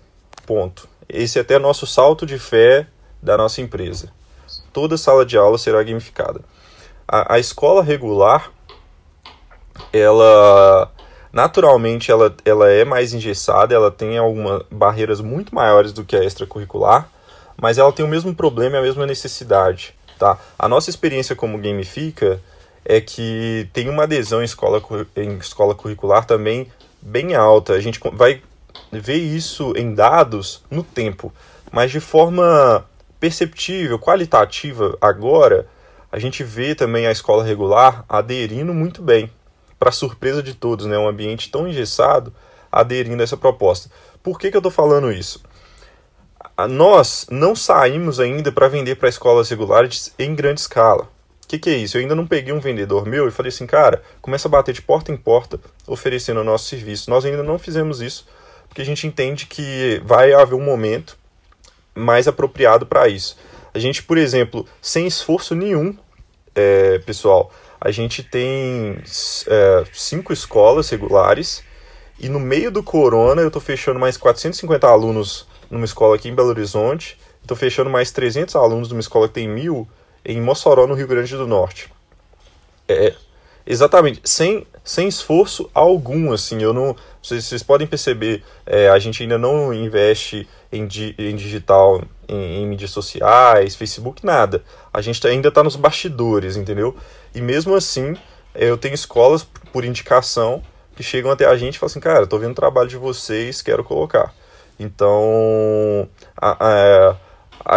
Ponto. 0.46 0.88
Esse 1.08 1.38
é 1.38 1.42
até 1.42 1.60
nosso 1.60 1.86
salto 1.86 2.26
de 2.26 2.40
fé 2.40 2.88
da 3.22 3.38
nossa 3.38 3.62
empresa. 3.62 4.12
Toda 4.72 4.98
sala 4.98 5.26
de 5.26 5.38
aula 5.38 5.58
será 5.58 5.84
gamificada. 5.84 6.42
A, 7.08 7.36
a 7.36 7.40
escola 7.40 7.84
regular 7.84 8.52
ela 9.92 10.92
naturalmente 11.36 12.10
ela, 12.10 12.34
ela 12.46 12.70
é 12.70 12.86
mais 12.86 13.14
engessada, 13.14 13.76
ela 13.76 13.92
tem 13.92 14.18
algumas 14.18 14.64
barreiras 14.72 15.20
muito 15.20 15.54
maiores 15.54 15.92
do 15.92 16.06
que 16.06 16.16
a 16.16 16.24
extracurricular, 16.24 17.10
mas 17.62 17.78
ela 17.78 17.92
tem 17.92 18.06
o 18.06 18.08
mesmo 18.08 18.34
problema 18.34 18.78
e 18.78 18.80
a 18.80 18.82
mesma 18.82 19.06
necessidade, 19.06 19.94
tá? 20.18 20.40
A 20.58 20.70
nossa 20.70 20.90
experiência 20.90 21.36
como 21.36 21.58
gamifica 21.58 22.42
é 22.86 23.02
que 23.02 23.68
tem 23.74 23.90
uma 23.90 24.04
adesão 24.04 24.42
em 24.42 24.46
escola, 24.46 24.82
em 25.18 25.38
escola 25.38 25.76
curricular 25.76 26.24
também 26.24 26.72
bem 27.02 27.36
alta. 27.36 27.74
A 27.74 27.82
gente 27.82 28.00
vai 28.14 28.42
ver 28.90 29.18
isso 29.18 29.74
em 29.76 29.94
dados 29.94 30.64
no 30.72 30.84
tempo, 30.84 31.34
mas 31.70 31.92
de 31.92 32.00
forma 32.00 32.86
perceptível, 33.20 34.00
qualitativa 34.00 34.98
agora, 35.02 35.68
a 36.10 36.18
gente 36.18 36.46
vê 36.46 36.74
também 36.76 37.08
a 37.08 37.12
escola 37.12 37.44
regular 37.44 38.06
aderindo 38.08 38.74
muito 38.74 39.02
bem 39.02 39.30
para 39.78 39.92
surpresa 39.92 40.42
de 40.42 40.54
todos, 40.54 40.86
né, 40.86 40.98
um 40.98 41.08
ambiente 41.08 41.50
tão 41.50 41.68
engessado 41.68 42.34
aderindo 42.72 43.22
a 43.22 43.24
essa 43.24 43.38
proposta. 43.38 43.90
Por 44.22 44.40
que, 44.40 44.50
que 44.50 44.58
eu 44.58 44.60
estou 44.60 44.72
falando 44.72 45.12
isso? 45.12 45.42
Nós 46.70 47.28
não 47.30 47.56
saímos 47.56 48.20
ainda 48.20 48.52
para 48.52 48.68
vender 48.68 48.96
para 48.96 49.10
escolas 49.10 49.50
regulares 49.50 50.14
em 50.18 50.34
grande 50.34 50.62
escala. 50.62 51.04
O 51.44 51.48
que, 51.48 51.60
que, 51.60 51.70
é 51.70 51.78
isso? 51.78 51.98
Eu 51.98 52.02
ainda 52.02 52.16
não 52.16 52.26
peguei 52.26 52.52
um 52.54 52.60
vendedor 52.60 53.06
meu 53.06 53.28
e 53.28 53.32
falei 53.32 53.50
assim, 53.50 53.68
cara, 53.68 54.02
começa 54.22 54.48
a 54.48 54.52
bater 54.52 54.74
de 54.74 54.82
porta 54.82 55.12
em 55.12 55.18
porta 55.18 55.60
oferecendo 55.86 56.40
o 56.40 56.44
nosso 56.44 56.68
serviço. 56.68 57.10
Nós 57.10 57.24
ainda 57.24 57.44
não 57.44 57.60
fizemos 57.60 58.02
isso 58.02 58.26
porque 58.68 58.82
a 58.82 58.86
gente 58.86 59.08
entende 59.08 59.46
que 59.46 60.02
vai 60.04 60.34
haver 60.34 60.56
um 60.56 60.64
momento 60.64 61.18
mais 61.94 62.28
apropriado 62.28 62.86
para 62.86 63.08
isso. 63.08 63.38
A 63.74 63.80
gente, 63.80 64.04
por 64.04 64.18
exemplo, 64.18 64.66
sem 64.82 65.08
esforço 65.08 65.56
nenhum, 65.56 65.96
é, 66.54 67.00
pessoal, 67.00 67.52
a 67.80 67.92
gente 67.92 68.24
tem 68.24 68.98
é, 69.48 69.84
cinco 69.94 70.34
escolas 70.34 70.90
regulares 70.90 71.64
e 72.20 72.30
no 72.30 72.40
meio 72.40 72.72
do 72.72 72.82
corona 72.82 73.42
eu 73.42 73.48
estou 73.48 73.62
fechando 73.62 74.00
mais 74.00 74.18
450 74.18 74.88
alunos 74.88 75.48
numa 75.70 75.86
escola 75.86 76.16
aqui 76.16 76.30
em 76.30 76.36
Belo 76.36 76.50
Horizonte, 76.50 77.18
estou 77.42 77.58
fechando 77.58 77.90
mais 77.90 78.12
300 78.12 78.56
alunos 78.56 78.90
numa 78.90 79.02
escola 79.02 79.28
que 79.28 79.34
tem 79.34 79.48
mil 79.48 79.88
em 80.24 80.42
Mossoró, 80.42 80.88
no 80.88 80.96
Rio 80.96 81.08
Grande 81.08 81.36
do 81.36 81.46
Norte. 81.46 81.92
É, 82.88 83.14
exatamente, 83.66 84.22
sem, 84.24 84.66
sem 84.84 85.08
esforço 85.08 85.70
algum, 85.74 86.32
assim, 86.32 86.62
eu 86.62 86.74
não... 86.74 86.96
Vocês, 87.22 87.64
podem 87.64 87.88
perceber, 87.88 88.44
é, 88.66 88.90
a 88.90 89.00
gente 89.00 89.24
ainda 89.24 89.38
não 89.38 89.74
investe 89.74 90.48
em, 90.72 90.86
di, 90.86 91.16
em 91.18 91.36
digital, 91.36 92.04
em, 92.28 92.62
em 92.62 92.68
mídias 92.68 92.92
sociais, 92.92 93.76
Facebook, 93.76 94.24
nada. 94.24 94.64
A 94.94 95.02
gente 95.02 95.20
tá, 95.20 95.30
ainda 95.30 95.50
está 95.50 95.64
nos 95.64 95.76
bastidores, 95.76 96.56
entendeu? 96.56 96.96
E 97.36 97.42
mesmo 97.42 97.76
assim, 97.76 98.16
eu 98.56 98.78
tenho 98.78 98.96
escolas 98.96 99.44
por 99.74 99.84
indicação 99.84 100.64
que 100.96 101.04
chegam 101.04 101.30
até 101.30 101.46
a 101.46 101.58
gente 101.58 101.76
e 101.76 101.80
falam 101.80 101.92
assim, 101.92 102.00
cara, 102.00 102.26
tô 102.26 102.40
vendo 102.40 102.54
o 102.54 102.56
trabalho 102.56 102.88
de 102.88 102.96
vocês, 102.96 103.62
quero 103.62 103.84
colocar. 103.84 104.34
Então, 104.80 106.08
a, 106.38 106.58
a, 106.60 107.16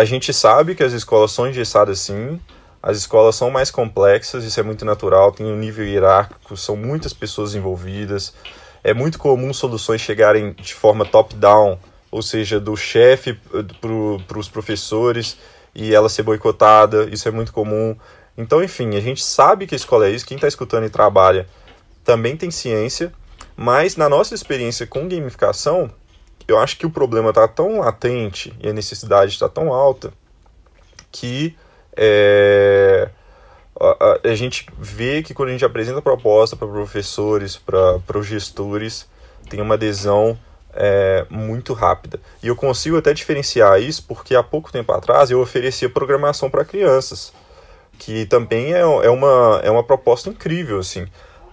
a 0.01 0.05
gente 0.05 0.33
sabe 0.33 0.77
que 0.77 0.83
as 0.85 0.93
escolas 0.93 1.33
são 1.33 1.49
engessadas 1.49 1.99
sim, 1.99 2.41
as 2.81 2.97
escolas 2.97 3.35
são 3.35 3.51
mais 3.51 3.71
complexas, 3.71 4.45
isso 4.45 4.61
é 4.61 4.63
muito 4.63 4.85
natural, 4.85 5.33
tem 5.33 5.45
um 5.45 5.57
nível 5.57 5.85
hierárquico, 5.85 6.57
são 6.57 6.77
muitas 6.77 7.13
pessoas 7.13 7.57
envolvidas. 7.57 8.33
É 8.85 8.95
muito 8.95 9.19
comum 9.19 9.53
soluções 9.53 10.01
chegarem 10.01 10.53
de 10.53 10.73
forma 10.73 11.05
top-down, 11.05 11.79
ou 12.11 12.23
seja, 12.23 12.61
do 12.61 12.77
chefe 12.77 13.39
para 13.81 14.39
os 14.39 14.49
professores, 14.49 15.37
e 15.75 15.93
ela 15.93 16.09
ser 16.09 16.23
boicotada, 16.23 17.09
isso 17.11 17.27
é 17.27 17.31
muito 17.33 17.53
comum. 17.53 17.97
Então, 18.39 18.63
enfim, 18.63 18.97
a 18.97 19.01
gente 19.01 19.23
sabe 19.23 19.67
que 19.67 19.75
a 19.75 19.77
escola 19.77 20.07
é 20.07 20.13
isso, 20.13 20.25
quem 20.25 20.37
está 20.37 20.47
escutando 20.47 20.87
e 20.87 20.91
trabalha 20.91 21.49
também 22.05 22.37
tem 22.37 22.53
ciência, 22.53 23.13
mas 23.57 23.97
na 23.97 24.09
nossa 24.09 24.33
experiência 24.33 24.87
com 24.87 25.09
gamificação, 25.09 25.91
eu 26.47 26.57
acho 26.57 26.79
que 26.79 26.87
o 26.87 26.91
problema 26.91 27.31
está 27.31 27.49
tão 27.49 27.81
latente 27.81 28.55
e 28.61 28.69
a 28.69 28.73
necessidade 28.73 29.33
está 29.33 29.49
tão 29.49 29.73
alta 29.73 30.13
que 31.11 31.57
é, 31.97 33.11
a, 33.79 34.21
a, 34.25 34.29
a 34.31 34.35
gente 34.37 34.67
vê 34.79 35.21
que 35.21 35.35
quando 35.35 35.49
a 35.49 35.53
gente 35.53 35.65
apresenta 35.65 36.01
proposta 36.01 36.55
para 36.55 36.69
professores, 36.69 37.57
para 37.57 38.19
os 38.19 38.27
gestores, 38.27 39.09
tem 39.51 39.61
uma 39.61 39.75
adesão 39.75 40.39
é, 40.73 41.27
muito 41.29 41.73
rápida. 41.73 42.21
E 42.41 42.47
eu 42.47 42.55
consigo 42.55 42.97
até 42.97 43.13
diferenciar 43.13 43.83
isso 43.83 44.05
porque 44.07 44.37
há 44.37 44.45
pouco 44.45 44.71
tempo 44.71 44.93
atrás 44.93 45.29
eu 45.29 45.41
oferecia 45.41 45.91
programação 45.91 46.49
para 46.49 46.65
crianças, 46.65 47.33
que 47.99 48.27
também 48.27 48.73
é, 48.73 48.81
é, 48.81 49.11
uma, 49.11 49.61
é 49.63 49.71
uma 49.71 49.83
proposta 49.83 50.31
incrível, 50.31 50.79
assim. 50.79 51.07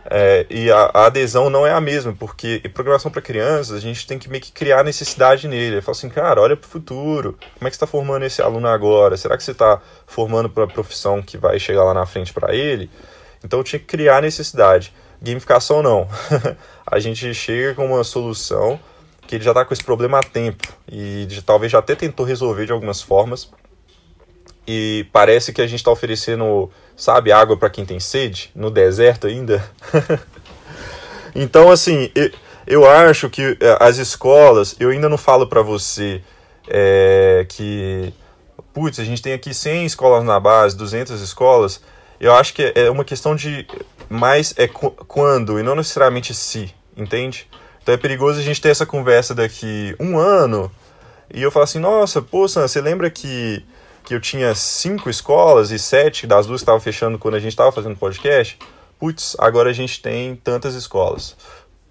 É, 0.08 0.46
e 0.52 0.72
a, 0.72 0.92
a, 0.94 1.06
adesão 1.08 1.50
não 1.50 1.66
é 1.66 1.74
a 1.74 1.82
mesma, 1.82 2.14
porque 2.14 2.62
programação 2.74 3.10
para 3.10 3.24
crianças, 3.24 3.76
a 3.76 3.80
gente 3.80 4.06
tem 4.06 4.20
que 4.20 4.30
meio 4.30 4.42
que 4.42 4.52
criar 4.52 4.84
necessidade 4.84 5.48
nele. 5.48 5.82
Fala 5.82 5.98
assim, 5.98 6.10
cara, 6.10 6.40
olha 6.40 6.56
para 6.56 6.68
o 6.68 6.70
futuro, 6.70 7.38
como 7.58 7.68
é 7.68 7.72
que 7.72 7.76
está 7.76 7.88
formando 7.88 8.24
esse 8.24 8.42
aluno 8.42 8.68
agora? 8.68 9.18
Será 9.18 9.36
que 9.36 9.44
você 9.44 9.52
está 9.52 9.82
formando 10.06 10.50
para 10.50 10.66
a 10.66 10.68
profissão 10.68 11.24
que 11.24 11.38
vai 11.38 11.60
chegar 11.60 11.84
lá 11.84 11.94
na 11.94 12.06
frente 12.06 12.32
para 12.32 12.54
ele? 12.54 12.90
Então 13.44 13.64
tinha 13.64 13.80
que 13.80 13.86
criar 13.86 14.22
necessidade. 14.22 14.94
Gamificação 15.22 15.82
não. 15.82 16.08
a 16.86 17.00
gente 17.00 17.34
chega 17.34 17.74
com 17.74 17.88
uma 17.88 18.04
solução 18.04 18.80
que 19.28 19.36
ele 19.36 19.44
já 19.44 19.52
está 19.52 19.66
com 19.66 19.74
esse 19.74 19.84
problema 19.84 20.20
há 20.20 20.24
tempo 20.24 20.72
e 20.88 21.28
talvez 21.44 21.72
já 21.72 21.80
até 21.80 21.96
tentou 21.96 22.26
resolver 22.26 22.68
de 22.68 22.72
algumas 22.72 23.02
formas. 23.02 23.50
E 24.68 25.06
parece 25.12 25.54
que 25.54 25.62
a 25.62 25.68
gente 25.68 25.80
está 25.80 25.92
oferecendo, 25.92 26.72
sabe, 26.96 27.32
água 27.32 27.56
para 27.56 27.70
quem 27.70 27.86
tem 27.86 28.00
sede, 28.00 28.52
no 28.56 28.72
deserto 28.72 29.28
ainda. 29.28 29.64
então, 31.36 31.70
assim, 31.70 32.12
eu, 32.66 32.90
acho 32.90 33.30
que 33.30 33.58
é, 33.60 33.78
as 33.80 33.98
escolas, 33.98 34.76
eu 34.80 34.90
ainda 34.90 35.08
não 35.08 35.18
falo 35.18 35.46
para 35.48 35.62
você 35.62 36.22
é, 36.68 37.46
que, 37.48 38.12
putz, 38.74 39.00
a 39.00 39.04
gente 39.04 39.22
tem 39.22 39.34
aqui 39.34 39.54
100 39.54 39.86
escolas 39.86 40.24
na 40.24 40.40
base, 40.40 40.76
200 40.76 41.22
escolas. 41.22 41.82
Eu 42.20 42.34
acho 42.34 42.54
que 42.54 42.72
é 42.74 42.90
uma 42.90 43.04
questão 43.04 43.36
de 43.36 43.68
mais 44.10 44.54
é 44.58 44.68
quando 44.68 45.60
e 45.60 45.64
não 45.64 45.76
necessariamente 45.76 46.34
se, 46.34 46.74
entende? 46.96 47.48
Então 47.82 47.94
é 47.94 47.98
perigoso 47.98 48.40
a 48.40 48.44
gente 48.44 48.62
ter 48.62 48.70
essa 48.70 48.86
conversa 48.86 49.36
daqui 49.36 49.96
um 50.00 50.18
ano 50.18 50.72
e 51.34 51.42
eu 51.42 51.52
falar 51.52 51.66
assim, 51.66 51.80
nossa, 51.80 52.22
pô, 52.22 52.48
Sam, 52.48 52.68
você 52.68 52.82
lembra 52.82 53.10
que, 53.10 53.64
que 54.06 54.14
eu 54.14 54.22
tinha 54.22 54.54
cinco 54.54 55.10
escolas 55.10 55.72
e 55.72 55.80
sete 55.80 56.28
das 56.28 56.46
duas 56.46 56.62
estavam 56.62 56.80
fechando 56.80 57.18
quando 57.18 57.36
a 57.36 57.40
gente 57.40 57.54
estava 57.54 57.72
fazendo 57.72 57.98
podcast? 57.98 58.58
Putz, 59.00 59.36
agora 59.40 59.72
a 59.72 59.74
gente 59.74 60.02
tem 60.02 60.36
tantas 60.36 60.76
escolas. 60.76 61.36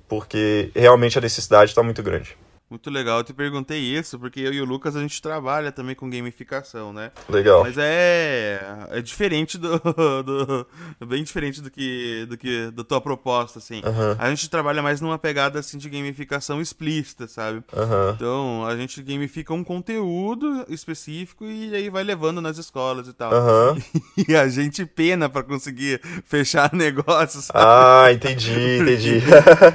Porque 0.08 0.70
realmente 0.74 1.18
a 1.18 1.20
necessidade 1.20 1.72
está 1.72 1.82
muito 1.82 2.02
grande. 2.02 2.36
Muito 2.74 2.90
legal, 2.90 3.18
eu 3.18 3.24
te 3.24 3.32
perguntei 3.32 3.78
isso, 3.78 4.18
porque 4.18 4.40
eu 4.40 4.52
e 4.52 4.60
o 4.60 4.64
Lucas 4.64 4.96
a 4.96 5.00
gente 5.00 5.22
trabalha 5.22 5.70
também 5.70 5.94
com 5.94 6.10
gamificação, 6.10 6.92
né? 6.92 7.12
Legal. 7.28 7.62
Mas 7.62 7.76
é, 7.78 8.60
é 8.90 9.00
diferente 9.00 9.56
do, 9.56 9.78
do 9.78 10.66
bem 11.06 11.22
diferente 11.22 11.62
do 11.62 11.70
que 11.70 12.26
do 12.28 12.36
que 12.36 12.72
da 12.72 12.82
tua 12.82 13.00
proposta, 13.00 13.60
assim. 13.60 13.76
Uhum. 13.76 14.16
A 14.18 14.28
gente 14.28 14.50
trabalha 14.50 14.82
mais 14.82 15.00
numa 15.00 15.16
pegada 15.16 15.60
assim 15.60 15.78
de 15.78 15.88
gamificação 15.88 16.60
explícita, 16.60 17.28
sabe? 17.28 17.58
Uhum. 17.72 18.10
Então 18.12 18.66
a 18.66 18.76
gente 18.76 19.00
gamifica 19.04 19.54
um 19.54 19.62
conteúdo 19.62 20.66
específico 20.68 21.44
e 21.44 21.72
aí 21.76 21.88
vai 21.88 22.02
levando 22.02 22.40
nas 22.40 22.58
escolas 22.58 23.06
e 23.06 23.12
tal. 23.12 23.32
Uhum. 23.32 23.80
E 24.28 24.34
a 24.34 24.48
gente 24.48 24.86
pena 24.86 25.28
para 25.28 25.42
conseguir 25.42 26.00
fechar 26.24 26.72
negócios. 26.72 27.50
Ah, 27.52 28.06
entendi, 28.10 28.78
entendi. 28.80 29.22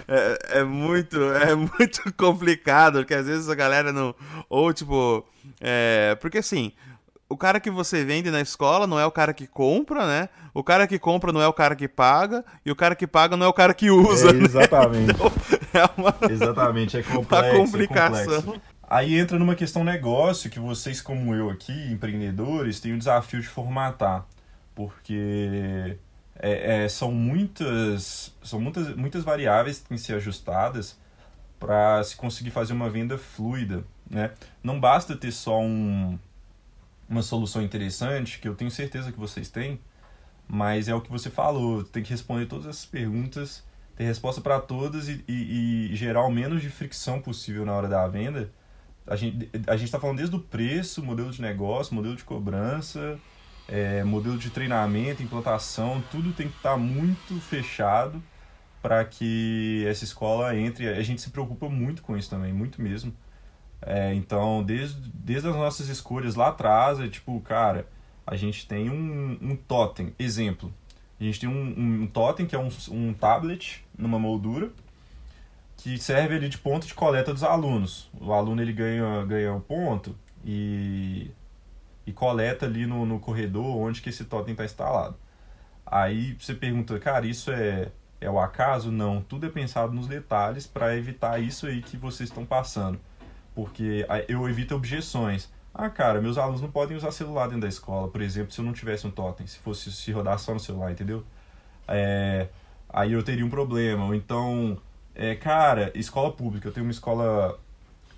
é, 0.07 0.59
é 0.59 0.63
muito 0.63 1.17
é 1.21 1.55
muito 1.55 2.13
complicado 2.17 2.88
complicado, 2.89 2.93
porque 2.99 3.13
às 3.13 3.25
vezes 3.25 3.49
a 3.49 3.55
galera 3.55 3.91
não. 3.93 4.13
Ou 4.49 4.73
tipo. 4.73 5.25
É, 5.61 6.17
porque 6.19 6.39
assim. 6.39 6.71
O 7.31 7.37
cara 7.37 7.59
que 7.59 7.69
você 7.69 8.03
vende 8.03 8.31
na 8.31 8.41
escola 8.41 8.87
não 8.87 8.99
é 8.99 9.05
o 9.05 9.11
cara 9.11 9.35
que 9.35 9.45
compra, 9.45 10.07
né? 10.07 10.29
O 10.51 10.63
cara 10.63 10.87
que 10.87 10.97
compra 10.97 11.31
não 11.31 11.39
é 11.39 11.47
o 11.47 11.53
cara 11.53 11.75
que 11.75 11.87
paga, 11.87 12.43
e 12.65 12.71
o 12.71 12.75
cara 12.75 12.95
que 12.95 13.05
paga 13.05 13.37
não 13.37 13.45
é 13.45 13.49
o 13.49 13.53
cara 13.53 13.71
que 13.71 13.91
usa. 13.91 14.31
É, 14.31 14.33
né? 14.33 14.45
exatamente. 14.45 15.11
Então, 15.11 15.31
é 15.71 15.89
uma, 15.95 16.15
exatamente, 16.27 16.97
é 16.97 17.03
complexo. 17.05 17.55
Uma 17.55 17.65
complicação. 17.65 18.33
É 18.33 18.41
complexo. 18.41 18.61
Aí 18.81 19.19
entra 19.19 19.37
numa 19.37 19.53
questão 19.53 19.83
negócio 19.83 20.49
que 20.49 20.59
vocês, 20.59 21.01
como 21.01 21.35
eu 21.35 21.51
aqui, 21.51 21.91
empreendedores, 21.91 22.79
têm 22.79 22.93
o 22.93 22.97
desafio 22.97 23.41
de 23.41 23.47
formatar. 23.47 24.25
Porque 24.73 25.99
é, 26.39 26.85
é, 26.85 26.89
são 26.89 27.11
muitas 27.11 28.33
são 28.41 28.59
muitas, 28.59 28.95
muitas 28.95 29.23
variáveis 29.23 29.77
que 29.77 29.89
têm 29.89 29.97
que 29.99 30.03
ser 30.03 30.15
ajustadas 30.15 30.97
para 31.59 32.03
se 32.03 32.15
conseguir 32.15 32.51
fazer 32.51 32.73
uma 32.73 32.89
venda 32.89 33.17
fluida, 33.17 33.83
né? 34.09 34.31
Não 34.63 34.79
basta 34.79 35.15
ter 35.15 35.31
só 35.31 35.59
um, 35.59 36.17
uma 37.07 37.21
solução 37.21 37.61
interessante, 37.61 38.39
que 38.39 38.47
eu 38.47 38.55
tenho 38.55 38.71
certeza 38.71 39.11
que 39.11 39.19
vocês 39.19 39.49
têm, 39.49 39.79
mas 40.47 40.87
é 40.87 40.95
o 40.95 41.01
que 41.01 41.11
você 41.11 41.29
falou, 41.29 41.83
tem 41.83 42.01
que 42.01 42.09
responder 42.09 42.45
todas 42.45 42.65
essas 42.65 42.85
perguntas, 42.85 43.63
ter 43.95 44.05
resposta 44.05 44.41
para 44.41 44.59
todas 44.59 45.09
e, 45.09 45.23
e, 45.27 45.91
e, 45.91 45.95
gerar 45.95 46.23
o 46.25 46.31
menos 46.31 46.61
de 46.61 46.69
fricção 46.69 47.21
possível 47.21 47.65
na 47.65 47.73
hora 47.73 47.87
da 47.87 48.07
venda. 48.07 48.49
A 49.05 49.15
gente 49.15 49.49
a 49.67 49.75
está 49.75 49.99
falando 49.99 50.17
desde 50.17 50.35
o 50.35 50.39
preço, 50.39 51.03
modelo 51.03 51.31
de 51.31 51.41
negócio, 51.41 51.93
modelo 51.93 52.15
de 52.15 52.23
cobrança, 52.23 53.19
é, 53.67 54.03
modelo 54.03 54.37
de 54.37 54.49
treinamento, 54.49 55.21
implantação, 55.21 56.01
tudo 56.09 56.31
tem 56.31 56.47
que 56.47 56.55
estar 56.55 56.71
tá 56.71 56.77
muito 56.77 57.39
fechado 57.41 58.21
para 58.81 59.03
que 59.05 59.85
essa 59.87 60.03
escola 60.03 60.55
entre. 60.55 60.87
A 60.89 61.01
gente 61.03 61.21
se 61.21 61.29
preocupa 61.29 61.69
muito 61.69 62.01
com 62.01 62.17
isso 62.17 62.29
também, 62.29 62.53
muito 62.53 62.81
mesmo. 62.81 63.13
É, 63.81 64.13
então, 64.13 64.63
desde, 64.63 65.09
desde 65.13 65.47
as 65.47 65.55
nossas 65.55 65.87
escolhas 65.87 66.35
lá 66.35 66.49
atrás, 66.49 66.99
é 66.99 67.07
tipo, 67.07 67.39
cara, 67.41 67.87
a 68.25 68.35
gente 68.35 68.67
tem 68.67 68.89
um, 68.89 69.37
um 69.41 69.55
totem, 69.55 70.13
exemplo. 70.19 70.73
A 71.19 71.23
gente 71.23 71.39
tem 71.39 71.49
um, 71.49 72.01
um 72.01 72.07
totem 72.07 72.45
que 72.45 72.55
é 72.55 72.59
um, 72.59 72.69
um 72.91 73.13
tablet 73.13 73.85
numa 73.97 74.19
moldura 74.19 74.71
que 75.77 75.97
serve 75.97 76.35
ali 76.35 76.49
de 76.49 76.57
ponto 76.57 76.85
de 76.85 76.93
coleta 76.93 77.33
dos 77.33 77.43
alunos. 77.43 78.09
O 78.19 78.33
aluno 78.33 78.61
ele 78.61 78.73
ganha, 78.73 79.25
ganha 79.25 79.53
um 79.53 79.61
ponto 79.61 80.15
e, 80.43 81.31
e 82.05 82.11
coleta 82.11 82.65
ali 82.65 82.85
no, 82.85 83.05
no 83.05 83.19
corredor 83.19 83.77
onde 83.77 84.01
que 84.01 84.09
esse 84.09 84.25
totem 84.25 84.51
está 84.51 84.65
instalado. 84.65 85.15
Aí 85.85 86.35
você 86.39 86.53
pergunta, 86.53 86.99
cara, 86.99 87.25
isso 87.25 87.51
é 87.51 87.91
é 88.21 88.29
o 88.29 88.39
acaso? 88.39 88.91
Não. 88.91 89.21
Tudo 89.21 89.45
é 89.45 89.49
pensado 89.49 89.93
nos 89.93 90.07
detalhes 90.07 90.67
para 90.67 90.95
evitar 90.95 91.39
isso 91.39 91.67
aí 91.67 91.81
que 91.81 91.97
vocês 91.97 92.29
estão 92.29 92.45
passando. 92.45 92.99
Porque 93.55 94.05
eu 94.27 94.47
evito 94.49 94.75
objeções. 94.75 95.49
Ah, 95.73 95.89
cara, 95.89 96.21
meus 96.21 96.37
alunos 96.37 96.61
não 96.61 96.71
podem 96.71 96.97
usar 96.97 97.11
celular 97.11 97.45
dentro 97.45 97.61
da 97.61 97.67
escola, 97.67 98.07
por 98.09 98.21
exemplo, 98.21 98.51
se 98.51 98.59
eu 98.59 98.65
não 98.65 98.73
tivesse 98.73 99.05
um 99.07 99.11
totem, 99.11 99.45
se 99.47 99.59
fosse 99.59 99.91
se 99.91 100.11
rodar 100.11 100.37
só 100.39 100.53
no 100.53 100.59
celular, 100.59 100.91
entendeu? 100.91 101.23
É, 101.87 102.47
aí 102.89 103.13
eu 103.13 103.23
teria 103.23 103.45
um 103.45 103.49
problema. 103.49 104.05
Ou 104.05 104.15
então, 104.15 104.77
é, 105.15 105.35
cara, 105.35 105.91
escola 105.95 106.31
pública, 106.31 106.67
eu 106.67 106.73
tenho 106.73 106.85
uma 106.85 106.91
escola 106.91 107.59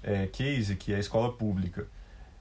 é, 0.03 0.27
case 0.27 0.75
que 0.75 0.93
é 0.93 0.99
escola 0.99 1.31
pública. 1.33 1.87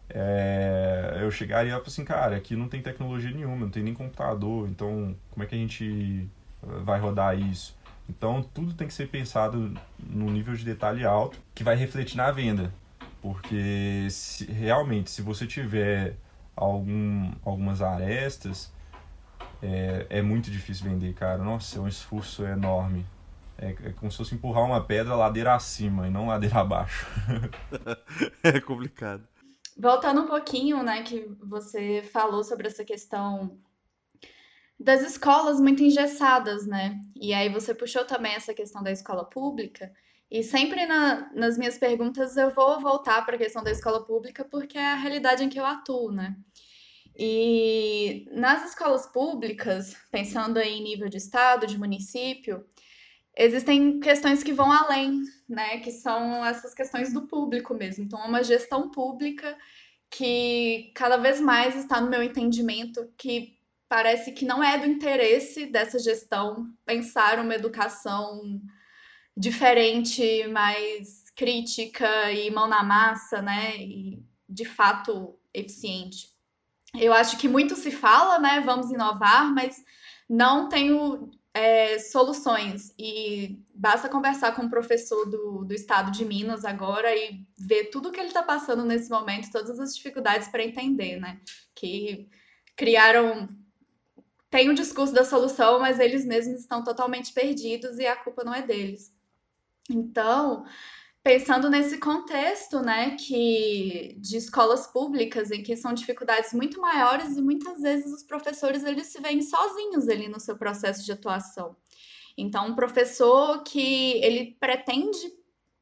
É, 0.09 1.19
eu 1.21 1.31
chegaria 1.31 1.73
e 1.73 1.77
assim, 1.77 2.05
cara, 2.05 2.37
aqui 2.37 2.57
não 2.57 2.69
tem 2.69 2.83
tecnologia 2.83 3.31
nenhuma, 3.31 3.57
não 3.67 3.71
tem 3.71 3.83
nem 3.83 3.95
computador, 3.95 4.69
então 4.69 5.15
como 5.31 5.45
é 5.45 5.47
que 5.47 5.55
a 5.55 5.59
gente 5.59 6.29
vai 6.63 6.99
rodar 7.01 7.39
isso. 7.39 7.79
Então 8.09 8.43
tudo 8.43 8.75
tem 8.75 8.87
que 8.87 8.95
ser 8.95 9.09
pensado 9.09 9.73
num 9.99 10.31
nível 10.31 10.55
de 10.55 10.65
detalhe 10.65 11.05
alto 11.05 11.39
que 11.55 11.63
vai 11.63 11.77
refletir 11.77 12.17
na 12.17 12.31
venda. 12.31 12.73
Porque 13.23 14.09
se, 14.11 14.47
realmente, 14.47 15.11
se 15.11 15.23
você 15.23 15.47
tiver 15.47 16.17
algum, 16.57 17.33
algumas 17.45 17.83
arestas, 17.83 18.73
é, 19.63 20.07
é 20.09 20.23
muito 20.23 20.51
difícil 20.51 20.91
vender, 20.91 21.13
cara. 21.15 21.39
Nossa, 21.39 21.79
é 21.79 21.81
um 21.81 21.89
esforço 21.89 22.45
enorme. 22.45 23.05
É, 23.59 23.71
é 23.71 23.93
como 23.93 24.11
se 24.11 24.17
fosse 24.17 24.35
empurrar 24.35 24.65
uma 24.65 24.83
pedra 24.83 25.15
ladeira 25.15 25.55
acima 25.55 26.09
e 26.09 26.11
não 26.11 26.29
ladeira 26.29 26.61
abaixo. 26.61 27.07
é 28.43 28.59
complicado. 28.61 29.23
Voltando 29.79 30.23
um 30.23 30.27
pouquinho, 30.27 30.83
né, 30.83 31.03
que 31.03 31.31
você 31.43 32.03
falou 32.03 32.43
sobre 32.43 32.67
essa 32.67 32.85
questão 32.85 33.59
das 34.81 35.03
escolas 35.03 35.61
muito 35.61 35.83
engessadas, 35.83 36.67
né? 36.67 36.99
E 37.15 37.35
aí 37.35 37.51
você 37.51 37.75
puxou 37.75 38.05
também 38.07 38.33
essa 38.33 38.55
questão 38.55 38.83
da 38.83 38.91
escola 38.91 39.25
pública. 39.29 39.93
E 40.31 40.43
sempre 40.43 40.87
na, 40.87 41.31
nas 41.35 41.59
minhas 41.59 41.77
perguntas 41.77 42.37
eu 42.37 42.51
vou 42.55 42.81
voltar 42.81 43.27
para 43.27 43.35
a 43.35 43.39
questão 43.39 43.63
da 43.63 43.71
escola 43.71 44.05
pública 44.05 44.45
porque 44.45 44.79
é 44.79 44.93
a 44.93 44.97
realidade 44.97 45.45
em 45.45 45.51
que 45.51 45.61
eu 45.61 45.67
atuo, 45.67 46.11
né? 46.11 46.35
E 47.15 48.27
nas 48.33 48.71
escolas 48.71 49.07
públicas, 49.07 49.95
pensando 50.11 50.59
em 50.59 50.83
nível 50.83 51.09
de 51.11 51.19
estado, 51.19 51.67
de 51.67 51.79
município, 51.79 52.65
existem 53.37 54.01
questões 54.01 54.43
que 54.43 54.53
vão 54.53 54.73
além, 54.73 55.21
né? 55.47 55.81
Que 55.81 55.91
são 55.91 56.45
essas 56.47 56.73
questões 56.73 57.13
do 57.13 57.27
público 57.27 57.75
mesmo. 57.75 58.05
Então, 58.05 58.23
é 58.25 58.27
uma 58.27 58.43
gestão 58.43 58.91
pública 58.91 59.59
que 60.11 60.91
cada 60.95 61.19
vez 61.19 61.39
mais 61.39 61.77
está 61.77 62.01
no 62.01 62.09
meu 62.09 62.23
entendimento 62.23 63.13
que 63.19 63.60
parece 63.91 64.31
que 64.31 64.45
não 64.45 64.63
é 64.63 64.79
do 64.79 64.87
interesse 64.87 65.67
dessa 65.67 65.99
gestão 65.99 66.73
pensar 66.87 67.41
uma 67.41 67.57
educação 67.57 68.63
diferente, 69.37 70.47
mais 70.47 71.29
crítica 71.35 72.31
e 72.31 72.49
mão 72.53 72.69
na 72.69 72.85
massa, 72.85 73.43
né? 73.43 73.77
E 73.79 74.23
de 74.49 74.65
fato 74.65 75.37
eficiente. 75.53 76.29
eu 76.95 77.13
acho 77.13 77.37
que 77.37 77.49
muito 77.49 77.75
se 77.75 77.91
fala, 77.91 78.39
né? 78.39 78.61
Vamos 78.61 78.93
inovar, 78.93 79.53
mas 79.53 79.85
não 80.29 80.69
tenho 80.69 81.29
é, 81.53 81.99
soluções. 81.99 82.95
E 82.97 83.59
basta 83.75 84.09
conversar 84.09 84.55
com 84.55 84.67
o 84.67 84.71
professor 84.71 85.29
do, 85.29 85.65
do 85.65 85.75
estado 85.75 86.13
de 86.13 86.25
Minas 86.25 86.65
agora 86.65 87.13
e 87.13 87.45
ver 87.59 87.87
tudo 87.87 88.13
que 88.13 88.21
ele 88.21 88.29
está 88.29 88.43
passando 88.45 88.85
nesse 88.85 89.11
momento, 89.11 89.51
todas 89.51 89.81
as 89.81 89.97
dificuldades 89.97 90.47
para 90.47 90.63
entender, 90.63 91.19
né? 91.19 91.41
Que 91.75 92.29
criaram. 92.77 93.49
Tem 94.51 94.69
o 94.69 94.75
discurso 94.75 95.15
da 95.15 95.25
solução, 95.25 95.79
mas 95.79 96.01
eles 96.01 96.27
mesmos 96.27 96.61
estão 96.61 96.83
totalmente 96.83 97.33
perdidos 97.33 97.99
e 97.99 98.07
a 98.07 98.17
culpa 98.17 98.43
não 98.43 98.53
é 98.53 98.63
deles. 98.63 99.15
Então, 99.89 100.65
pensando 101.23 101.71
nesse 101.71 101.99
contexto, 101.99 102.81
né, 102.81 103.17
que 103.17 104.17
de 104.19 104.37
escolas 104.37 104.87
públicas 104.89 105.51
em 105.51 105.63
que 105.63 105.77
são 105.77 105.93
dificuldades 105.95 106.53
muito 106.53 106.81
maiores 106.81 107.37
e 107.37 107.43
muitas 107.43 107.81
vezes 107.81 108.13
os 108.13 108.25
professores 108.25 108.85
eles 108.85 109.07
se 109.09 109.21
veem 109.21 109.41
sozinhos 109.41 110.09
ali 110.09 110.29
no 110.29 110.41
seu 110.41 110.57
processo 110.57 111.05
de 111.05 111.13
atuação. 111.13 111.77
Então, 112.37 112.69
um 112.69 112.75
professor 112.75 113.63
que 113.63 114.15
ele 114.25 114.57
pretende 114.59 115.33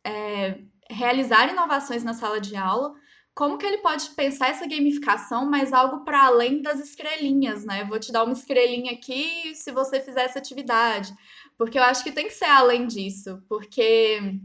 é, 0.04 0.60
realizar 0.90 1.50
inovações 1.50 2.02
na 2.02 2.14
sala 2.14 2.40
de 2.40 2.56
aula, 2.56 2.94
como 3.38 3.56
que 3.56 3.64
ele 3.64 3.78
pode 3.78 4.10
pensar 4.16 4.48
essa 4.48 4.66
gamificação, 4.66 5.48
mas 5.48 5.72
algo 5.72 6.04
para 6.04 6.26
além 6.26 6.60
das 6.60 6.80
estrelinhas, 6.80 7.64
né? 7.64 7.84
Vou 7.84 8.00
te 8.00 8.10
dar 8.10 8.24
uma 8.24 8.32
estrelinha 8.32 8.90
aqui 8.90 9.54
se 9.54 9.70
você 9.70 10.00
fizer 10.00 10.24
essa 10.24 10.40
atividade, 10.40 11.14
porque 11.56 11.78
eu 11.78 11.84
acho 11.84 12.02
que 12.02 12.10
tem 12.10 12.26
que 12.26 12.34
ser 12.34 12.46
além 12.46 12.88
disso, 12.88 13.40
porque 13.48 14.40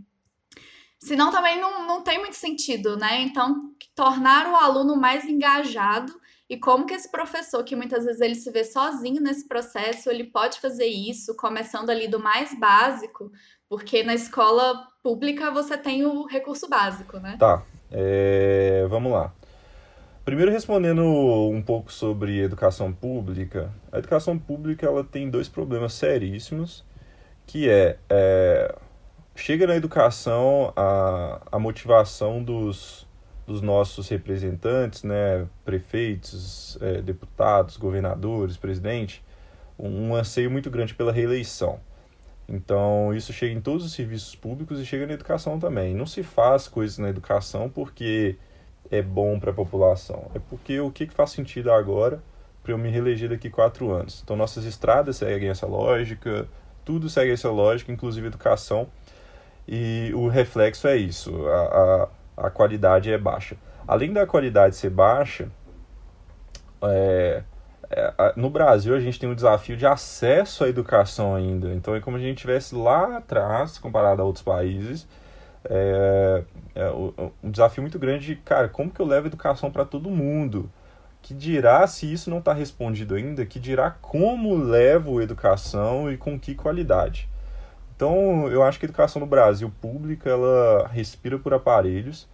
Senão 1.00 1.32
também 1.32 1.60
não, 1.60 1.88
não 1.88 2.04
tem 2.04 2.20
muito 2.20 2.36
sentido, 2.36 2.96
né? 2.96 3.24
Então, 3.24 3.74
tornar 3.96 4.48
o 4.48 4.56
aluno 4.56 4.96
mais 4.96 5.26
engajado 5.26 6.14
e 6.48 6.56
como 6.56 6.86
que 6.86 6.94
esse 6.94 7.10
professor, 7.10 7.64
que 7.64 7.76
muitas 7.76 8.06
vezes 8.06 8.22
ele 8.22 8.36
se 8.36 8.52
vê 8.52 8.64
sozinho 8.64 9.22
nesse 9.22 9.48
processo, 9.48 10.10
ele 10.10 10.26
pode 10.26 10.62
fazer 10.62 10.86
isso, 10.86 11.36
começando 11.36 11.90
ali 11.90 12.08
do 12.08 12.20
mais 12.20 12.58
básico, 12.58 13.32
porque 13.68 14.04
na 14.04 14.14
escola 14.14 14.88
pública 15.02 15.52
você 15.52 15.76
tem 15.78 16.06
o 16.06 16.26
recurso 16.26 16.70
básico, 16.70 17.18
né? 17.18 17.38
Tá, 17.38 17.66
é... 17.94 18.86
vamos 18.90 19.12
lá. 19.12 19.34
Primeiro 20.26 20.52
respondendo 20.52 21.04
um 21.04 21.62
pouco 21.62 21.92
sobre 21.92 22.40
educação 22.40 22.94
pública, 22.94 23.72
a 23.92 24.00
educação 24.00 24.40
pública 24.40 24.86
ela 24.86 25.04
tem 25.04 25.30
dois 25.30 25.50
problemas 25.50 25.94
seríssimos, 25.94 26.86
que 27.46 27.70
é, 27.70 27.98
é 28.10 28.76
chega 29.36 29.68
na 29.68 29.76
educação 29.76 30.72
a, 30.76 31.42
a 31.52 31.60
motivação 31.60 32.44
dos, 32.44 33.08
dos 33.46 33.62
nossos 33.62 34.08
representantes, 34.10 35.04
né, 35.04 35.46
prefeitos, 35.66 36.78
é, 36.82 37.02
deputados, 37.02 37.78
governadores, 37.78 38.58
presidente, 38.58 39.24
um, 39.78 40.10
um 40.10 40.16
anseio 40.16 40.50
muito 40.50 40.70
grande 40.70 40.94
pela 40.94 41.12
reeleição. 41.12 41.80
Então, 42.48 43.14
isso 43.14 43.32
chega 43.32 43.54
em 43.54 43.62
todos 43.62 43.86
os 43.86 43.94
serviços 43.94 44.36
públicos 44.36 44.80
e 44.80 44.86
chega 44.86 45.08
na 45.08 45.14
educação 45.14 45.60
também. 45.60 45.96
Não 45.96 46.06
se 46.06 46.24
faz 46.24 46.68
coisas 46.68 46.98
na 46.98 47.10
educação 47.10 47.70
porque 47.70 48.38
é 48.92 49.02
bom 49.02 49.40
para 49.40 49.52
a 49.52 49.54
população, 49.54 50.30
é 50.36 50.40
porque 50.40 50.80
o 50.80 50.92
que, 50.92 51.08
que 51.08 51.14
faz 51.14 51.32
sentido 51.32 51.72
agora 51.72 52.22
para 52.62 52.72
eu 52.72 52.78
me 52.78 52.90
reeleger 52.90 53.30
daqui 53.30 53.50
quatro 53.50 53.92
anos. 53.92 54.22
Então, 54.24 54.36
nossas 54.36 54.66
estradas 54.66 55.18
seguem 55.18 55.50
essa 55.50 55.66
lógica, 55.66 56.48
tudo 56.86 57.10
segue 57.10 57.32
essa 57.32 57.50
lógica, 57.50 57.92
inclusive 57.92 58.28
educação 58.28 58.88
e 59.68 60.12
o 60.14 60.28
reflexo 60.28 60.88
é 60.88 60.98
isso, 60.98 61.48
a, 61.48 62.10
a, 62.38 62.48
a 62.48 62.50
qualidade 62.50 63.12
é 63.12 63.18
baixa. 63.18 63.56
Além 63.88 64.12
da 64.12 64.26
qualidade 64.28 64.76
ser 64.76 64.90
baixa, 64.90 65.50
é, 66.82 67.44
no 68.36 68.50
Brasil 68.50 68.96
a 68.96 69.00
gente 69.00 69.20
tem 69.20 69.30
um 69.30 69.36
desafio 69.36 69.78
de 69.78 69.86
acesso 69.86 70.64
à 70.64 70.70
educação 70.70 71.36
ainda. 71.36 71.74
Então 71.74 71.96
é 71.96 72.00
como 72.00 72.18
se 72.18 72.24
a 72.24 72.28
gente 72.28 72.38
estivesse 72.38 72.76
lá 72.76 73.18
atrás, 73.18 73.78
comparado 73.78 74.22
a 74.22 74.26
outros 74.26 74.44
países. 74.44 75.08
É, 75.66 76.44
é 76.76 76.90
um 76.92 77.52
desafio 77.52 77.82
muito 77.82 78.00
grande 78.00 78.26
de, 78.26 78.36
cara, 78.36 78.68
como 78.68 78.90
que 78.90 79.00
eu 79.00 79.06
levo 79.06 79.28
educação 79.28 79.72
para 79.72 79.86
todo 79.86 80.10
mundo? 80.10 80.70
Que 81.22 81.34
dirá 81.34 81.88
se 81.88 82.12
isso 82.12 82.30
não 82.30 82.40
está 82.40 82.54
respondido 82.54 83.16
ainda? 83.16 83.46
Que 83.46 83.60
dirá 83.60 83.92
como 83.92 84.56
levo 84.56 85.22
educação 85.22 86.12
e 86.12 86.18
com 86.18 86.38
que 86.40 86.54
qualidade? 86.54 87.30
Então, 87.96 88.48
eu 88.50 88.64
acho 88.64 88.80
que 88.80 88.86
a 88.86 88.90
educação 88.90 89.20
no 89.20 89.26
Brasil 89.26 89.72
pública, 89.82 90.30
ela 90.30 90.88
respira 90.90 91.40
por 91.40 91.54
aparelhos. 91.54 92.28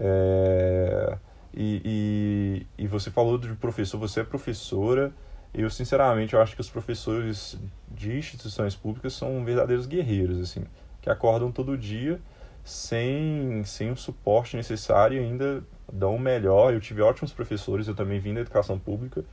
É, 0.00 1.16
e, 1.56 2.66
e, 2.76 2.84
e, 2.84 2.86
você 2.88 3.10
falou 3.10 3.38
de 3.38 3.54
professor, 3.54 3.98
você 3.98 4.20
é 4.20 4.24
professora. 4.24 5.12
Eu, 5.52 5.70
sinceramente, 5.70 6.34
eu 6.34 6.42
acho 6.42 6.54
que 6.54 6.60
os 6.60 6.68
professores 6.68 7.56
de 7.88 8.16
instituições 8.16 8.74
públicas 8.74 9.12
são 9.12 9.44
verdadeiros 9.44 9.86
guerreiros, 9.86 10.40
assim, 10.40 10.64
que 11.00 11.08
acordam 11.08 11.52
todo 11.52 11.78
dia 11.78 12.20
sem, 12.64 13.62
sem 13.64 13.90
o 13.90 13.96
suporte 13.96 14.56
necessário 14.56 15.20
e 15.20 15.24
ainda 15.24 15.62
dão 15.92 16.16
o 16.16 16.18
melhor. 16.18 16.72
Eu 16.72 16.80
tive 16.80 17.02
ótimos 17.02 17.32
professores, 17.32 17.86
eu 17.86 17.94
também 17.94 18.18
vim 18.18 18.34
da 18.34 18.40
educação 18.40 18.78
pública, 18.78 19.24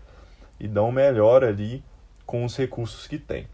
e 0.60 0.68
dão 0.68 0.90
o 0.90 0.92
melhor 0.92 1.44
ali 1.44 1.84
com 2.26 2.46
os 2.46 2.56
recursos 2.56 3.08
que 3.08 3.18
têm. 3.18 3.48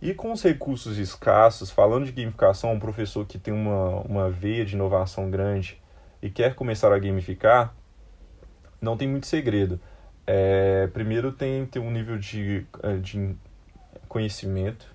E 0.00 0.12
com 0.12 0.30
os 0.30 0.42
recursos 0.42 0.98
escassos, 0.98 1.70
falando 1.70 2.04
de 2.04 2.12
gamificação, 2.12 2.72
um 2.72 2.78
professor 2.78 3.26
que 3.26 3.38
tem 3.38 3.52
uma, 3.52 4.00
uma 4.02 4.30
veia 4.30 4.64
de 4.64 4.74
inovação 4.74 5.30
grande 5.30 5.80
e 6.22 6.30
quer 6.30 6.54
começar 6.54 6.92
a 6.92 6.98
gamificar, 6.98 7.74
não 8.86 8.96
tem 8.96 9.06
muito 9.06 9.26
segredo. 9.26 9.78
É, 10.26 10.88
primeiro 10.88 11.30
tem 11.30 11.66
ter 11.66 11.78
um 11.78 11.90
nível 11.90 12.18
de, 12.18 12.66
é, 12.82 12.96
de 12.96 13.36
conhecimento, 14.08 14.86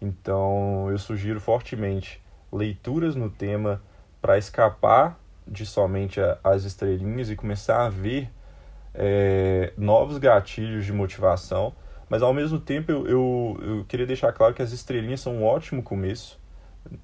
então 0.00 0.88
eu 0.90 0.98
sugiro 0.98 1.40
fortemente 1.40 2.22
leituras 2.52 3.16
no 3.16 3.28
tema 3.28 3.82
para 4.20 4.38
escapar 4.38 5.18
de 5.46 5.66
somente 5.66 6.20
as 6.44 6.64
estrelinhas 6.64 7.28
e 7.30 7.36
começar 7.36 7.84
a 7.84 7.88
ver 7.88 8.30
é, 8.94 9.72
novos 9.76 10.18
gatilhos 10.18 10.84
de 10.84 10.92
motivação 10.92 11.74
mas 12.08 12.22
ao 12.22 12.32
mesmo 12.32 12.58
tempo 12.58 12.90
eu, 12.90 13.06
eu, 13.06 13.60
eu 13.60 13.84
queria 13.84 14.06
deixar 14.06 14.32
claro 14.32 14.54
que 14.54 14.62
as 14.62 14.72
estrelinhas 14.72 15.20
são 15.20 15.36
um 15.36 15.44
ótimo 15.44 15.82
começo. 15.82 16.40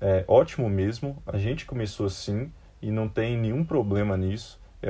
É, 0.00 0.24
ótimo 0.26 0.68
mesmo. 0.68 1.22
A 1.26 1.36
gente 1.36 1.66
começou 1.66 2.06
assim 2.06 2.50
e 2.80 2.90
não 2.90 3.08
tem 3.08 3.36
nenhum 3.36 3.64
problema 3.64 4.16
nisso. 4.16 4.58
É, 4.82 4.88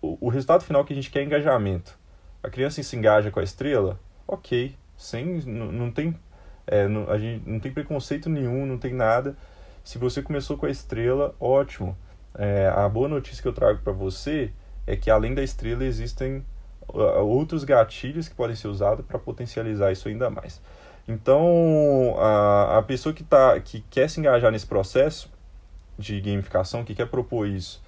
o, 0.00 0.26
o 0.26 0.28
resultado 0.28 0.64
final 0.64 0.84
que 0.84 0.92
a 0.92 0.96
gente 0.96 1.10
quer 1.10 1.20
é 1.20 1.24
engajamento. 1.24 1.98
A 2.42 2.48
criança 2.48 2.82
se 2.82 2.96
engaja 2.96 3.30
com 3.30 3.40
a 3.40 3.42
estrela, 3.44 3.98
ok. 4.26 4.74
Sem, 4.96 5.40
não, 5.46 5.72
não 5.72 5.90
tem 5.90 6.14
é, 6.70 6.86
não, 6.86 7.10
a 7.10 7.18
gente 7.18 7.42
não 7.48 7.58
tem 7.58 7.72
preconceito 7.72 8.30
nenhum, 8.30 8.64
não 8.64 8.78
tem 8.78 8.94
nada. 8.94 9.36
Se 9.82 9.98
você 9.98 10.22
começou 10.22 10.56
com 10.56 10.66
a 10.66 10.70
estrela, 10.70 11.34
ótimo. 11.40 11.96
É, 12.38 12.68
a 12.68 12.88
boa 12.88 13.08
notícia 13.08 13.42
que 13.42 13.48
eu 13.48 13.52
trago 13.52 13.80
para 13.82 13.92
você 13.92 14.52
é 14.86 14.94
que 14.94 15.10
além 15.10 15.34
da 15.34 15.42
estrela 15.42 15.84
existem 15.84 16.44
outros 16.86 17.64
gatilhos 17.64 18.28
que 18.28 18.34
podem 18.34 18.54
ser 18.54 18.68
usados 18.68 19.04
para 19.04 19.18
potencializar 19.18 19.90
isso 19.90 20.08
ainda 20.08 20.30
mais. 20.30 20.60
Então, 21.08 22.14
a, 22.18 22.78
a 22.78 22.82
pessoa 22.82 23.12
que, 23.12 23.24
tá, 23.24 23.58
que 23.58 23.80
quer 23.90 24.08
se 24.08 24.20
engajar 24.20 24.52
nesse 24.52 24.66
processo 24.66 25.28
de 25.98 26.20
gamificação, 26.20 26.84
que 26.84 26.94
quer 26.94 27.06
propor 27.06 27.48
isso, 27.48 27.82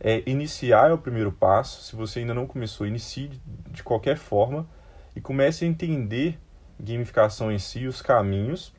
é 0.00 0.22
iniciar 0.28 0.90
é 0.90 0.92
o 0.92 0.98
primeiro 0.98 1.32
passo. 1.32 1.82
Se 1.82 1.96
você 1.96 2.20
ainda 2.20 2.34
não 2.34 2.46
começou, 2.46 2.86
inicie 2.86 3.30
de 3.70 3.82
qualquer 3.82 4.16
forma 4.16 4.66
e 5.14 5.20
comece 5.20 5.64
a 5.64 5.68
entender 5.68 6.38
gamificação 6.78 7.50
em 7.50 7.58
si, 7.58 7.86
os 7.86 8.02
caminhos, 8.02 8.72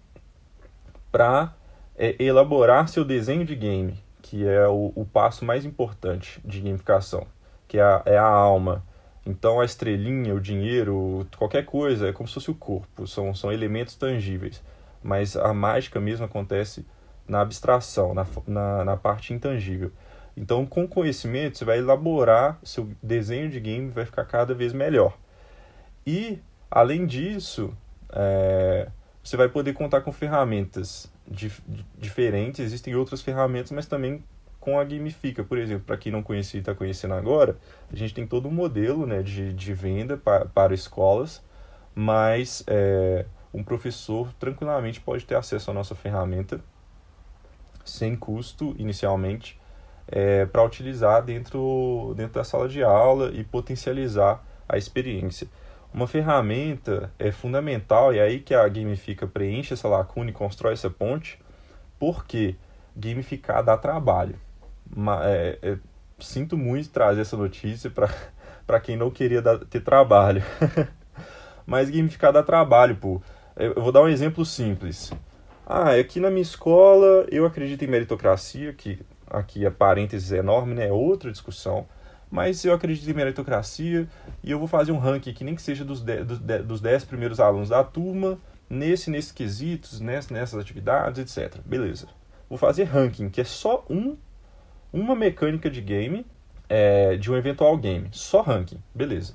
para 1.12 1.56
é, 1.96 2.16
elaborar 2.22 2.88
seu 2.88 3.04
desenho 3.04 3.46
de 3.46 3.56
game, 3.56 4.04
que 4.22 4.48
é 4.48 4.68
o, 4.68 4.92
o 4.96 5.06
passo 5.06 5.44
mais 5.44 5.66
importante 5.66 6.40
de 6.46 6.62
gamificação, 6.62 7.26
que 7.68 7.80
é 7.80 7.82
a, 7.82 8.04
é 8.06 8.18
a 8.18 8.28
alma 8.28 8.84
então 9.28 9.60
a 9.60 9.66
estrelinha, 9.66 10.34
o 10.34 10.40
dinheiro, 10.40 11.28
qualquer 11.38 11.66
coisa 11.66 12.08
é 12.08 12.14
como 12.14 12.30
se 12.30 12.36
fosse 12.36 12.50
o 12.50 12.56
corpo, 12.56 13.06
são, 13.06 13.36
são 13.36 13.52
elementos 13.52 13.94
tangíveis. 13.94 14.64
Mas 15.04 15.36
a 15.36 15.54
mágica 15.54 16.00
mesmo 16.00 16.26
acontece 16.26 16.86
na 17.28 17.42
abstração, 17.42 18.14
na, 18.14 18.26
na, 18.48 18.86
na 18.86 18.96
parte 18.96 19.34
intangível. 19.34 19.92
Então, 20.38 20.68
com 20.68 20.88
conhecimento, 20.88 21.58
você 21.58 21.66
vai 21.66 21.80
elaborar 21.80 22.60
seu 22.64 22.88
desenho 23.02 23.50
de 23.50 23.60
game, 23.60 23.90
vai 23.90 24.06
ficar 24.06 24.24
cada 24.24 24.54
vez 24.54 24.72
melhor. 24.72 25.18
E, 26.06 26.40
além 26.70 27.08
disso, 27.08 27.76
é, 28.12 28.88
você 29.24 29.36
vai 29.36 29.50
poder 29.50 29.74
contar 29.74 30.02
com 30.02 30.12
ferramentas 30.12 31.12
dif 31.28 31.60
diferentes. 31.98 32.60
Existem 32.60 32.96
outras 32.96 33.20
ferramentas, 33.24 33.72
mas 33.72 33.88
também 33.88 34.24
com 34.60 34.80
a 34.80 34.84
Gamifica, 34.84 35.44
por 35.44 35.58
exemplo, 35.58 35.86
para 35.86 35.98
quem 35.98 36.12
não 36.12 36.22
conhecia 36.22 36.60
e 36.60 36.62
está 36.62 36.76
conhecendo 36.76 37.16
agora, 37.16 37.58
a 37.92 37.96
gente 37.96 38.14
tem 38.14 38.28
todo 38.28 38.48
um 38.48 38.52
modelo 38.52 39.08
né, 39.08 39.24
de, 39.24 39.54
de 39.54 39.74
venda 39.74 40.18
para, 40.18 40.46
para 40.46 40.74
escolas, 40.74 41.42
mas 41.96 42.64
é, 42.68 43.26
um 43.52 43.64
professor 43.64 44.32
tranquilamente 44.34 45.02
pode 45.02 45.26
ter 45.26 45.36
acesso 45.36 45.72
à 45.72 45.74
nossa 45.74 45.96
ferramenta 45.96 46.60
sem 47.84 48.16
custo 48.16 48.76
inicialmente 48.78 49.58
é, 50.08 50.46
para 50.46 50.64
utilizar 50.64 51.22
dentro, 51.24 52.14
dentro 52.16 52.34
da 52.34 52.44
sala 52.44 52.68
de 52.68 52.84
aula 52.84 53.32
e 53.34 53.44
potencializar 53.44 54.44
a 54.68 54.78
experiência. 54.78 55.48
Uma 55.94 56.08
ferramenta 56.08 57.12
é 57.18 57.32
fundamental, 57.32 58.14
e 58.14 58.20
é 58.20 58.24
aí 58.24 58.40
que 58.40 58.54
a 58.54 58.68
Gamifica 58.68 59.26
preenche 59.26 59.74
essa 59.74 59.88
lacuna 59.88 60.30
e 60.30 60.34
constrói 60.34 60.74
essa 60.74 60.90
ponte, 60.90 61.40
porque 62.00 62.56
gamificar 62.96 63.64
dá 63.64 63.78
trabalho. 63.78 64.36
É, 65.24 65.60
é, 65.62 65.78
sinto 66.20 66.58
muito 66.58 66.90
trazer 66.90 67.22
essa 67.22 67.38
notícia 67.38 67.90
para 67.90 68.80
quem 68.82 68.98
não 68.98 69.10
queria 69.10 69.42
dar, 69.42 69.60
ter 69.60 69.82
trabalho. 69.82 70.44
Mas 71.66 71.90
gamificar 71.90 72.32
dá 72.32 72.44
trabalho, 72.44 72.96
pô. 72.96 73.22
Eu 73.56 73.82
vou 73.82 73.92
dar 73.92 74.02
um 74.02 74.08
exemplo 74.08 74.46
simples. 74.46 75.12
Ah, 75.66 75.96
aqui 75.96 76.20
na 76.20 76.30
minha 76.30 76.42
escola 76.42 77.26
eu 77.30 77.46
acredito 77.46 77.84
em 77.84 77.88
meritocracia, 77.88 78.72
que 78.72 79.00
aqui 79.30 79.66
a 79.66 79.72
parênteses 79.72 80.32
enorme, 80.32 80.74
né? 80.74 80.88
É 80.88 80.92
outra 80.92 81.32
discussão. 81.32 81.86
Mas 82.30 82.64
eu 82.66 82.74
acredito 82.74 83.10
em 83.10 83.14
meritocracia 83.14 84.08
e 84.44 84.52
eu 84.52 84.60
vou 84.60 84.68
fazer 84.68 84.92
um 84.92 84.98
ranking 84.98 85.34
que 85.34 85.44
nem 85.44 85.56
que 85.56 85.62
seja 85.62 85.86
dos 85.86 86.02
10 86.02 86.26
dos 86.66 86.82
dez 86.82 87.06
primeiros 87.06 87.40
alunos 87.40 87.70
da 87.70 87.84
turma, 87.84 88.38
nesse, 88.70 89.10
nesses 89.10 89.32
quesitos, 89.32 90.00
nessas, 90.00 90.32
nessas 90.32 90.60
atividades, 90.60 91.20
etc. 91.20 91.60
Beleza. 91.66 92.08
Vou 92.50 92.58
fazer 92.58 92.86
ranking, 92.86 93.30
que 93.30 93.42
é 93.42 93.44
só 93.44 93.86
um, 93.90 94.18
uma 94.92 95.16
mecânica 95.16 95.70
de 95.70 95.82
game, 95.82 96.26
é, 96.70 97.16
de 97.16 97.32
um 97.32 97.36
eventual 97.36 97.78
game. 97.78 98.10
Só 98.12 98.42
ranking. 98.42 98.82
Beleza. 98.94 99.34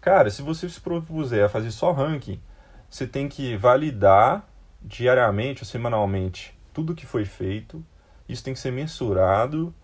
Cara, 0.00 0.30
se 0.30 0.42
você 0.42 0.68
se 0.68 0.80
propuser 0.80 1.44
a 1.44 1.48
fazer 1.48 1.70
só 1.70 1.92
ranking, 1.92 2.40
você 2.88 3.06
tem 3.06 3.28
que 3.28 3.56
validar 3.56 4.48
diariamente 4.82 5.62
ou 5.62 5.66
semanalmente 5.66 6.56
tudo 6.72 6.94
que 6.94 7.06
foi 7.06 7.24
feito. 7.24 7.84
Isso 8.30 8.44
tem 8.44 8.54
que 8.54 8.60
ser 8.60 8.70
mensurado, 8.70 9.74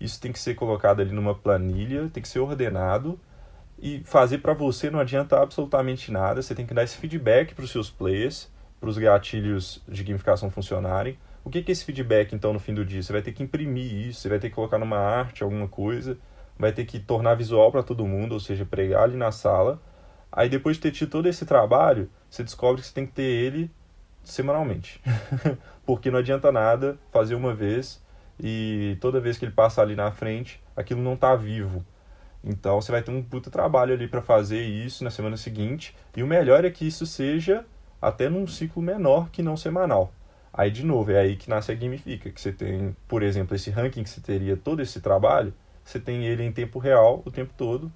isso 0.00 0.20
tem 0.20 0.32
que 0.32 0.38
ser 0.38 0.54
colocado 0.54 1.00
ali 1.00 1.12
numa 1.12 1.34
planilha, 1.34 2.08
tem 2.12 2.22
que 2.22 2.28
ser 2.28 2.38
ordenado 2.38 3.18
e 3.78 4.02
fazer 4.04 4.38
para 4.38 4.54
você 4.54 4.90
não 4.90 5.00
adianta 5.00 5.40
absolutamente 5.40 6.10
nada. 6.10 6.40
Você 6.40 6.54
tem 6.54 6.66
que 6.66 6.74
dar 6.74 6.84
esse 6.84 6.96
feedback 6.96 7.54
para 7.54 7.64
os 7.64 7.70
seus 7.70 7.90
players, 7.90 8.50
para 8.80 8.88
os 8.88 8.98
gatilhos 8.98 9.82
de 9.88 10.02
gamificação 10.04 10.50
funcionarem. 10.50 11.18
O 11.44 11.50
que 11.50 11.58
é 11.58 11.72
esse 11.72 11.84
feedback 11.84 12.34
então 12.34 12.52
no 12.52 12.58
fim 12.58 12.74
do 12.74 12.84
dia? 12.84 13.02
Você 13.02 13.12
vai 13.12 13.22
ter 13.22 13.32
que 13.32 13.42
imprimir 13.42 14.08
isso, 14.08 14.20
você 14.20 14.28
vai 14.28 14.38
ter 14.38 14.48
que 14.48 14.54
colocar 14.54 14.78
numa 14.78 14.98
arte 14.98 15.42
alguma 15.42 15.68
coisa, 15.68 16.18
vai 16.58 16.72
ter 16.72 16.84
que 16.84 16.98
tornar 16.98 17.34
visual 17.34 17.70
para 17.70 17.82
todo 17.82 18.06
mundo, 18.06 18.32
ou 18.32 18.40
seja, 18.40 18.64
pregar 18.64 19.04
ali 19.04 19.16
na 19.16 19.30
sala. 19.30 19.80
Aí 20.32 20.48
depois 20.48 20.76
de 20.76 20.82
ter 20.82 20.90
tido 20.90 21.10
todo 21.10 21.28
esse 21.28 21.46
trabalho, 21.46 22.10
você 22.28 22.42
descobre 22.42 22.80
que 22.80 22.88
você 22.88 22.94
tem 22.94 23.06
que 23.06 23.12
ter 23.12 23.22
ele 23.22 23.70
semanalmente. 24.24 25.00
Porque 25.86 26.10
não 26.10 26.18
adianta 26.18 26.50
nada 26.52 26.98
fazer 27.12 27.34
uma 27.34 27.54
vez 27.54 28.04
e 28.38 28.98
toda 29.00 29.20
vez 29.20 29.38
que 29.38 29.44
ele 29.44 29.52
passar 29.52 29.82
ali 29.82 29.94
na 29.94 30.10
frente, 30.10 30.60
aquilo 30.76 31.00
não 31.00 31.14
está 31.14 31.34
vivo. 31.36 31.84
Então 32.44 32.80
você 32.80 32.92
vai 32.92 33.02
ter 33.02 33.10
um 33.10 33.22
puta 33.22 33.50
trabalho 33.50 33.94
ali 33.94 34.06
para 34.06 34.20
fazer 34.20 34.60
isso 34.62 35.02
na 35.02 35.10
semana 35.10 35.36
seguinte. 35.36 35.96
E 36.16 36.22
o 36.22 36.26
melhor 36.26 36.64
é 36.64 36.70
que 36.70 36.86
isso 36.86 37.06
seja 37.06 37.64
até 38.00 38.28
num 38.28 38.46
ciclo 38.46 38.82
menor 38.82 39.30
que 39.30 39.42
não 39.42 39.56
semanal. 39.56 40.12
Aí 40.52 40.70
de 40.70 40.84
novo, 40.84 41.10
é 41.10 41.18
aí 41.18 41.36
que 41.36 41.50
nasce 41.50 41.72
a 41.72 41.74
gamifica, 41.74 42.30
que 42.30 42.40
você 42.40 42.52
tem, 42.52 42.96
por 43.06 43.22
exemplo, 43.22 43.54
esse 43.54 43.70
ranking 43.70 44.02
que 44.02 44.10
você 44.10 44.20
teria 44.20 44.56
todo 44.56 44.80
esse 44.80 45.00
trabalho, 45.00 45.52
você 45.84 46.00
tem 46.00 46.24
ele 46.24 46.42
em 46.42 46.52
tempo 46.52 46.78
real 46.78 47.22
o 47.24 47.30
tempo 47.30 47.52
todo 47.56 47.92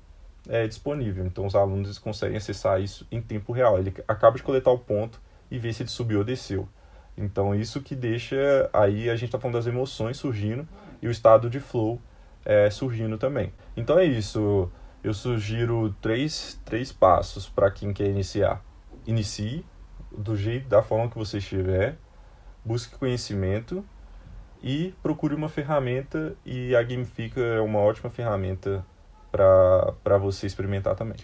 é, 0.48 0.66
disponível. 0.66 1.24
Então 1.26 1.46
os 1.46 1.54
alunos 1.54 1.98
conseguem 1.98 2.36
acessar 2.36 2.80
isso 2.80 3.06
em 3.10 3.20
tempo 3.20 3.52
real. 3.52 3.78
Ele 3.78 3.92
acaba 4.06 4.36
de 4.36 4.42
coletar 4.42 4.70
o 4.70 4.78
ponto 4.78 5.20
e 5.50 5.58
ver 5.58 5.72
se 5.72 5.82
ele 5.82 5.90
subiu 5.90 6.18
ou 6.18 6.24
desceu. 6.24 6.68
Então 7.16 7.54
isso 7.54 7.80
que 7.80 7.94
deixa 7.94 8.68
aí 8.72 9.10
a 9.10 9.14
gente 9.14 9.26
está 9.26 9.38
falando 9.38 9.56
das 9.56 9.66
emoções 9.66 10.16
surgindo 10.16 10.66
e 11.02 11.08
o 11.08 11.10
estado 11.10 11.50
de 11.50 11.60
flow 11.60 12.00
é, 12.44 12.70
surgindo 12.70 13.18
também. 13.18 13.52
Então 13.76 13.98
é 13.98 14.04
isso. 14.04 14.70
Eu 15.02 15.14
sugiro 15.14 15.94
três, 16.00 16.60
três 16.64 16.92
passos 16.92 17.48
para 17.48 17.70
quem 17.70 17.92
quer 17.92 18.08
iniciar. 18.08 18.62
Inicie 19.06 19.64
do 20.10 20.36
jeito, 20.36 20.68
da 20.68 20.82
forma 20.82 21.08
que 21.08 21.16
você 21.16 21.38
estiver, 21.38 21.96
busque 22.64 22.96
conhecimento 22.96 23.84
e 24.62 24.94
procure 25.02 25.34
uma 25.34 25.48
ferramenta 25.48 26.36
e 26.44 26.74
a 26.76 26.82
Gamifica 26.82 27.40
é 27.40 27.60
uma 27.60 27.78
ótima 27.78 28.10
ferramenta 28.10 28.84
para 29.32 30.18
você 30.18 30.46
experimentar 30.46 30.94
também. 30.94 31.16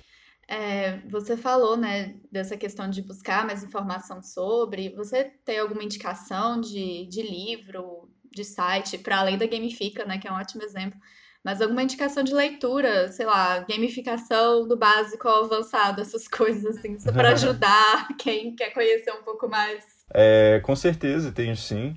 É, 0.48 0.98
você 1.08 1.36
falou, 1.36 1.76
né, 1.76 2.14
dessa 2.30 2.56
questão 2.56 2.88
de 2.88 3.02
buscar 3.02 3.44
mais 3.44 3.64
informação 3.64 4.22
sobre. 4.22 4.90
Você 4.90 5.24
tem 5.44 5.58
alguma 5.58 5.82
indicação 5.82 6.60
de, 6.60 7.06
de 7.06 7.22
livro, 7.22 8.08
de 8.30 8.44
site, 8.44 8.98
para 8.98 9.18
além 9.18 9.36
da 9.36 9.46
Gamifica, 9.46 10.04
né, 10.04 10.18
que 10.18 10.28
é 10.28 10.32
um 10.32 10.36
ótimo 10.36 10.62
exemplo, 10.62 10.98
mas 11.42 11.60
alguma 11.60 11.82
indicação 11.82 12.22
de 12.22 12.34
leitura, 12.34 13.10
sei 13.10 13.26
lá, 13.26 13.60
gamificação 13.60 14.68
do 14.68 14.76
básico 14.76 15.26
ao 15.26 15.44
avançado, 15.44 16.00
essas 16.00 16.26
coisas 16.28 16.76
assim, 16.76 16.96
para 17.12 17.30
ajudar 17.30 18.08
quem 18.18 18.54
quer 18.54 18.70
conhecer 18.70 19.12
um 19.12 19.22
pouco 19.22 19.48
mais? 19.48 19.84
É, 20.10 20.60
com 20.62 20.76
certeza, 20.76 21.32
tenho 21.32 21.56
sim. 21.56 21.96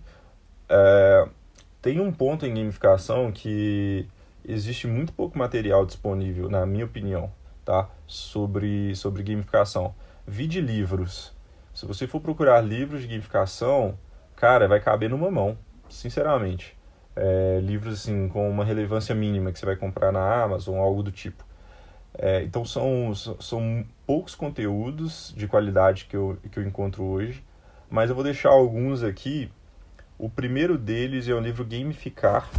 É, 0.67 1.29
tem 1.81 1.99
um 1.99 2.11
ponto 2.11 2.45
em 2.45 2.53
gamificação 2.53 3.31
que 3.31 4.07
existe 4.43 4.87
muito 4.87 5.13
pouco 5.13 5.37
material 5.37 5.85
disponível, 5.85 6.49
na 6.49 6.65
minha 6.65 6.85
opinião 6.85 7.31
tá? 7.69 7.87
sobre, 8.07 8.95
sobre 8.95 9.21
gamificação. 9.21 9.93
Vide 10.25 10.59
livros. 10.59 11.31
Se 11.71 11.85
você 11.85 12.07
for 12.07 12.19
procurar 12.19 12.59
livros 12.61 13.03
de 13.03 13.07
gamificação, 13.07 13.95
cara, 14.35 14.67
vai 14.67 14.79
caber 14.79 15.11
numa 15.11 15.29
mão, 15.29 15.55
sinceramente. 15.87 16.75
É, 17.15 17.59
livros 17.61 17.93
assim 17.93 18.27
com 18.27 18.49
uma 18.49 18.65
relevância 18.65 19.13
mínima 19.13 19.51
que 19.51 19.59
você 19.59 19.65
vai 19.67 19.75
comprar 19.75 20.11
na 20.11 20.43
Amazon, 20.43 20.79
algo 20.79 21.03
do 21.03 21.11
tipo. 21.11 21.45
É, 22.17 22.41
então 22.41 22.65
são, 22.65 23.13
são 23.13 23.85
poucos 24.07 24.33
conteúdos 24.33 25.31
de 25.37 25.47
qualidade 25.47 26.05
que 26.05 26.17
eu, 26.17 26.39
que 26.51 26.57
eu 26.57 26.63
encontro 26.63 27.03
hoje, 27.03 27.43
mas 27.87 28.09
eu 28.09 28.15
vou 28.15 28.23
deixar 28.23 28.49
alguns 28.49 29.03
aqui. 29.03 29.51
O 30.17 30.27
primeiro 30.27 30.75
deles 30.75 31.27
é 31.27 31.33
o 31.33 31.39
livro 31.39 31.63
Gamificar, 31.63 32.49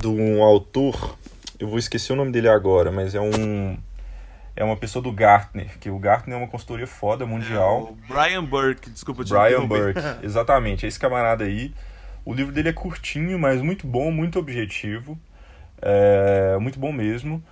de 0.00 0.06
um 0.08 0.42
autor, 0.42 1.18
eu 1.60 1.68
vou 1.68 1.78
esquecer 1.78 2.14
o 2.14 2.16
nome 2.16 2.32
dele 2.32 2.48
agora, 2.48 2.90
mas 2.90 3.14
é 3.14 3.20
um 3.20 3.76
é 4.54 4.62
uma 4.62 4.76
pessoa 4.76 5.02
do 5.02 5.10
Gartner, 5.10 5.78
que 5.78 5.88
o 5.88 5.98
Gartner 5.98 6.36
é 6.36 6.40
uma 6.40 6.48
consultoria 6.48 6.86
foda 6.86 7.24
mundial. 7.24 7.96
É, 8.08 8.12
Brian 8.12 8.44
Burke, 8.44 8.90
desculpa 8.90 9.24
te 9.24 9.30
Brian 9.30 9.66
Burke, 9.66 10.00
exatamente, 10.22 10.84
é 10.84 10.88
esse 10.88 10.98
camarada 10.98 11.44
aí. 11.44 11.74
O 12.24 12.32
livro 12.32 12.52
dele 12.52 12.68
é 12.68 12.72
curtinho, 12.72 13.38
mas 13.38 13.60
muito 13.60 13.86
bom, 13.86 14.10
muito 14.10 14.38
objetivo. 14.38 15.18
É, 15.80 16.56
muito 16.60 16.78
bom 16.78 16.92
mesmo. 16.92 17.42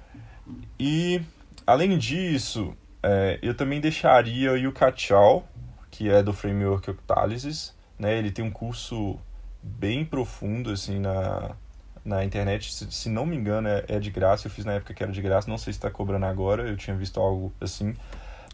E, 0.78 1.20
além 1.66 1.98
disso, 1.98 2.76
é, 3.02 3.38
eu 3.42 3.54
também 3.54 3.80
deixaria 3.80 4.52
o 4.52 4.56
Yuka 4.56 4.92
Chao, 4.94 5.48
que 5.90 6.08
é 6.08 6.22
do 6.22 6.32
Framework 6.32 6.90
Octalysis. 6.90 7.74
Né? 7.98 8.16
Ele 8.18 8.30
tem 8.30 8.44
um 8.44 8.50
curso 8.50 9.18
bem 9.62 10.04
profundo 10.04 10.70
assim 10.70 11.00
na, 11.00 11.56
na 12.04 12.24
internet, 12.24 12.72
se, 12.72 12.90
se 12.90 13.08
não 13.08 13.26
me 13.26 13.36
engano, 13.36 13.68
é, 13.68 13.84
é, 13.88 13.98
de 13.98 14.10
graça. 14.10 14.46
Eu 14.46 14.50
fiz 14.50 14.64
na 14.64 14.72
época 14.72 14.94
que 14.94 15.02
era 15.02 15.12
de 15.12 15.20
graça, 15.20 15.48
não 15.48 15.58
sei 15.58 15.72
se 15.72 15.78
está 15.78 15.90
cobrando 15.90 16.26
agora, 16.26 16.68
eu 16.68 16.76
tinha 16.76 16.96
visto 16.96 17.20
algo 17.20 17.52
assim. 17.60 17.94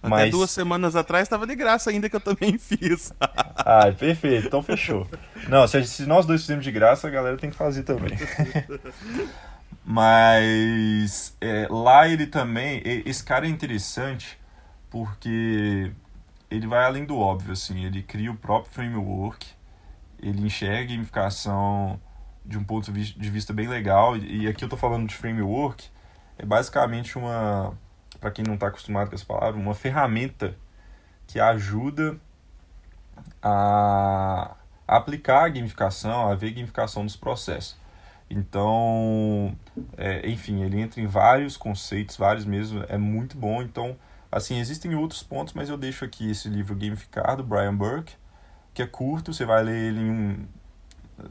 Até 0.02 0.08
mas... 0.08 0.30
duas 0.30 0.50
semanas 0.50 0.94
atrás 0.94 1.22
estava 1.22 1.46
de 1.46 1.54
graça 1.54 1.90
ainda, 1.90 2.08
que 2.08 2.16
eu 2.16 2.20
também 2.20 2.58
fiz. 2.58 3.12
ah, 3.20 3.90
perfeito, 3.92 4.46
então 4.46 4.62
fechou. 4.62 5.06
Não, 5.48 5.66
se, 5.66 5.84
se 5.84 6.06
nós 6.06 6.26
dois 6.26 6.42
fizemos 6.42 6.64
de 6.64 6.70
graça, 6.70 7.08
a 7.08 7.10
galera 7.10 7.36
tem 7.36 7.50
que 7.50 7.56
fazer 7.56 7.82
também. 7.82 8.16
mas 9.84 11.36
é, 11.40 11.66
lá 11.70 12.08
ele 12.08 12.26
também, 12.26 12.82
esse 12.84 13.22
cara 13.22 13.46
é 13.46 13.48
interessante 13.48 14.38
porque 14.90 15.92
ele 16.50 16.66
vai 16.66 16.84
além 16.84 17.04
do 17.04 17.18
óbvio, 17.18 17.52
assim, 17.52 17.84
ele 17.84 18.02
cria 18.02 18.30
o 18.30 18.36
próprio 18.36 18.72
framework, 18.72 19.46
ele 20.20 20.46
enxerga 20.46 20.92
a 20.92 20.96
gamificação 20.96 22.00
de 22.46 22.56
um 22.56 22.64
ponto 22.64 22.92
de 22.92 23.30
vista 23.30 23.52
bem 23.52 23.68
legal. 23.68 24.16
E 24.16 24.48
aqui 24.48 24.64
eu 24.64 24.66
estou 24.66 24.78
falando 24.78 25.06
de 25.06 25.14
framework, 25.14 25.88
é 26.38 26.46
basicamente 26.46 27.18
uma, 27.18 27.76
para 28.20 28.30
quem 28.30 28.44
não 28.44 28.54
está 28.54 28.68
acostumado 28.68 29.08
com 29.08 29.14
essa 29.14 29.24
palavra, 29.24 29.60
uma 29.60 29.74
ferramenta 29.74 30.54
que 31.26 31.40
ajuda 31.40 32.18
a, 33.42 34.56
aplicar 34.86 35.44
a 35.44 35.48
gamificação, 35.48 36.28
a 36.30 36.34
ver 36.34 36.48
a 36.48 36.54
gamificação 36.54 37.04
dos 37.04 37.16
processos. 37.16 37.76
Então, 38.28 39.56
é, 39.96 40.28
enfim, 40.28 40.62
ele 40.62 40.80
entra 40.80 41.00
em 41.00 41.06
vários 41.06 41.56
conceitos, 41.56 42.16
vários 42.16 42.44
mesmo, 42.44 42.84
é 42.88 42.98
muito 42.98 43.36
bom. 43.36 43.62
Então, 43.62 43.96
assim, 44.30 44.58
existem 44.58 44.94
outros 44.94 45.22
pontos, 45.22 45.54
mas 45.54 45.68
eu 45.68 45.76
deixo 45.76 46.04
aqui 46.04 46.30
esse 46.30 46.48
livro 46.48 46.74
Gamificar, 46.74 47.36
do 47.36 47.44
Brian 47.44 47.74
Burke, 47.74 48.14
que 48.74 48.82
é 48.82 48.86
curto, 48.86 49.32
você 49.32 49.44
vai 49.44 49.62
ler 49.62 49.76
ele 49.76 50.00
em 50.00 50.10
um, 50.10 50.46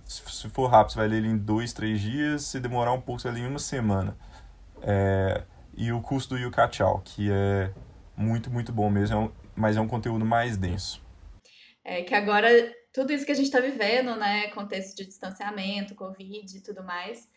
se 0.05 0.49
for 0.49 0.67
rápido, 0.67 0.93
você 0.93 0.99
vai 0.99 1.07
ler 1.07 1.17
ele 1.17 1.27
em 1.27 1.37
dois, 1.37 1.73
três 1.73 2.01
dias. 2.01 2.43
Se 2.43 2.59
demorar 2.59 2.93
um 2.93 3.01
pouco, 3.01 3.21
você 3.21 3.29
vai 3.29 3.39
ler 3.39 3.47
em 3.47 3.49
uma 3.49 3.59
semana. 3.59 4.17
É, 4.81 5.43
e 5.75 5.91
o 5.91 6.01
curso 6.01 6.29
do 6.29 6.37
Yuka 6.37 6.71
Chao, 6.71 7.01
que 7.03 7.31
é 7.31 7.71
muito, 8.15 8.49
muito 8.49 8.71
bom 8.71 8.89
mesmo, 8.89 9.25
é 9.25 9.45
mas 9.55 9.77
é 9.77 9.81
um 9.81 9.87
conteúdo 9.87 10.25
mais 10.25 10.57
denso. 10.57 11.03
É 11.83 12.01
que 12.01 12.13
agora, 12.13 12.49
tudo 12.91 13.13
isso 13.13 13.25
que 13.25 13.31
a 13.31 13.35
gente 13.35 13.45
está 13.45 13.59
vivendo, 13.59 14.15
né, 14.15 14.47
contexto 14.49 14.95
de 14.97 15.05
distanciamento, 15.05 15.95
Covid 15.95 16.57
e 16.57 16.61
tudo 16.61 16.83
mais, 16.83 17.29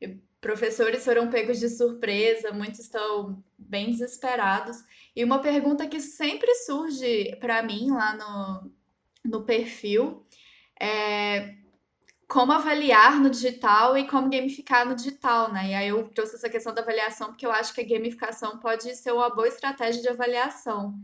eu 0.00 0.16
professores 0.42 1.04
foram 1.04 1.30
pegos 1.30 1.60
de 1.60 1.68
surpresa, 1.68 2.50
muitos 2.52 2.80
estão 2.80 3.42
bem 3.56 3.92
desesperados. 3.92 4.76
E 5.14 5.22
uma 5.22 5.38
pergunta 5.38 5.86
que 5.86 6.00
sempre 6.00 6.52
surge 6.56 7.36
para 7.36 7.62
mim 7.62 7.90
lá 7.90 8.16
no, 8.16 8.72
no 9.24 9.44
perfil 9.44 10.26
é 10.78 11.54
como 12.32 12.50
avaliar 12.50 13.20
no 13.20 13.28
digital 13.28 13.94
e 13.98 14.08
como 14.08 14.30
gamificar 14.30 14.88
no 14.88 14.94
digital, 14.94 15.52
né? 15.52 15.68
E 15.68 15.74
aí 15.74 15.88
eu 15.88 16.08
trouxe 16.08 16.36
essa 16.36 16.48
questão 16.48 16.72
da 16.72 16.80
avaliação 16.80 17.28
porque 17.28 17.44
eu 17.44 17.52
acho 17.52 17.74
que 17.74 17.82
a 17.82 17.86
gamificação 17.86 18.58
pode 18.58 18.96
ser 18.96 19.12
uma 19.12 19.28
boa 19.28 19.46
estratégia 19.46 20.00
de 20.00 20.08
avaliação. 20.08 20.98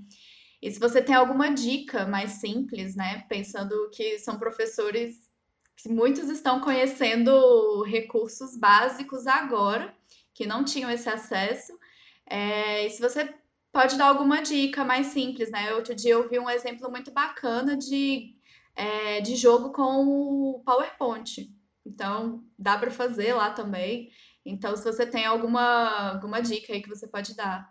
E 0.63 0.71
se 0.71 0.81
você 0.81 1.03
tem 1.03 1.15
alguma 1.15 1.51
dica 1.51 2.07
mais 2.07 2.33
simples, 2.41 2.97
né? 2.97 3.27
Pensando 3.29 3.91
que 3.91 4.19
são 4.19 4.39
professores 4.39 5.31
que 5.77 5.91
muitos 5.91 6.31
estão 6.31 6.63
conhecendo 6.63 7.83
recursos 7.83 8.57
básicos 8.57 9.27
agora, 9.27 9.95
que 10.33 10.47
não 10.47 10.65
tinham 10.65 10.91
esse 10.91 11.11
acesso. 11.11 11.79
É, 12.25 12.87
e 12.87 12.91
se 12.91 13.03
você 13.03 13.35
pode 13.71 13.99
dar 13.99 14.07
alguma 14.07 14.41
dica 14.41 14.83
mais 14.83 15.09
simples, 15.09 15.51
né? 15.51 15.75
Outro 15.75 15.95
dia 15.95 16.15
eu 16.15 16.27
vi 16.27 16.39
um 16.39 16.49
exemplo 16.49 16.91
muito 16.91 17.11
bacana 17.11 17.77
de, 17.77 18.35
é, 18.79 19.21
de 19.21 19.35
jogo 19.35 19.73
com 19.73 20.07
o 20.07 20.63
PowerPoint. 20.65 21.53
Então, 21.85 22.45
dá 22.57 22.79
para 22.79 22.93
fazer 22.93 23.35
lá 23.35 23.51
também. 23.51 24.09
Então, 24.47 24.77
se 24.77 24.85
você 24.85 25.05
tem 25.05 25.27
alguma, 25.27 26.13
alguma 26.13 26.41
dica 26.41 26.73
aí 26.73 26.81
que 26.81 26.89
você 26.89 27.09
pode 27.09 27.35
dar. 27.35 27.69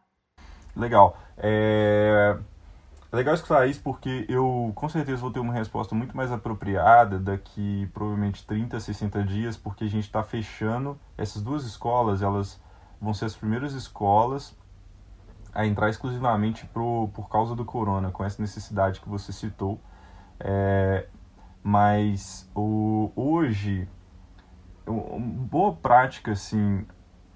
Legal. 0.75 1.17
É... 1.37 2.37
É 3.09 3.15
legal 3.15 3.33
escutar 3.33 3.65
isso 3.65 3.81
porque 3.81 4.25
eu 4.27 4.73
com 4.75 4.89
certeza 4.89 5.21
vou 5.21 5.31
ter 5.31 5.39
uma 5.39 5.53
resposta 5.53 5.95
muito 5.95 6.15
mais 6.15 6.29
apropriada 6.29 7.17
daqui 7.17 7.89
provavelmente 7.93 8.45
30, 8.45 8.77
60 8.81 9.23
dias, 9.23 9.55
porque 9.55 9.85
a 9.85 9.89
gente 9.89 10.03
está 10.03 10.21
fechando 10.21 10.99
essas 11.17 11.41
duas 11.41 11.63
escolas, 11.63 12.21
elas 12.21 12.59
vão 12.99 13.13
ser 13.13 13.23
as 13.23 13.33
primeiras 13.33 13.71
escolas 13.71 14.53
a 15.53 15.65
entrar 15.65 15.89
exclusivamente 15.89 16.65
pro, 16.65 17.07
por 17.13 17.29
causa 17.29 17.55
do 17.55 17.63
corona, 17.63 18.11
com 18.11 18.25
essa 18.25 18.41
necessidade 18.41 18.99
que 18.99 19.07
você 19.07 19.31
citou. 19.31 19.79
É, 20.39 21.07
mas 21.63 22.49
o, 22.55 23.11
hoje, 23.15 23.87
uma 24.85 25.19
boa 25.45 25.73
prática, 25.73 26.31
assim, 26.31 26.85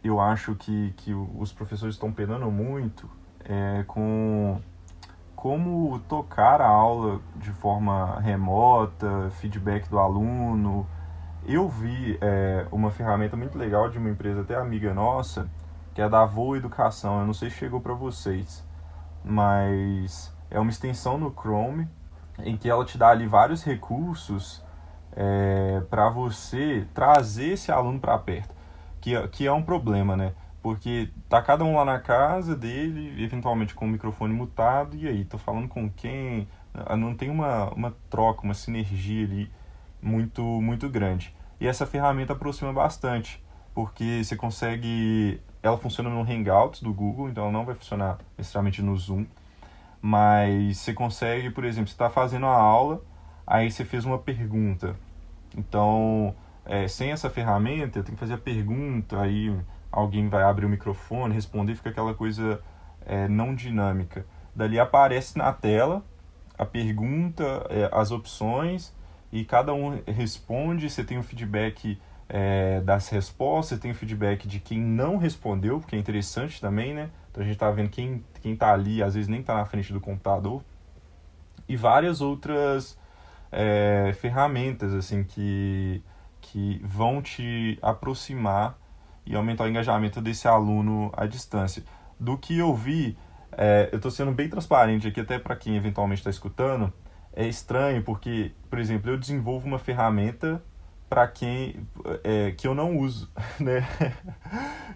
eu 0.03 0.19
acho 0.19 0.55
que, 0.55 0.93
que 0.97 1.13
os 1.13 1.51
professores 1.51 1.95
estão 1.95 2.11
penando 2.11 2.49
muito 2.49 3.09
é, 3.43 3.83
com 3.87 4.59
como 5.35 5.99
tocar 6.07 6.61
a 6.61 6.67
aula 6.67 7.19
de 7.35 7.51
forma 7.51 8.19
remota, 8.19 9.31
feedback 9.31 9.89
do 9.89 9.97
aluno. 9.97 10.87
Eu 11.47 11.67
vi 11.67 12.17
é, 12.21 12.67
uma 12.71 12.91
ferramenta 12.91 13.35
muito 13.35 13.57
legal 13.57 13.89
de 13.89 13.97
uma 13.97 14.09
empresa 14.09 14.41
até 14.41 14.55
amiga 14.55 14.93
nossa, 14.93 15.49
que 15.95 16.01
é 16.01 16.07
da 16.07 16.25
Voo 16.25 16.55
Educação. 16.55 17.21
Eu 17.21 17.25
não 17.25 17.33
sei 17.33 17.49
se 17.49 17.55
chegou 17.57 17.81
para 17.81 17.93
vocês, 17.93 18.63
mas 19.25 20.31
é 20.51 20.59
uma 20.59 20.69
extensão 20.69 21.17
no 21.17 21.31
Chrome 21.31 21.87
em 22.39 22.57
que 22.57 22.69
ela 22.69 22.85
te 22.85 22.97
dá 22.97 23.09
ali 23.09 23.27
vários 23.27 23.63
recursos 23.63 24.63
é, 25.13 25.81
para 25.89 26.09
você 26.09 26.87
trazer 26.93 27.53
esse 27.53 27.71
aluno 27.71 27.99
para 27.99 28.17
perto, 28.17 28.55
que, 28.99 29.27
que 29.29 29.47
é 29.47 29.51
um 29.51 29.63
problema, 29.63 30.15
né? 30.15 30.33
Porque 30.61 31.09
tá 31.27 31.41
cada 31.41 31.63
um 31.63 31.75
lá 31.75 31.83
na 31.83 31.99
casa 31.99 32.55
dele, 32.55 33.23
eventualmente 33.23 33.73
com 33.73 33.85
o 33.85 33.87
microfone 33.87 34.33
mutado, 34.33 34.95
e 34.95 35.07
aí, 35.07 35.25
tô 35.25 35.37
falando 35.37 35.67
com 35.67 35.89
quem? 35.89 36.47
Ah, 36.73 36.95
não 36.95 37.15
tem 37.15 37.29
uma, 37.29 37.69
uma 37.73 37.95
troca, 38.09 38.43
uma 38.43 38.53
sinergia 38.53 39.25
ali 39.25 39.51
muito, 40.01 40.41
muito 40.43 40.87
grande. 40.87 41.35
E 41.59 41.67
essa 41.67 41.85
ferramenta 41.85 42.33
aproxima 42.33 42.71
bastante, 42.71 43.43
porque 43.73 44.23
você 44.23 44.35
consegue. 44.35 45.41
Ela 45.63 45.77
funciona 45.77 46.09
no 46.09 46.21
Hangouts 46.21 46.81
do 46.81 46.93
Google, 46.93 47.29
então 47.29 47.43
ela 47.43 47.51
não 47.51 47.65
vai 47.65 47.75
funcionar 47.75 48.17
necessariamente 48.37 48.81
no 48.81 48.95
Zoom. 48.97 49.25
Mas 50.01 50.79
você 50.79 50.93
consegue, 50.93 51.49
por 51.51 51.63
exemplo, 51.63 51.87
você 51.87 51.93
está 51.93 52.09
fazendo 52.09 52.47
a 52.47 52.55
aula, 52.55 53.01
aí 53.45 53.69
você 53.69 53.85
fez 53.85 54.03
uma 54.03 54.17
pergunta. 54.17 54.95
Então, 55.55 56.33
é, 56.65 56.87
sem 56.87 57.11
essa 57.11 57.29
ferramenta, 57.29 58.01
tem 58.01 58.15
que 58.15 58.19
fazer 58.19 58.33
a 58.33 58.37
pergunta, 58.37 59.21
aí 59.21 59.55
alguém 59.91 60.27
vai 60.29 60.43
abrir 60.43 60.65
o 60.65 60.69
microfone, 60.69 61.33
responder, 61.33 61.75
fica 61.75 61.89
aquela 61.89 62.13
coisa 62.13 62.61
é, 63.05 63.27
não 63.27 63.53
dinâmica. 63.53 64.25
Dali 64.55 64.79
aparece 64.79 65.37
na 65.37 65.51
tela 65.53 66.03
a 66.57 66.65
pergunta, 66.65 67.43
é, 67.69 67.89
as 67.91 68.11
opções, 68.11 68.93
e 69.31 69.45
cada 69.45 69.73
um 69.73 70.01
responde, 70.05 70.89
você 70.89 71.03
tem 71.03 71.17
o 71.17 71.23
feedback 71.23 71.99
é, 72.27 72.81
das 72.81 73.09
respostas, 73.09 73.77
você 73.77 73.81
tem 73.81 73.91
o 73.91 73.95
feedback 73.95 74.47
de 74.47 74.59
quem 74.59 74.79
não 74.79 75.17
respondeu, 75.17 75.79
porque 75.79 75.95
é 75.95 75.99
interessante 75.99 76.61
também, 76.61 76.93
né? 76.93 77.09
Então 77.31 77.41
a 77.41 77.45
gente 77.45 77.55
está 77.55 77.71
vendo 77.71 77.89
quem, 77.89 78.23
quem 78.41 78.55
tá 78.55 78.73
ali, 78.73 79.01
às 79.01 79.15
vezes 79.15 79.29
nem 79.29 79.39
está 79.39 79.55
na 79.55 79.65
frente 79.65 79.91
do 79.91 80.01
computador. 80.01 80.61
E 81.67 81.75
várias 81.77 82.19
outras 82.19 82.97
é, 83.51 84.13
ferramentas, 84.19 84.93
assim, 84.93 85.23
que, 85.23 86.03
que 86.41 86.81
vão 86.83 87.21
te 87.21 87.79
aproximar 87.81 88.77
e 89.25 89.35
aumentar 89.35 89.63
o 89.63 89.67
engajamento 89.67 90.21
desse 90.21 90.47
aluno 90.47 91.11
à 91.15 91.25
distância. 91.25 91.83
Do 92.19 92.37
que 92.37 92.57
eu 92.57 92.75
vi, 92.75 93.17
é, 93.51 93.89
eu 93.91 93.97
estou 93.97 94.11
sendo 94.11 94.31
bem 94.31 94.49
transparente 94.49 95.07
aqui, 95.07 95.21
até 95.21 95.39
para 95.39 95.55
quem 95.55 95.75
eventualmente 95.75 96.19
está 96.19 96.29
escutando, 96.29 96.91
é 97.33 97.47
estranho 97.47 98.03
porque, 98.03 98.51
por 98.69 98.77
exemplo, 98.79 99.09
eu 99.09 99.17
desenvolvo 99.17 99.65
uma 99.65 99.79
ferramenta 99.79 100.61
para 101.09 101.27
quem 101.27 101.87
é, 102.23 102.51
que 102.51 102.67
eu 102.67 102.73
não 102.73 102.97
uso, 102.97 103.29
né? 103.59 103.85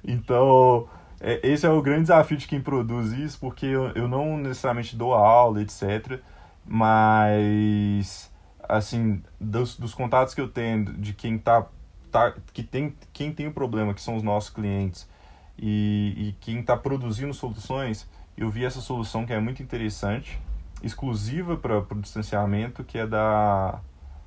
então, 0.04 0.88
é, 1.28 1.40
esse 1.42 1.66
é 1.66 1.70
o 1.72 1.82
grande 1.82 2.02
desafio 2.02 2.38
de 2.38 2.48
quem 2.48 2.62
produz 2.62 3.12
isso, 3.12 3.40
porque 3.40 3.66
eu, 3.66 3.88
eu 3.96 4.08
não 4.08 4.38
necessariamente 4.38 4.96
dou 4.96 5.12
aula, 5.16 5.60
etc. 5.60 6.20
Mas, 6.64 8.32
assim, 8.70 9.24
dos, 9.42 9.76
dos 9.76 9.96
contatos 9.96 10.36
que 10.36 10.42
eu 10.42 10.48
tenho 10.48 10.86
de 10.86 11.14
quem 11.14 11.38
está 11.38 11.66
tá, 12.12 12.32
que 12.54 12.62
tem 12.62 12.96
quem 13.12 13.34
tem 13.34 13.48
o 13.48 13.52
problema, 13.52 13.92
que 13.96 14.02
são 14.02 14.16
os 14.16 14.22
nossos 14.22 14.52
clientes, 14.52 15.10
e, 15.58 16.14
e 16.16 16.36
quem 16.40 16.60
está 16.60 16.78
produzindo 16.78 17.34
soluções, 17.34 18.08
eu 18.38 18.48
vi 18.52 18.64
essa 18.64 18.80
solução 18.80 19.26
que 19.26 19.34
é 19.34 19.40
muito 19.40 19.64
interessante, 19.64 20.40
exclusiva 20.84 21.58
para 21.58 21.80
o 21.80 22.02
distanciamento, 22.02 22.84
que 22.84 23.00
é 23.00 23.08
da, 23.08 23.80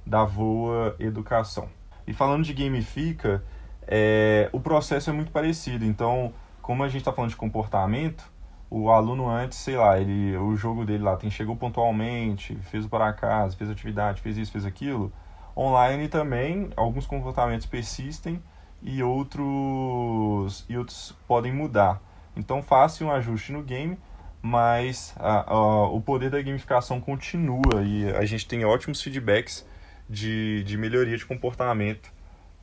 da 0.04 0.24
Voa 0.24 0.96
Educação. 0.98 1.68
E 2.08 2.12
falando 2.12 2.42
de 2.42 2.52
gamifica, 2.52 3.44
é, 3.86 4.48
o 4.52 4.58
processo 4.58 5.10
é 5.10 5.12
muito 5.12 5.30
parecido. 5.30 5.84
Então, 5.84 6.32
como 6.68 6.84
a 6.84 6.86
gente 6.86 6.98
está 6.98 7.10
falando 7.10 7.30
de 7.30 7.36
comportamento, 7.36 8.30
o 8.68 8.90
aluno 8.90 9.26
antes, 9.26 9.56
sei 9.56 9.74
lá, 9.74 9.98
ele, 9.98 10.36
o 10.36 10.54
jogo 10.54 10.84
dele 10.84 11.02
lá 11.02 11.16
tem 11.16 11.30
chegou 11.30 11.56
pontualmente, 11.56 12.56
fez 12.56 12.84
o 12.84 12.90
para 12.90 13.10
casa, 13.14 13.56
fez 13.56 13.70
atividade, 13.70 14.20
fez 14.20 14.36
isso, 14.36 14.52
fez 14.52 14.66
aquilo 14.66 15.10
Online 15.56 16.08
também, 16.08 16.68
alguns 16.76 17.06
comportamentos 17.06 17.64
persistem 17.64 18.42
e 18.82 19.02
outros, 19.02 20.66
e 20.68 20.76
outros 20.76 21.16
podem 21.26 21.54
mudar. 21.54 22.02
Então 22.36 22.62
faça 22.62 23.02
um 23.02 23.10
ajuste 23.10 23.50
no 23.50 23.62
game, 23.62 23.98
mas 24.42 25.14
a, 25.16 25.50
a, 25.50 25.88
o 25.88 26.02
poder 26.02 26.28
da 26.28 26.42
gamificação 26.42 27.00
continua 27.00 27.82
e 27.82 28.10
a 28.10 28.26
gente 28.26 28.46
tem 28.46 28.62
ótimos 28.66 29.00
feedbacks 29.00 29.66
de, 30.06 30.62
de 30.64 30.76
melhoria 30.76 31.16
de 31.16 31.24
comportamento 31.24 32.12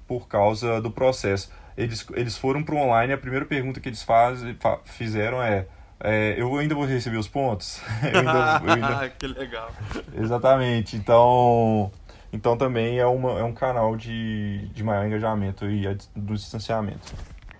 por 0.08 0.28
causa 0.28 0.80
do 0.80 0.91
processo. 0.91 1.51
Eles, 1.78 2.06
eles 2.14 2.38
foram 2.38 2.64
para 2.64 2.76
o 2.76 2.78
online, 2.78 3.14
a 3.14 3.18
primeira 3.18 3.46
pergunta 3.46 3.80
que 3.80 3.90
eles 3.90 4.02
faz, 4.02 4.42
fa, 4.60 4.80
fizeram 4.86 5.42
é, 5.42 5.68
é, 6.00 6.36
eu 6.38 6.56
ainda 6.58 6.76
vou 6.76 6.86
receber 6.86 7.18
os 7.18 7.28
pontos? 7.28 7.82
eu 8.04 8.20
ainda, 8.20 8.62
eu 8.66 8.74
ainda... 8.74 9.10
que 9.18 9.28
legal. 9.28 9.72
Exatamente. 10.18 10.96
Então, 10.96 11.92
então 12.32 12.58
também 12.58 13.00
é, 13.00 13.06
uma, 13.06 13.40
é 13.40 13.44
um 13.44 13.54
canal 13.54 13.96
de, 13.96 14.68
de 14.74 14.84
maior 14.84 15.06
engajamento 15.06 15.66
e 15.66 15.86
do 16.16 16.34
distanciamento. 16.34 17.14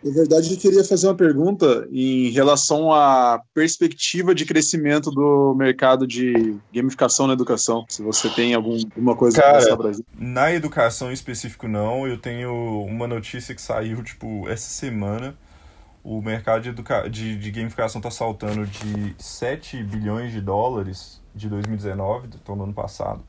Na 0.06 0.12
verdade, 0.12 0.54
eu 0.54 0.60
queria 0.60 0.84
fazer 0.84 1.08
uma 1.08 1.16
pergunta 1.16 1.88
em 1.92 2.30
relação 2.30 2.94
à 2.94 3.42
perspectiva 3.56 4.36
de 4.36 4.46
crescimento 4.46 5.10
do 5.10 5.56
mercado 5.56 6.06
de 6.06 6.56
gamificação 6.72 7.26
na 7.26 7.34
educação. 7.34 7.84
Se 7.90 8.04
você 8.04 8.30
tem 8.30 8.54
algum, 8.54 8.78
alguma 8.96 9.16
coisa 9.16 9.42
para 9.42 9.54
passar 9.54 9.76
para 9.76 9.92
Na 10.16 10.54
educação 10.54 11.10
em 11.10 11.14
específico, 11.14 11.68
não. 11.68 12.08
Eu 12.08 12.20
tenho 12.20 12.84
uma 12.84 13.08
notícia 13.08 13.56
que 13.56 13.62
saiu 13.62 14.04
tipo 14.04 14.48
essa 14.48 14.70
semana. 14.70 15.36
O 16.04 16.22
mercado 16.22 16.62
de, 16.62 16.70
educa... 16.70 17.10
de, 17.10 17.36
de 17.36 17.50
gamificação 17.50 17.98
está 17.98 18.12
saltando 18.12 18.68
de 18.68 19.16
7 19.18 19.82
bilhões 19.82 20.32
de 20.32 20.40
dólares 20.40 21.20
de 21.34 21.50
2019, 21.50 22.30
então 22.44 22.56
no 22.56 22.66
ano 22.66 22.74
passado, 22.76 23.24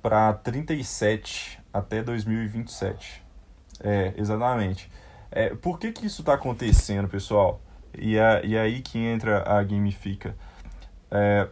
para 0.00 0.32
37 0.32 1.60
até 1.70 2.02
2027. 2.02 3.22
É, 3.80 4.14
exatamente. 4.16 4.90
É, 5.34 5.52
por 5.52 5.80
que, 5.80 5.90
que 5.90 6.06
isso 6.06 6.22
está 6.22 6.34
acontecendo, 6.34 7.08
pessoal? 7.08 7.60
E, 7.98 8.16
é, 8.16 8.46
e 8.46 8.56
aí 8.56 8.80
que 8.80 8.98
entra 8.98 9.42
a 9.42 9.60
gamifica. 9.64 10.36
É, 11.10 11.48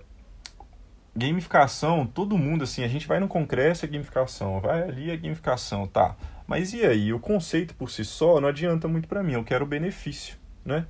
gamificação, 1.17 2.07
todo 2.07 2.39
mundo 2.39 2.63
assim, 2.63 2.85
a 2.85 2.89
gente 2.89 3.09
vai 3.09 3.19
no 3.19 3.27
congresso 3.27 3.85
é 3.85 3.89
gamificação, 3.89 4.61
vai 4.61 4.85
ali 4.85 5.11
é 5.11 5.17
gamificação, 5.17 5.87
tá? 5.89 6.15
Mas 6.47 6.73
e 6.73 6.87
aí? 6.87 7.13
O 7.13 7.19
conceito 7.19 7.75
por 7.75 7.91
si 7.91 8.05
só 8.05 8.41
não 8.41 8.49
adianta 8.49 8.87
muito 8.87 9.09
para 9.09 9.21
mim. 9.21 9.33
Eu 9.33 9.45
quero 9.45 9.67
benefício, 9.67 10.37
né? 10.65 10.87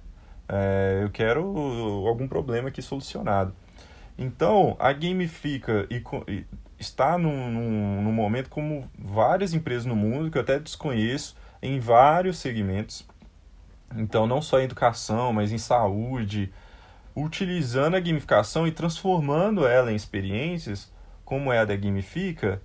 É, 0.46 1.00
eu 1.02 1.10
quero 1.10 1.42
algum 2.06 2.28
problema 2.28 2.68
aqui 2.68 2.82
solucionado. 2.82 3.54
Então, 4.18 4.76
a 4.78 4.92
Gamifica 4.92 5.86
e, 5.90 6.02
e 6.28 6.44
está 6.78 7.16
num, 7.16 7.50
num, 7.50 8.02
num, 8.02 8.12
momento 8.12 8.50
como 8.50 8.90
várias 8.98 9.54
empresas 9.54 9.86
no 9.86 9.96
mundo, 9.96 10.30
que 10.30 10.36
eu 10.36 10.42
até 10.42 10.58
desconheço, 10.58 11.36
em 11.62 11.78
vários 11.78 12.38
segmentos. 12.38 13.06
Então, 13.96 14.26
não 14.26 14.42
só 14.42 14.60
em 14.60 14.64
educação, 14.64 15.32
mas 15.32 15.52
em 15.52 15.58
saúde, 15.58 16.52
utilizando 17.14 17.94
a 17.94 18.00
gamificação 18.00 18.66
e 18.66 18.72
transformando 18.72 19.66
ela 19.66 19.92
em 19.92 19.96
experiências, 19.96 20.92
como 21.24 21.52
é 21.52 21.60
a 21.60 21.64
da 21.64 21.76
Gamifica, 21.76 22.60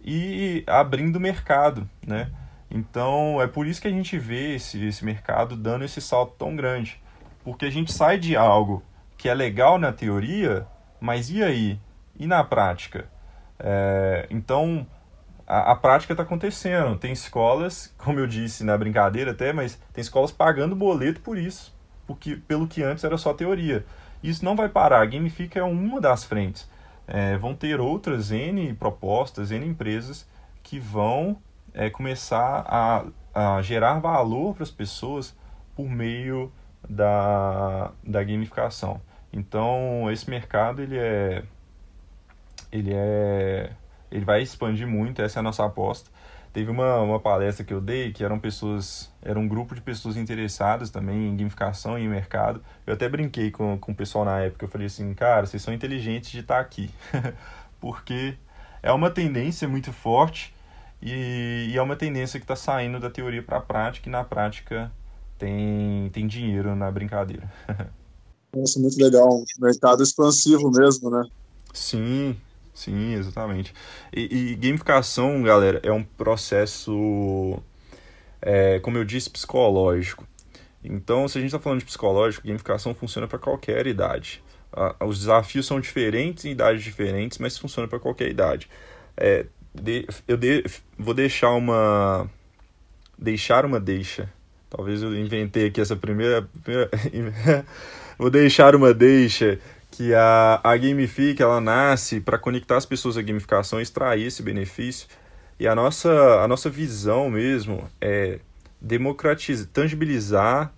e 0.00 0.62
abrindo 0.66 1.18
mercado, 1.18 1.88
né? 2.06 2.30
Então, 2.70 3.40
é 3.40 3.46
por 3.46 3.66
isso 3.66 3.80
que 3.80 3.88
a 3.88 3.90
gente 3.90 4.18
vê 4.18 4.54
esse, 4.54 4.84
esse 4.86 5.04
mercado 5.04 5.56
dando 5.56 5.84
esse 5.84 6.00
salto 6.00 6.34
tão 6.38 6.54
grande. 6.54 7.00
Porque 7.42 7.64
a 7.64 7.70
gente 7.70 7.92
sai 7.92 8.18
de 8.18 8.36
algo 8.36 8.82
que 9.16 9.28
é 9.28 9.34
legal 9.34 9.78
na 9.78 9.90
teoria, 9.90 10.66
mas 11.00 11.30
e 11.30 11.42
aí? 11.42 11.80
E 12.14 12.26
na 12.26 12.44
prática? 12.44 13.08
É, 13.58 14.26
então, 14.30 14.86
a, 15.48 15.72
a 15.72 15.76
prática 15.76 16.12
está 16.12 16.22
acontecendo. 16.22 16.98
Tem 16.98 17.10
escolas, 17.10 17.92
como 17.96 18.20
eu 18.20 18.26
disse 18.26 18.62
na 18.62 18.76
brincadeira 18.76 19.30
até, 19.30 19.50
mas 19.52 19.80
tem 19.94 20.02
escolas 20.02 20.30
pagando 20.30 20.76
boleto 20.76 21.20
por 21.22 21.38
isso, 21.38 21.74
porque 22.06 22.36
pelo 22.36 22.68
que 22.68 22.82
antes 22.82 23.02
era 23.02 23.16
só 23.16 23.32
teoria. 23.32 23.84
Isso 24.22 24.44
não 24.44 24.54
vai 24.54 24.68
parar. 24.68 25.00
A 25.00 25.06
Gamifica 25.06 25.58
é 25.58 25.62
uma 25.62 26.00
das 26.00 26.24
frentes. 26.24 26.68
É, 27.06 27.38
vão 27.38 27.54
ter 27.54 27.80
outras 27.80 28.30
N 28.30 28.74
propostas, 28.74 29.50
N 29.50 29.66
empresas 29.66 30.28
que 30.62 30.78
vão 30.78 31.38
é, 31.72 31.88
começar 31.88 32.64
a, 32.66 33.04
a 33.56 33.62
gerar 33.62 33.98
valor 34.00 34.54
para 34.54 34.64
as 34.64 34.70
pessoas 34.70 35.34
por 35.74 35.88
meio 35.88 36.52
da, 36.86 37.90
da 38.04 38.22
gamificação. 38.22 39.00
Então, 39.32 40.10
esse 40.10 40.28
mercado 40.28 40.82
ele 40.82 40.98
é 40.98 41.42
ele 42.70 42.92
é 42.92 43.70
ele 44.10 44.24
vai 44.24 44.42
expandir 44.42 44.86
muito, 44.86 45.22
essa 45.22 45.38
é 45.38 45.40
a 45.40 45.42
nossa 45.42 45.64
aposta. 45.64 46.10
Teve 46.52 46.70
uma, 46.70 47.00
uma 47.00 47.20
palestra 47.20 47.64
que 47.64 47.72
eu 47.72 47.80
dei 47.80 48.10
que 48.10 48.24
eram 48.24 48.38
pessoas, 48.38 49.10
era 49.22 49.38
um 49.38 49.46
grupo 49.46 49.74
de 49.74 49.80
pessoas 49.80 50.16
interessadas 50.16 50.90
também 50.90 51.28
em 51.28 51.36
gamificação 51.36 51.98
e 51.98 52.04
em 52.04 52.08
mercado. 52.08 52.62
Eu 52.86 52.94
até 52.94 53.08
brinquei 53.08 53.50
com, 53.50 53.78
com 53.78 53.92
o 53.92 53.94
pessoal 53.94 54.24
na 54.24 54.40
época, 54.40 54.64
eu 54.64 54.68
falei 54.68 54.86
assim, 54.86 55.12
cara, 55.14 55.46
vocês 55.46 55.62
são 55.62 55.74
inteligentes 55.74 56.30
de 56.30 56.40
estar 56.40 56.58
aqui. 56.58 56.90
Porque 57.80 58.34
é 58.82 58.90
uma 58.90 59.10
tendência 59.10 59.68
muito 59.68 59.92
forte 59.92 60.54
e, 61.02 61.68
e 61.70 61.76
é 61.76 61.82
uma 61.82 61.96
tendência 61.96 62.40
que 62.40 62.44
está 62.44 62.56
saindo 62.56 62.98
da 62.98 63.10
teoria 63.10 63.42
para 63.42 63.58
a 63.58 63.60
prática 63.60 64.08
e 64.08 64.12
na 64.12 64.24
prática 64.24 64.90
tem, 65.38 66.10
tem 66.12 66.26
dinheiro 66.26 66.74
na 66.74 66.90
brincadeira. 66.90 67.50
Nossa, 68.54 68.80
muito 68.80 68.96
legal. 69.00 69.44
Mercado 69.60 70.02
expansivo 70.02 70.70
mesmo, 70.70 71.10
né? 71.10 71.22
Sim, 71.72 72.36
Sim, 72.78 73.14
exatamente. 73.14 73.74
E, 74.14 74.52
e 74.52 74.54
gamificação, 74.54 75.42
galera, 75.42 75.80
é 75.82 75.90
um 75.90 76.04
processo, 76.04 77.60
é, 78.40 78.78
como 78.78 78.96
eu 78.96 79.04
disse, 79.04 79.28
psicológico. 79.28 80.24
Então, 80.84 81.26
se 81.26 81.38
a 81.38 81.40
gente 81.40 81.48
está 81.48 81.58
falando 81.58 81.80
de 81.80 81.84
psicológico, 81.84 82.46
gamificação 82.46 82.94
funciona 82.94 83.26
para 83.26 83.40
qualquer 83.40 83.84
idade. 83.88 84.40
os 85.00 85.18
desafios 85.18 85.66
são 85.66 85.80
diferentes 85.80 86.44
em 86.44 86.52
idades 86.52 86.84
diferentes, 86.84 87.38
mas 87.38 87.58
funciona 87.58 87.88
para 87.88 87.98
qualquer 87.98 88.30
idade. 88.30 88.70
É, 89.16 89.46
de, 89.74 90.06
eu 90.28 90.36
de, 90.36 90.64
vou 90.96 91.14
deixar 91.14 91.50
uma. 91.50 92.30
Deixar 93.18 93.64
uma 93.66 93.80
deixa. 93.80 94.32
Talvez 94.70 95.02
eu 95.02 95.18
inventei 95.18 95.66
aqui 95.66 95.80
essa 95.80 95.96
primeira. 95.96 96.48
primeira 96.62 96.88
vou 98.16 98.30
deixar 98.30 98.76
uma 98.76 98.94
deixa 98.94 99.58
que 99.98 100.14
a, 100.14 100.60
a 100.62 100.76
Gamifica 100.76 101.42
ela 101.42 101.60
nasce 101.60 102.20
para 102.20 102.38
conectar 102.38 102.76
as 102.76 102.86
pessoas 102.86 103.16
à 103.16 103.22
gamificação 103.22 103.80
extrair 103.80 104.28
esse 104.28 104.44
benefício. 104.44 105.08
E 105.58 105.66
a 105.66 105.74
nossa, 105.74 106.40
a 106.40 106.46
nossa 106.46 106.70
visão 106.70 107.28
mesmo 107.28 107.82
é 108.00 108.38
democratizar, 108.80 109.66
tangibilizar, 109.72 110.72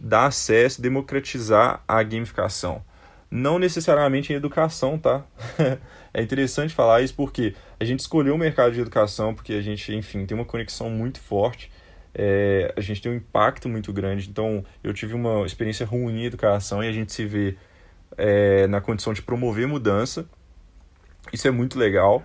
dar 0.00 0.24
acesso, 0.24 0.80
democratizar 0.80 1.84
a 1.86 2.02
gamificação. 2.02 2.82
Não 3.30 3.58
necessariamente 3.58 4.32
em 4.32 4.36
educação, 4.36 4.98
tá? 4.98 5.22
é 6.14 6.22
interessante 6.22 6.72
falar 6.72 7.02
isso 7.02 7.14
porque 7.14 7.54
a 7.78 7.84
gente 7.84 8.00
escolheu 8.00 8.34
o 8.34 8.38
mercado 8.38 8.72
de 8.72 8.80
educação 8.80 9.34
porque 9.34 9.52
a 9.52 9.60
gente, 9.60 9.94
enfim, 9.94 10.24
tem 10.24 10.34
uma 10.34 10.46
conexão 10.46 10.88
muito 10.88 11.20
forte. 11.20 11.70
É, 12.14 12.72
a 12.74 12.80
gente 12.80 13.02
tem 13.02 13.12
um 13.12 13.16
impacto 13.16 13.68
muito 13.68 13.92
grande. 13.92 14.30
Então, 14.30 14.64
eu 14.82 14.94
tive 14.94 15.12
uma 15.12 15.44
experiência 15.44 15.84
ruim 15.84 16.22
em 16.22 16.24
educação 16.24 16.82
e 16.82 16.88
a 16.88 16.92
gente 16.92 17.12
se 17.12 17.26
vê 17.26 17.54
é, 18.16 18.66
na 18.66 18.80
condição 18.80 19.12
de 19.12 19.22
promover 19.22 19.66
mudança. 19.66 20.26
Isso 21.32 21.46
é 21.46 21.50
muito 21.50 21.78
legal. 21.78 22.22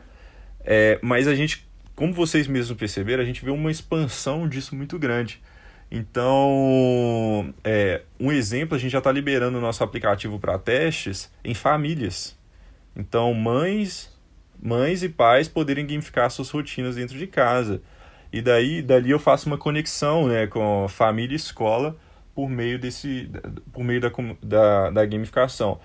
É, 0.63 0.99
mas 1.01 1.27
a 1.27 1.35
gente, 1.35 1.67
como 1.95 2.13
vocês 2.13 2.47
mesmos 2.47 2.77
perceberam, 2.77 3.23
a 3.23 3.25
gente 3.25 3.43
vê 3.43 3.51
uma 3.51 3.71
expansão 3.71 4.47
disso 4.47 4.75
muito 4.75 4.99
grande. 4.99 5.41
Então, 5.89 7.53
é, 7.63 8.01
um 8.19 8.31
exemplo, 8.31 8.75
a 8.75 8.79
gente 8.79 8.91
já 8.91 8.97
está 8.97 9.11
liberando 9.11 9.57
o 9.57 9.61
nosso 9.61 9.83
aplicativo 9.83 10.37
para 10.37 10.59
testes 10.59 11.31
em 11.43 11.53
famílias. 11.53 12.37
Então, 12.95 13.33
mães, 13.33 14.13
mães 14.61 15.03
e 15.03 15.09
pais 15.09 15.47
poderem 15.47 15.87
gamificar 15.87 16.29
suas 16.29 16.49
rotinas 16.49 16.95
dentro 16.95 17.17
de 17.17 17.27
casa. 17.27 17.81
E 18.33 18.41
daí, 18.41 18.81
dali 18.81 19.11
eu 19.11 19.19
faço 19.19 19.47
uma 19.47 19.57
conexão 19.57 20.27
né, 20.27 20.47
com 20.47 20.85
família 20.89 21.33
e 21.33 21.37
escola 21.37 21.95
por 22.37 22.47
meio 22.47 22.77
desse 22.77 23.31
por 23.73 23.83
meio 23.83 23.99
da, 23.99 24.11
da, 24.43 24.91
da 24.91 25.05
gamificação. 25.07 25.79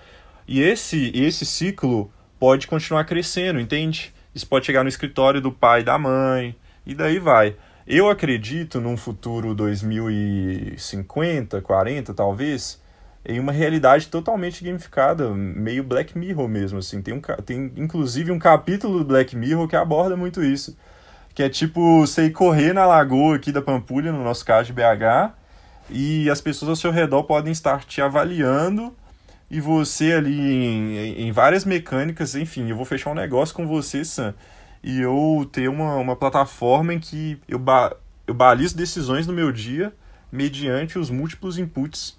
E 0.47 0.61
esse 0.61 1.11
esse 1.15 1.47
ciclo 1.47 2.11
pode 2.39 2.67
continuar 2.67 3.05
crescendo, 3.05 3.59
entende? 3.59 4.13
Isso 4.35 4.45
pode 4.45 4.67
chegar 4.67 4.83
no 4.83 4.89
escritório 4.89 5.41
do 5.41 5.51
pai 5.51 5.83
da 5.83 5.97
mãe 5.97 6.55
e 6.85 6.93
daí 6.93 7.17
vai. 7.17 7.55
Eu 7.87 8.07
acredito 8.07 8.79
num 8.79 8.95
futuro 8.95 9.55
2050, 9.55 11.59
40 11.59 12.13
talvez, 12.13 12.79
em 13.25 13.39
uma 13.39 13.51
realidade 13.51 14.07
totalmente 14.07 14.63
gamificada, 14.63 15.31
meio 15.31 15.83
Black 15.83 16.15
Mirror 16.15 16.47
mesmo, 16.47 16.77
assim. 16.77 17.01
Tem, 17.01 17.15
um, 17.15 17.21
tem 17.43 17.71
inclusive 17.77 18.31
um 18.31 18.37
capítulo 18.37 18.99
do 18.99 19.05
Black 19.05 19.35
Mirror 19.35 19.67
que 19.67 19.75
aborda 19.75 20.15
muito 20.15 20.43
isso. 20.43 20.77
Que 21.33 21.41
é 21.41 21.49
tipo 21.49 22.01
você 22.01 22.25
ir 22.25 22.31
correr 22.31 22.73
na 22.73 22.85
lagoa 22.85 23.37
aqui 23.37 23.51
da 23.51 23.59
Pampulha, 23.59 24.11
no 24.11 24.23
nosso 24.23 24.45
caso 24.45 24.67
de 24.67 24.73
BH, 24.73 25.33
e 25.89 26.29
as 26.29 26.41
pessoas 26.41 26.69
ao 26.69 26.75
seu 26.75 26.91
redor 26.91 27.23
podem 27.23 27.51
estar 27.51 27.83
te 27.83 28.01
avaliando 28.01 28.95
e 29.49 29.59
você 29.59 30.13
ali 30.13 30.39
em, 30.39 31.27
em 31.27 31.31
várias 31.31 31.63
mecânicas, 31.65 32.35
enfim, 32.35 32.69
eu 32.69 32.75
vou 32.75 32.85
fechar 32.85 33.11
um 33.11 33.15
negócio 33.15 33.55
com 33.55 33.67
você, 33.67 34.03
Sam, 34.03 34.33
e 34.83 34.99
eu 34.99 35.47
ter 35.51 35.69
uma, 35.69 35.95
uma 35.95 36.15
plataforma 36.15 36.93
em 36.93 36.99
que 36.99 37.39
eu, 37.47 37.59
ba 37.59 37.95
eu 38.25 38.33
balizo 38.33 38.75
decisões 38.75 39.27
no 39.27 39.33
meu 39.33 39.51
dia 39.51 39.93
mediante 40.31 40.97
os 40.97 41.09
múltiplos 41.09 41.59
inputs 41.59 42.17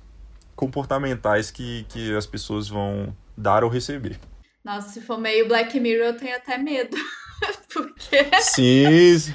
comportamentais 0.54 1.50
que, 1.50 1.84
que 1.88 2.14
as 2.14 2.26
pessoas 2.26 2.68
vão 2.68 3.14
dar 3.36 3.64
ou 3.64 3.70
receber. 3.70 4.18
Nossa, 4.64 4.88
se 4.88 5.00
for 5.00 5.18
meio 5.18 5.48
Black 5.48 5.78
Mirror, 5.80 6.06
eu 6.06 6.16
tenho 6.16 6.36
até 6.36 6.56
medo. 6.56 6.96
Porque. 7.74 8.30
Sim. 8.40 9.34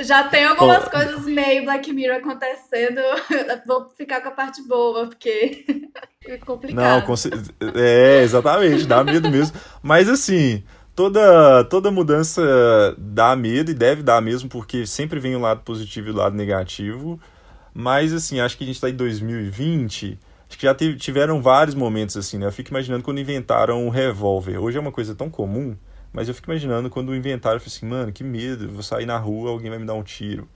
Já 0.00 0.24
tem 0.24 0.44
algumas 0.44 0.88
coisas 0.88 1.24
meio 1.24 1.64
Black 1.64 1.92
Mirror 1.92 2.18
acontecendo. 2.18 3.00
Vou 3.66 3.88
ficar 3.96 4.20
com 4.20 4.28
a 4.28 4.32
parte 4.32 4.62
boa, 4.62 5.06
porque 5.06 5.64
é 6.24 6.36
complicado. 6.38 7.04
Não, 7.06 7.72
é, 7.74 8.22
exatamente, 8.22 8.86
dá 8.86 9.02
medo 9.02 9.28
mesmo. 9.28 9.58
Mas 9.82 10.08
assim, 10.08 10.62
toda, 10.94 11.64
toda 11.64 11.90
mudança 11.90 12.42
dá 12.96 13.34
medo 13.34 13.70
e 13.70 13.74
deve 13.74 14.02
dar 14.02 14.20
mesmo, 14.22 14.48
porque 14.48 14.86
sempre 14.86 15.18
vem 15.18 15.34
o 15.34 15.40
lado 15.40 15.62
positivo 15.62 16.08
e 16.08 16.10
o 16.12 16.16
lado 16.16 16.36
negativo. 16.36 17.20
Mas 17.74 18.12
assim, 18.12 18.40
acho 18.40 18.56
que 18.56 18.64
a 18.64 18.66
gente 18.66 18.76
está 18.76 18.88
em 18.88 18.96
2020. 18.96 20.18
Acho 20.48 20.58
que 20.58 20.64
já 20.64 20.74
tiveram 20.74 21.42
vários 21.42 21.74
momentos 21.74 22.16
assim, 22.16 22.38
né? 22.38 22.46
Eu 22.46 22.52
fico 22.52 22.70
imaginando 22.70 23.02
quando 23.02 23.20
inventaram 23.20 23.86
o 23.86 23.90
revólver. 23.90 24.58
Hoje 24.58 24.78
é 24.78 24.80
uma 24.80 24.92
coisa 24.92 25.14
tão 25.14 25.28
comum 25.28 25.76
mas 26.18 26.26
eu 26.26 26.34
fico 26.34 26.50
imaginando 26.50 26.90
quando 26.90 27.10
o 27.10 27.14
inventário, 27.14 27.60
fico 27.60 27.70
assim, 27.70 27.86
mano, 27.86 28.10
que 28.10 28.24
medo, 28.24 28.64
eu 28.64 28.70
vou 28.72 28.82
sair 28.82 29.06
na 29.06 29.16
rua, 29.16 29.50
alguém 29.50 29.70
vai 29.70 29.78
me 29.78 29.86
dar 29.86 29.94
um 29.94 30.02
tiro. 30.02 30.48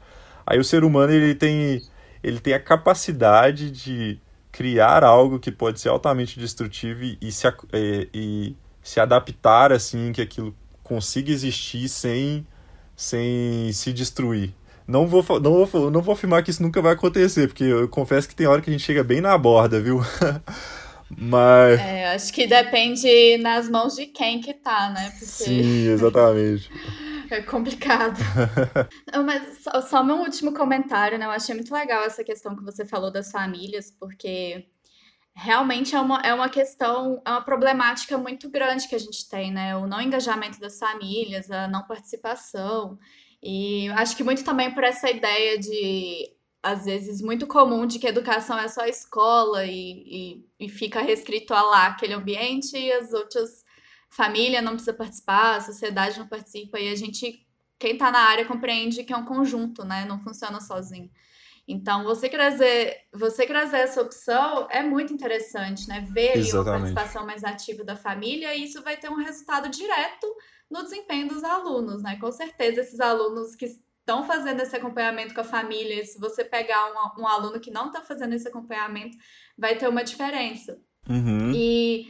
Aí 0.45 0.59
o 0.59 0.65
ser 0.65 0.83
humano, 0.83 1.13
ele 1.13 1.37
tem, 1.37 1.81
ele 2.21 2.41
tem 2.41 2.53
a 2.53 2.59
capacidade 2.59 3.71
de 3.71 4.19
criar 4.51 5.05
algo 5.05 5.39
que 5.39 5.53
pode 5.53 5.79
ser 5.79 5.89
altamente 5.89 6.41
destrutivo 6.41 7.05
e, 7.05 7.17
e 7.21 7.31
se, 7.31 7.47
e, 7.73 8.09
e 8.13 8.57
se 8.83 8.99
adaptar, 8.99 9.71
assim, 9.71 10.11
que 10.11 10.21
aquilo 10.21 10.53
consiga 10.83 11.31
existir 11.31 11.89
sem, 11.89 12.45
sem 12.97 13.73
se 13.73 13.93
destruir. 13.93 14.53
Não 14.85 15.07
vou, 15.07 15.25
não, 15.39 15.65
vou, 15.65 15.93
não 15.93 16.03
vou 16.03 16.15
afirmar 16.15 16.43
que 16.43 16.51
isso 16.51 16.61
nunca 16.61 16.83
vai 16.83 16.95
acontecer, 16.95 17.47
porque 17.47 17.63
eu 17.63 17.89
confesso 17.89 18.29
que 18.29 18.35
tem 18.35 18.49
hora 18.49 18.61
que 18.61 18.69
a 18.69 18.73
gente 18.73 18.83
chega 18.83 19.05
bem 19.05 19.21
na 19.21 19.39
borda, 19.39 19.81
viu? 19.81 20.01
Mas. 21.19 21.81
É, 21.81 22.15
acho 22.15 22.33
que 22.33 22.47
depende 22.47 23.39
nas 23.39 23.69
mãos 23.69 23.95
de 23.95 24.07
quem 24.07 24.41
que 24.41 24.55
tá, 24.55 24.91
né? 24.91 25.11
Porque... 25.11 25.27
Sim, 25.27 25.89
exatamente. 25.89 26.71
É 27.31 27.41
complicado. 27.41 28.19
Mas 29.25 29.63
só, 29.63 29.81
só 29.81 30.05
meu 30.05 30.17
último 30.17 30.53
comentário, 30.53 31.17
né? 31.19 31.25
Eu 31.25 31.31
achei 31.31 31.55
muito 31.55 31.73
legal 31.73 32.05
essa 32.05 32.23
questão 32.23 32.55
que 32.55 32.63
você 32.63 32.85
falou 32.85 33.11
das 33.11 33.31
famílias, 33.31 33.91
porque 33.91 34.67
realmente 35.35 35.97
é 35.97 36.01
uma, 36.01 36.21
é 36.21 36.35
uma 36.35 36.51
questão, 36.51 37.23
é 37.25 37.31
uma 37.31 37.41
problemática 37.41 38.19
muito 38.19 38.51
grande 38.51 38.87
que 38.87 38.95
a 38.95 38.99
gente 38.99 39.27
tem, 39.31 39.51
né? 39.51 39.75
O 39.77 39.87
não 39.87 40.03
engajamento 40.03 40.61
das 40.61 40.79
famílias, 40.79 41.51
a 41.51 41.67
não 41.69 41.87
participação. 41.87 42.99
E 43.43 43.89
acho 43.93 44.15
que 44.15 44.23
muito 44.23 44.45
também 44.45 44.71
por 44.75 44.85
essa 44.85 45.11
ideia 45.11 45.59
de, 45.59 46.31
às 46.63 46.85
vezes, 46.85 47.21
muito 47.21 47.47
comum 47.47 47.87
de 47.87 47.99
que 47.99 48.07
educação 48.07 48.59
é 48.59 48.69
só 48.69 48.87
escola 48.87 49.65
e, 49.65 50.45
e, 50.61 50.67
e 50.67 50.69
fica 50.69 51.03
restrito 51.03 51.53
a 51.53 51.63
lá 51.63 51.87
aquele 51.89 52.15
ambiente 52.15 52.77
e 52.77 52.93
as 52.93 53.13
outras 53.13 53.63
família 54.13 54.61
não 54.61 54.73
precisa 54.73 54.93
participar, 54.93 55.57
a 55.57 55.61
sociedade 55.61 56.19
não 56.19 56.29
participa, 56.29 56.79
e 56.79 56.91
a 56.91 56.95
gente, 56.95 57.47
quem 57.79 57.95
está 57.95 58.11
na 58.11 58.21
área, 58.21 58.45
compreende 58.45 59.05
que 59.05 59.13
é 59.13 59.17
um 59.17 59.25
conjunto, 59.25 59.85
né? 59.85 60.05
Não 60.05 60.21
funciona 60.21 60.61
sozinho. 60.61 61.11
Então, 61.67 62.05
você 62.05 62.29
trazer, 62.29 63.07
você 63.13 63.47
trazer 63.47 63.79
essa 63.79 64.03
opção 64.03 64.67
é 64.71 64.83
muito 64.83 65.15
interessante, 65.15 65.89
né? 65.89 66.07
Ver 66.13 66.33
ali 66.33 66.53
uma 66.53 66.65
participação 66.65 67.25
mais 67.25 67.43
ativa 67.43 67.83
da 67.85 67.97
família 67.97 68.55
e 68.55 68.65
isso 68.65 68.83
vai 68.83 68.99
ter 68.99 69.09
um 69.09 69.17
resultado 69.17 69.71
direto 69.71 70.27
no 70.71 70.83
desempenho 70.83 71.29
dos 71.29 71.43
alunos, 71.43 72.03
né? 72.03 72.19
Com 72.21 72.31
certeza, 72.31 72.81
esses 72.83 73.01
alunos 73.01 73.55
que 73.57 73.81
estão 74.13 74.25
fazendo 74.25 74.61
esse 74.61 74.77
acompanhamento 74.77 75.35
com 75.35 75.41
a 75.41 75.45
família, 75.45 76.05
se 76.05 76.19
você 76.19 76.45
pegar 76.45 76.93
um, 77.17 77.23
um 77.23 77.27
aluno 77.27 77.59
que 77.59 77.71
não 77.71 77.87
está 77.87 78.03
fazendo 78.03 78.35
esse 78.35 78.47
acompanhamento, 78.47 79.17
vai 79.57 79.77
ter 79.77 79.89
uma 79.89 80.05
diferença. 80.05 80.79
Uhum. 81.09 81.51
E 81.55 82.07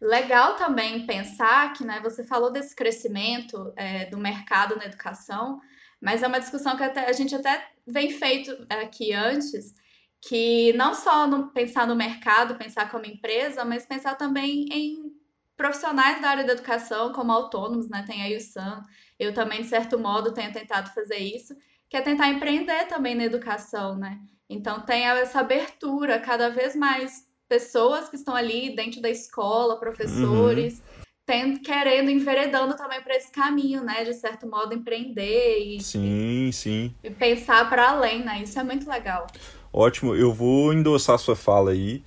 legal 0.00 0.56
também 0.56 1.06
pensar 1.06 1.72
que, 1.72 1.84
né, 1.84 2.00
você 2.02 2.24
falou 2.24 2.50
desse 2.50 2.74
crescimento 2.74 3.72
é, 3.76 4.06
do 4.06 4.18
mercado 4.18 4.76
na 4.76 4.86
educação, 4.86 5.60
mas 6.00 6.22
é 6.22 6.26
uma 6.26 6.40
discussão 6.40 6.76
que 6.76 6.82
até, 6.82 7.08
a 7.08 7.12
gente 7.12 7.34
até 7.34 7.68
vem 7.86 8.10
feito 8.10 8.66
aqui 8.68 9.12
antes, 9.12 9.72
que 10.20 10.72
não 10.72 10.92
só 10.92 11.26
no, 11.26 11.52
pensar 11.52 11.86
no 11.86 11.94
mercado, 11.94 12.56
pensar 12.56 12.90
como 12.90 13.06
empresa, 13.06 13.64
mas 13.64 13.86
pensar 13.86 14.16
também 14.16 14.66
em 14.72 15.14
profissionais 15.56 16.20
da 16.20 16.30
área 16.30 16.44
da 16.44 16.52
educação, 16.52 17.12
como 17.12 17.30
autônomos, 17.30 17.88
né? 17.88 18.04
Tem 18.06 18.22
aí 18.22 18.36
o 18.36 18.40
Sam, 18.40 18.82
eu 19.18 19.32
também, 19.32 19.62
de 19.62 19.68
certo 19.68 19.98
modo, 19.98 20.32
tenho 20.32 20.52
tentado 20.52 20.90
fazer 20.92 21.18
isso, 21.18 21.54
que 21.88 21.96
é 21.96 22.00
tentar 22.00 22.28
empreender 22.28 22.86
também 22.86 23.14
na 23.14 23.24
educação, 23.24 23.96
né? 23.96 24.20
Então 24.48 24.80
tem 24.80 25.06
essa 25.06 25.40
abertura, 25.40 26.18
cada 26.18 26.48
vez 26.50 26.74
mais 26.74 27.26
pessoas 27.48 28.08
que 28.08 28.16
estão 28.16 28.34
ali 28.34 28.74
dentro 28.74 29.00
da 29.00 29.08
escola, 29.10 29.78
professores, 29.78 30.78
uhum 30.78 31.04
tem, 31.26 31.56
querendo, 31.56 32.10
enveredando 32.10 32.76
também 32.76 33.00
para 33.02 33.16
esse 33.16 33.30
caminho, 33.30 33.82
né? 33.82 34.04
De 34.04 34.12
certo 34.14 34.46
modo, 34.46 34.74
empreender 34.74 35.58
e, 35.58 35.80
sim, 35.80 36.50
sim. 36.52 36.94
e 37.02 37.10
pensar 37.10 37.68
para 37.68 37.90
além, 37.90 38.24
né? 38.24 38.42
Isso 38.42 38.58
é 38.58 38.62
muito 38.62 38.88
legal. 38.88 39.26
Ótimo, 39.72 40.14
eu 40.14 40.32
vou 40.32 40.72
endossar 40.72 41.18
sua 41.18 41.34
fala 41.34 41.70
aí. 41.70 42.02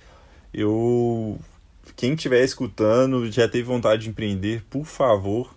Eu. 0.52 1.38
Quem 1.96 2.14
estiver 2.14 2.44
escutando, 2.44 3.30
já 3.30 3.48
teve 3.48 3.64
vontade 3.64 4.02
de 4.02 4.10
empreender, 4.10 4.64
por 4.70 4.84
favor, 4.84 5.52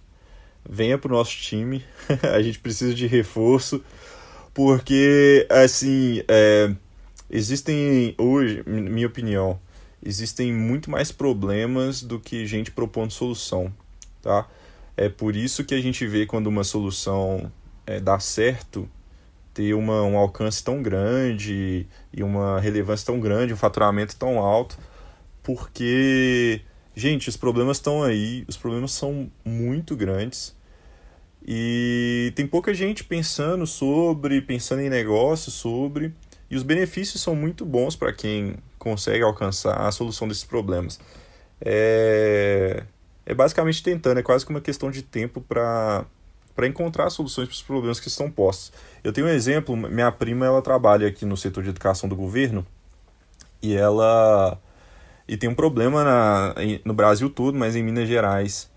venha 0.67 0.97
para 0.97 1.11
o 1.11 1.15
nosso 1.15 1.35
time. 1.37 1.83
a 2.33 2.41
gente 2.41 2.59
precisa 2.59 2.93
de 2.93 3.07
reforço, 3.07 3.83
porque, 4.53 5.47
assim, 5.49 6.23
é, 6.27 6.73
existem 7.29 8.13
hoje, 8.17 8.63
minha 8.65 9.07
opinião, 9.07 9.59
existem 10.03 10.51
muito 10.53 10.89
mais 10.89 11.11
problemas 11.11 12.01
do 12.01 12.19
que 12.19 12.45
gente 12.45 12.71
propondo 12.71 13.11
solução, 13.11 13.71
tá? 14.21 14.47
É 14.97 15.07
por 15.07 15.35
isso 15.35 15.63
que 15.63 15.73
a 15.73 15.81
gente 15.81 16.05
vê 16.05 16.25
quando 16.25 16.47
uma 16.47 16.63
solução 16.63 17.51
é, 17.85 17.99
dá 17.99 18.19
certo, 18.19 18.89
ter 19.53 19.73
uma, 19.73 20.01
um 20.03 20.17
alcance 20.17 20.63
tão 20.63 20.81
grande 20.81 21.87
e 22.13 22.23
uma 22.23 22.59
relevância 22.59 23.05
tão 23.05 23.19
grande, 23.19 23.53
um 23.53 23.57
faturamento 23.57 24.15
tão 24.15 24.39
alto, 24.39 24.77
porque, 25.43 26.61
gente, 27.01 27.27
os 27.27 27.35
problemas 27.35 27.77
estão 27.77 28.03
aí, 28.03 28.45
os 28.47 28.55
problemas 28.55 28.91
são 28.91 29.29
muito 29.43 29.95
grandes 29.95 30.55
e 31.45 32.31
tem 32.35 32.45
pouca 32.45 32.73
gente 32.73 33.03
pensando 33.03 33.65
sobre, 33.65 34.41
pensando 34.41 34.81
em 34.81 34.89
negócio 34.89 35.51
sobre, 35.51 36.13
e 36.49 36.55
os 36.55 36.61
benefícios 36.61 37.21
são 37.21 37.35
muito 37.35 37.65
bons 37.65 37.95
para 37.95 38.13
quem 38.13 38.55
consegue 38.77 39.23
alcançar 39.23 39.75
a 39.81 39.91
solução 39.91 40.27
desses 40.27 40.43
problemas. 40.43 40.99
É, 41.59 42.83
é 43.25 43.33
basicamente 43.33 43.81
tentando, 43.81 44.19
é 44.19 44.23
quase 44.23 44.45
que 44.45 44.51
uma 44.51 44.61
questão 44.61 44.91
de 44.91 45.01
tempo 45.01 45.41
para 45.41 46.05
para 46.53 46.67
encontrar 46.67 47.09
soluções 47.09 47.47
para 47.47 47.53
os 47.53 47.61
problemas 47.61 47.99
que 47.99 48.09
estão 48.09 48.29
postos. 48.29 48.73
Eu 49.03 49.13
tenho 49.13 49.25
um 49.25 49.29
exemplo, 49.29 49.75
minha 49.75 50.11
prima 50.11 50.45
ela 50.45 50.61
trabalha 50.61 51.07
aqui 51.07 51.25
no 51.25 51.37
setor 51.37 51.63
de 51.63 51.69
educação 51.69 52.09
do 52.09 52.15
governo 52.15 52.67
e 53.61 53.73
ela 53.73 54.59
e 55.31 55.37
tem 55.37 55.49
um 55.49 55.55
problema 55.55 56.03
na, 56.03 56.55
no 56.85 56.93
Brasil 56.93 57.29
todo, 57.29 57.57
mas 57.57 57.75
em 57.75 57.81
Minas 57.81 58.07
Gerais 58.07 58.69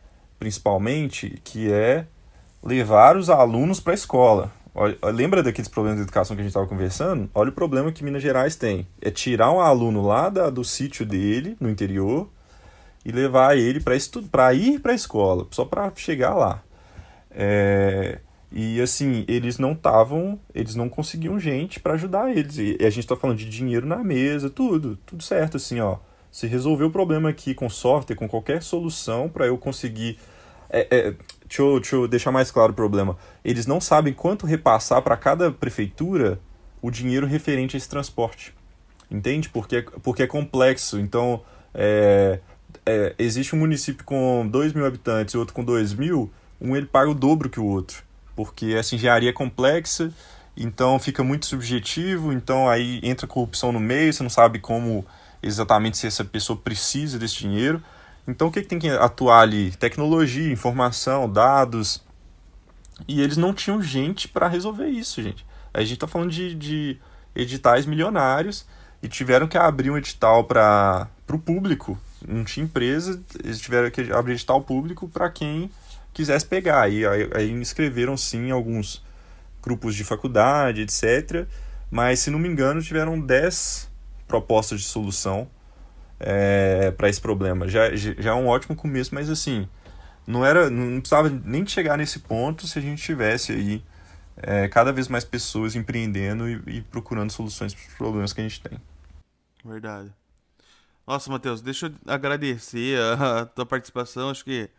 principalmente, 0.45 1.41
que 1.43 1.73
é 1.73 2.07
levar 2.63 3.17
os 3.17 3.31
alunos 3.31 3.81
para 3.81 3.93
a 3.93 3.95
escola. 3.95 4.53
Olha, 4.75 4.97
lembra 5.05 5.43
daqueles 5.43 5.69
problemas 5.69 5.99
de 5.99 6.05
educação 6.05 6.37
que 6.37 6.43
a 6.43 6.45
gente 6.45 6.51
estava 6.51 6.67
conversando? 6.67 7.31
Olha 7.35 7.51
o 7.51 7.53
problema 7.53 7.91
que 7.91 8.05
Minas 8.05 8.23
Gerais 8.23 8.57
tem. 8.57 8.87
É 9.01 9.11
tirar 9.11 9.51
um 9.51 9.61
aluno 9.61 10.07
lá 10.07 10.29
da, 10.29 10.51
do 10.51 10.63
sítio 10.65 11.07
dele, 11.07 11.57
no 11.59 11.71
interior, 11.71 12.29
e 13.05 13.11
levar 13.11 13.57
ele 13.57 13.81
para 13.81 14.53
ir 14.53 14.81
para 14.81 14.93
a 14.93 14.95
escola, 14.95 15.47
só 15.51 15.65
para 15.65 15.91
chegar 15.97 16.35
lá. 16.35 16.63
É, 17.31 18.19
e 18.53 18.81
assim, 18.81 19.25
eles 19.29 19.59
não 19.59 19.73
estavam, 19.73 20.39
eles 20.55 20.75
não 20.75 20.89
conseguiam 20.89 21.39
gente 21.39 21.81
para 21.81 21.95
ajudar 21.95 22.37
eles. 22.37 22.59
E 22.59 22.77
a 22.81 22.91
gente 22.91 23.01
está 23.01 23.17
falando 23.17 23.39
de 23.39 23.49
dinheiro 23.49 23.87
na 23.87 24.05
mesa, 24.05 24.51
tudo, 24.51 24.99
tudo 25.07 25.23
certo, 25.23 25.57
assim, 25.57 25.81
ó. 25.81 25.99
Se 26.35 26.49
resolver 26.49 26.83
o 26.83 26.91
problema 26.91 27.29
aqui 27.29 27.55
com 27.55 27.71
software, 27.71 28.17
com 28.17 28.27
qualquer 28.27 28.61
solução 28.61 29.29
para 29.29 29.47
eu 29.47 29.57
conseguir. 29.57 30.19
É, 30.69 30.81
é, 30.91 31.15
deixa 31.47 31.63
eu, 31.63 31.79
deixa 31.79 31.95
eu 31.95 32.09
deixar 32.09 32.33
mais 32.33 32.51
claro 32.51 32.73
o 32.73 32.75
problema. 32.75 33.17
Eles 33.45 33.67
não 33.67 33.81
sabem 33.81 34.13
quanto 34.13 34.45
repassar 34.45 35.01
para 35.01 35.17
cada 35.17 35.53
prefeitura 35.53 36.41
o 36.83 36.91
dinheiro 36.91 37.25
referente 37.25 37.77
a 37.77 37.79
esse 37.79 37.89
transporte. 37.89 38.53
Entende? 39.09 39.49
Porque, 39.49 39.83
porque 40.03 40.25
é 40.25 40.27
complexo. 40.27 40.99
Então, 40.99 41.41
é, 41.73 42.41
é, 42.85 43.15
existe 43.17 43.55
um 43.55 43.61
município 43.61 44.05
com 44.05 44.45
2 44.51 44.73
mil 44.73 44.85
habitantes 44.85 45.35
e 45.35 45.39
outro 45.39 45.55
com 45.55 45.63
2 45.63 45.95
mil, 45.95 46.33
um 46.61 46.75
ele 46.75 46.87
paga 46.87 47.13
o 47.13 47.15
dobro 47.15 47.49
que 47.49 47.61
o 47.61 47.65
outro. 47.65 48.03
Porque 48.35 48.75
essa 48.77 48.97
engenharia 48.97 49.31
é 49.31 49.33
complexa, 49.33 50.13
então 50.57 50.99
fica 50.99 51.23
muito 51.23 51.47
subjetivo, 51.47 52.33
então 52.33 52.69
aí 52.69 52.99
entra 53.05 53.25
corrupção 53.25 53.71
no 53.71 53.79
meio, 53.79 54.13
você 54.13 54.25
não 54.25 54.31
sabe 54.31 54.59
como 54.59 55.07
exatamente 55.45 55.99
se 55.99 56.07
essa 56.07 56.25
pessoa 56.25 56.59
precisa 56.59 57.19
desse 57.19 57.37
dinheiro. 57.37 57.83
Então 58.27 58.49
o 58.49 58.51
que, 58.51 58.63
que 58.63 58.69
tem 58.69 58.79
que 58.79 58.89
atuar 58.89 59.41
ali? 59.41 59.71
Tecnologia, 59.73 60.51
informação, 60.51 61.31
dados. 61.31 62.03
E 63.07 63.21
eles 63.21 63.37
não 63.37 63.53
tinham 63.53 63.83
gente 63.83 64.29
para 64.29 64.49
resolver 64.49 64.89
isso, 64.89 65.23
gente. 65.23 65.45
A 65.73 65.81
gente 65.81 65.95
está 65.95 66.07
falando 66.07 66.31
de, 66.31 66.55
de 66.55 66.99
editais 67.35 67.85
milionários 67.85 68.67
e 69.03 69.09
tiveram 69.09 69.47
que 69.47 69.59
abrir 69.59 69.91
um 69.91 69.99
edital 69.99 70.45
para 70.45 71.09
o 71.29 71.39
público. 71.39 71.99
Não 72.27 72.45
tinha 72.45 72.65
empresa, 72.65 73.23
eles 73.43 73.61
tiveram 73.61 73.91
que 73.91 74.13
abrir 74.13 74.33
edital 74.33 74.63
público 74.63 75.09
para 75.09 75.29
quem 75.29 75.71
quisesse 76.15 76.47
pegar. 76.47 76.89
E 76.89 77.07
aí, 77.07 77.31
aí 77.35 77.51
inscreveram 77.51 78.17
sim 78.17 78.51
alguns 78.51 79.05
grupos 79.63 79.95
de 79.95 80.05
faculdade, 80.05 80.83
etc. 80.83 81.47
Mas, 81.91 82.21
se 82.21 82.31
não 82.31 82.39
me 82.39 82.49
engano, 82.49 82.81
tiveram 82.81 83.21
10 83.21 83.91
propostas 84.27 84.81
de 84.81 84.87
solução 84.87 85.49
é, 86.19 86.91
para 86.93 87.09
esse 87.09 87.21
problema. 87.21 87.69
Já, 87.69 87.95
já 87.95 88.31
é 88.31 88.35
um 88.35 88.47
ótimo 88.47 88.77
começo, 88.77 89.15
mas 89.15 89.29
assim, 89.29 89.69
não 90.27 90.45
era 90.45 90.71
não 90.71 91.01
precisava 91.01 91.29
nem 91.29 91.67
chegar 91.67 91.97
nesse 91.99 92.21
ponto 92.21 92.67
se 92.67 92.79
a 92.79 92.83
gente 92.83 93.03
tivesse 93.03 93.53
aí 93.53 93.83
é, 94.37 94.69
cada 94.69 94.93
vez 94.93 95.09
mais 95.09 95.25
pessoas 95.25 95.77
empreendendo 95.77 96.49
e, 96.49 96.63
e 96.67 96.83
procurando 96.83 97.31
soluções 97.31 97.75
para 97.75 97.89
os 97.89 97.95
problemas 97.95 98.33
que 98.33 98.41
a 98.41 98.45
gente 98.45 98.61
tem. 98.61 98.79
Verdade. 99.65 100.13
Nossa, 101.07 101.31
Matheus, 101.31 101.61
deixa 101.61 101.87
eu 101.87 101.93
agradecer 102.07 102.99
a, 102.99 103.41
a 103.41 103.47
tua 103.47 103.67
participação. 103.67 104.31
Acho 104.31 104.45
que 104.45 104.71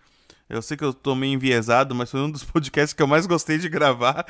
eu 0.47 0.61
sei 0.61 0.77
que 0.77 0.83
eu 0.83 0.93
tô 0.93 1.15
meio 1.15 1.33
enviesado, 1.33 1.95
mas 1.95 2.11
foi 2.11 2.19
um 2.19 2.29
dos 2.29 2.43
podcasts 2.45 2.93
que 2.93 3.01
eu 3.01 3.07
mais 3.07 3.25
gostei 3.25 3.57
de 3.57 3.67
gravar. 3.67 4.23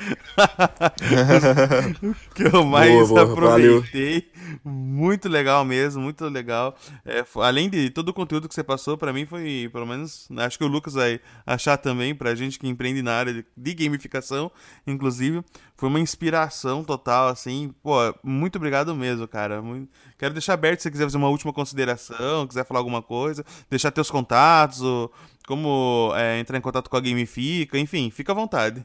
que 2.34 2.44
eu 2.44 2.64
mais 2.64 3.08
boa, 3.08 3.26
boa, 3.26 3.32
aproveitei. 3.32 4.30
Valeu. 4.32 4.60
Muito 4.64 5.28
legal 5.28 5.62
mesmo, 5.64 6.02
muito 6.02 6.26
legal. 6.28 6.76
É, 7.04 7.24
além 7.36 7.68
de 7.68 7.90
todo 7.90 8.08
o 8.08 8.14
conteúdo 8.14 8.48
que 8.48 8.54
você 8.54 8.64
passou, 8.64 8.96
para 8.96 9.12
mim 9.12 9.26
foi, 9.26 9.68
pelo 9.72 9.86
menos, 9.86 10.26
acho 10.38 10.56
que 10.56 10.64
o 10.64 10.68
Lucas 10.68 10.94
vai 10.94 11.20
achar 11.44 11.76
também, 11.76 12.14
pra 12.14 12.34
gente 12.34 12.58
que 12.58 12.66
empreende 12.66 13.02
na 13.02 13.12
área 13.12 13.44
de 13.56 13.74
gamificação, 13.74 14.50
inclusive, 14.86 15.44
foi 15.76 15.90
uma 15.90 16.00
inspiração 16.00 16.82
total, 16.82 17.28
assim. 17.28 17.74
Pô, 17.82 17.96
muito 18.24 18.56
obrigado 18.56 18.94
mesmo, 18.94 19.28
cara. 19.28 19.60
Muito... 19.60 19.90
Quero 20.16 20.32
deixar 20.32 20.54
aberto 20.54 20.80
se 20.80 20.84
você 20.84 20.90
quiser 20.90 21.04
fazer 21.04 21.18
uma 21.18 21.28
última 21.28 21.52
consideração, 21.52 22.46
quiser 22.46 22.64
falar 22.64 22.80
alguma 22.80 23.02
coisa, 23.02 23.44
deixar 23.68 23.90
teus 23.90 24.10
contatos, 24.10 24.80
ou 24.80 25.12
como 25.46 26.05
é, 26.14 26.38
entrar 26.38 26.58
em 26.58 26.60
contato 26.60 26.90
com 26.90 26.96
a 26.96 27.00
Gamifica, 27.00 27.78
enfim, 27.78 28.10
fica 28.10 28.32
à 28.32 28.34
vontade. 28.34 28.84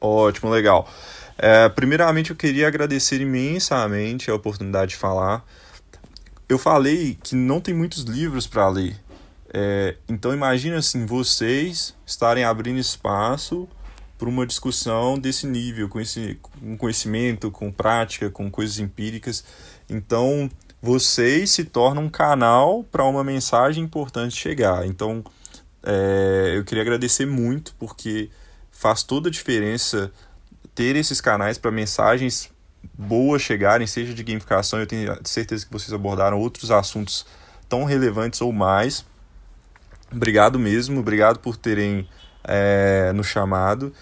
Ótimo, 0.00 0.50
legal. 0.50 0.88
É, 1.38 1.68
primeiramente, 1.68 2.30
eu 2.30 2.36
queria 2.36 2.68
agradecer 2.68 3.20
imensamente 3.20 4.30
a 4.30 4.34
oportunidade 4.34 4.90
de 4.90 4.96
falar. 4.96 5.44
Eu 6.48 6.58
falei 6.58 7.18
que 7.22 7.34
não 7.34 7.60
tem 7.60 7.74
muitos 7.74 8.02
livros 8.02 8.46
para 8.46 8.68
ler. 8.68 8.96
É, 9.52 9.96
então, 10.08 10.32
imagine 10.32 10.76
assim, 10.76 11.06
vocês 11.06 11.94
estarem 12.04 12.44
abrindo 12.44 12.78
espaço 12.78 13.68
para 14.18 14.28
uma 14.28 14.46
discussão 14.46 15.18
desse 15.18 15.46
nível, 15.46 15.88
com, 15.88 16.00
esse, 16.00 16.38
com 16.42 16.76
conhecimento, 16.76 17.50
com 17.50 17.70
prática, 17.70 18.30
com 18.30 18.50
coisas 18.50 18.78
empíricas. 18.78 19.44
Então, 19.88 20.50
vocês 20.80 21.50
se 21.50 21.64
tornam 21.64 22.04
um 22.04 22.08
canal 22.08 22.84
para 22.84 23.04
uma 23.04 23.24
mensagem 23.24 23.84
importante 23.84 24.36
chegar. 24.36 24.86
Então, 24.86 25.24
é, 25.86 26.54
eu 26.56 26.64
queria 26.64 26.82
agradecer 26.82 27.24
muito, 27.24 27.74
porque 27.78 28.28
faz 28.72 29.02
toda 29.02 29.28
a 29.28 29.32
diferença 29.32 30.12
ter 30.74 30.96
esses 30.96 31.20
canais 31.20 31.56
para 31.56 31.70
mensagens 31.70 32.50
boas 32.92 33.40
chegarem, 33.40 33.86
seja 33.86 34.12
de 34.12 34.22
gamificação, 34.22 34.80
eu 34.80 34.86
tenho 34.86 35.16
certeza 35.24 35.64
que 35.64 35.72
vocês 35.72 35.92
abordaram 35.92 36.38
outros 36.38 36.70
assuntos 36.70 37.24
tão 37.68 37.84
relevantes 37.84 38.40
ou 38.40 38.52
mais. 38.52 39.04
Obrigado 40.12 40.58
mesmo, 40.58 41.00
obrigado 41.00 41.38
por 41.38 41.56
terem 41.56 42.08
é, 42.44 43.12
no 43.14 43.24
chamado. 43.24 43.92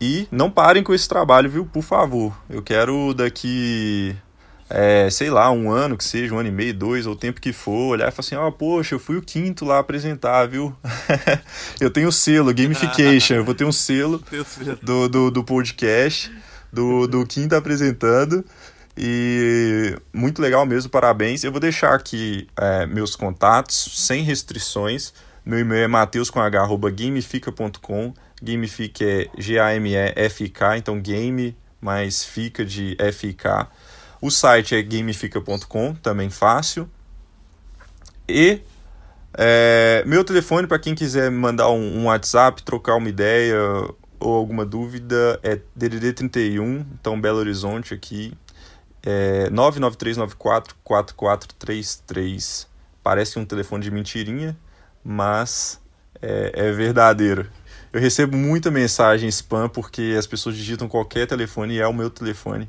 E 0.00 0.26
não 0.30 0.50
parem 0.50 0.82
com 0.82 0.94
esse 0.94 1.08
trabalho, 1.08 1.50
viu? 1.50 1.66
Por 1.66 1.82
favor. 1.82 2.34
Eu 2.48 2.62
quero 2.62 3.12
daqui, 3.12 4.16
é, 4.70 5.10
sei 5.10 5.30
lá, 5.30 5.50
um 5.50 5.68
ano 5.68 5.96
que 5.96 6.04
seja, 6.04 6.32
um 6.32 6.38
ano 6.38 6.48
e 6.48 6.52
meio, 6.52 6.72
dois, 6.72 7.04
ou 7.04 7.14
o 7.14 7.16
tempo 7.16 7.40
que 7.40 7.52
for, 7.52 7.90
olhar 7.90 8.08
e 8.08 8.12
falar 8.12 8.20
assim: 8.20 8.36
ó, 8.36 8.46
oh, 8.46 8.52
poxa, 8.52 8.94
eu 8.94 9.00
fui 9.00 9.16
o 9.16 9.22
quinto 9.22 9.64
lá 9.64 9.80
apresentar, 9.80 10.46
viu? 10.46 10.74
eu 11.80 11.90
tenho 11.90 12.08
o 12.08 12.12
selo, 12.12 12.54
gamification. 12.54 13.34
eu 13.34 13.44
vou 13.44 13.54
ter 13.54 13.64
um 13.64 13.72
selo 13.72 14.22
do, 14.80 15.08
do, 15.08 15.30
do 15.30 15.44
podcast, 15.44 16.30
do, 16.72 17.08
do 17.08 17.26
quinto 17.26 17.56
apresentando. 17.56 18.44
E 18.96 19.96
muito 20.12 20.40
legal 20.40 20.64
mesmo, 20.64 20.88
parabéns. 20.88 21.42
Eu 21.42 21.50
vou 21.50 21.60
deixar 21.60 21.94
aqui 21.94 22.46
é, 22.56 22.86
meus 22.86 23.16
contatos 23.16 24.06
sem 24.06 24.22
restrições. 24.22 25.12
Meu 25.44 25.58
e-mail 25.58 25.84
é 25.84 25.88
mateus 25.88 26.30
com 26.30 26.40
h, 26.40 26.64
gamefica.com. 26.94 28.14
Gamefica 28.40 29.04
é 29.04 29.26
G-A-M-E-F-I-K, 29.36 30.76
então 30.76 31.00
game 31.00 31.56
mais 31.80 32.24
fica 32.24 32.64
de 32.64 32.94
F-I-K. 32.98 33.68
O 34.20 34.30
site 34.30 34.74
é 34.74 34.82
gamefica.com, 34.82 35.94
também 35.94 36.28
fácil. 36.28 36.88
E 38.28 38.60
é, 39.34 40.02
meu 40.06 40.24
telefone, 40.24 40.66
para 40.66 40.78
quem 40.78 40.94
quiser 40.94 41.30
mandar 41.30 41.70
um, 41.70 42.00
um, 42.00 42.04
WhatsApp, 42.06 42.62
trocar 42.62 42.96
uma 42.96 43.08
ideia 43.08 43.56
ou 44.18 44.34
alguma 44.34 44.66
dúvida, 44.66 45.40
é 45.42 45.60
DDD 45.74 46.12
31, 46.12 46.84
então 47.00 47.20
Belo 47.20 47.38
Horizonte 47.38 47.94
aqui, 47.94 48.34
é 49.02 49.48
99394 49.50 50.76
4433. 50.84 52.68
Parece 53.02 53.38
um 53.38 53.46
telefone 53.46 53.82
de 53.82 53.90
mentirinha, 53.90 54.56
mas 55.02 55.80
é, 56.20 56.52
é 56.54 56.72
verdadeiro. 56.72 57.48
Eu 57.92 58.00
recebo 58.00 58.36
muita 58.36 58.70
mensagem 58.70 59.28
spam 59.28 59.68
porque 59.68 60.14
as 60.16 60.26
pessoas 60.26 60.56
digitam 60.56 60.88
qualquer 60.88 61.26
telefone 61.26 61.74
e 61.74 61.80
é 61.80 61.86
o 61.86 61.92
meu 61.92 62.08
telefone. 62.08 62.68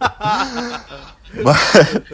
mas, 1.42 2.04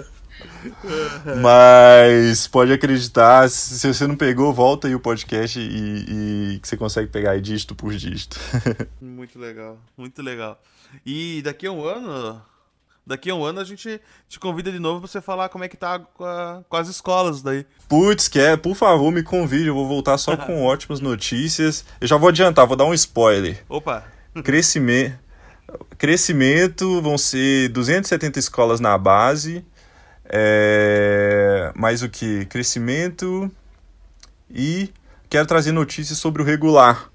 mas, 1.42 2.46
pode 2.46 2.72
acreditar, 2.72 3.50
se 3.50 3.86
você 3.86 4.06
não 4.06 4.16
pegou, 4.16 4.52
volta 4.52 4.88
aí 4.88 4.94
o 4.94 5.00
podcast 5.00 5.58
e, 5.60 6.54
e 6.54 6.58
que 6.60 6.66
você 6.66 6.76
consegue 6.76 7.08
pegar 7.08 7.38
dígito 7.38 7.74
por 7.74 7.92
dígito. 7.92 8.40
muito 9.00 9.38
legal, 9.38 9.78
muito 9.96 10.22
legal. 10.22 10.60
E 11.04 11.42
daqui 11.42 11.66
a 11.66 11.72
um 11.72 11.84
ano, 11.84 12.40
Daqui 13.06 13.30
a 13.30 13.34
um 13.34 13.44
ano 13.44 13.60
a 13.60 13.64
gente 13.64 14.00
te 14.28 14.40
convida 14.40 14.72
de 14.72 14.78
novo 14.78 15.00
pra 15.00 15.08
você 15.08 15.20
falar 15.20 15.50
como 15.50 15.62
é 15.62 15.68
que 15.68 15.76
tá 15.76 15.98
com, 15.98 16.24
a, 16.24 16.62
com 16.66 16.76
as 16.76 16.88
escolas 16.88 17.42
daí. 17.42 17.66
Putz, 17.86 18.28
quer, 18.28 18.56
por 18.56 18.74
favor, 18.74 19.12
me 19.12 19.22
convide. 19.22 19.66
Eu 19.66 19.74
vou 19.74 19.86
voltar 19.86 20.16
só 20.16 20.36
com 20.36 20.64
ótimas 20.64 21.00
notícias. 21.00 21.84
Eu 22.00 22.06
já 22.06 22.16
vou 22.16 22.30
adiantar, 22.30 22.66
vou 22.66 22.76
dar 22.76 22.86
um 22.86 22.94
spoiler. 22.94 23.62
Opa! 23.68 24.04
Crescimento. 24.42 25.18
Crescimento 25.98 27.02
vão 27.02 27.18
ser 27.18 27.68
270 27.70 28.38
escolas 28.38 28.80
na 28.80 28.96
base. 28.96 29.64
É... 30.24 31.72
Mais 31.76 32.02
o 32.02 32.08
que? 32.08 32.46
Crescimento. 32.46 33.50
E 34.50 34.90
quero 35.28 35.46
trazer 35.46 35.72
notícias 35.72 36.18
sobre 36.18 36.40
o 36.40 36.44
regular. 36.44 37.10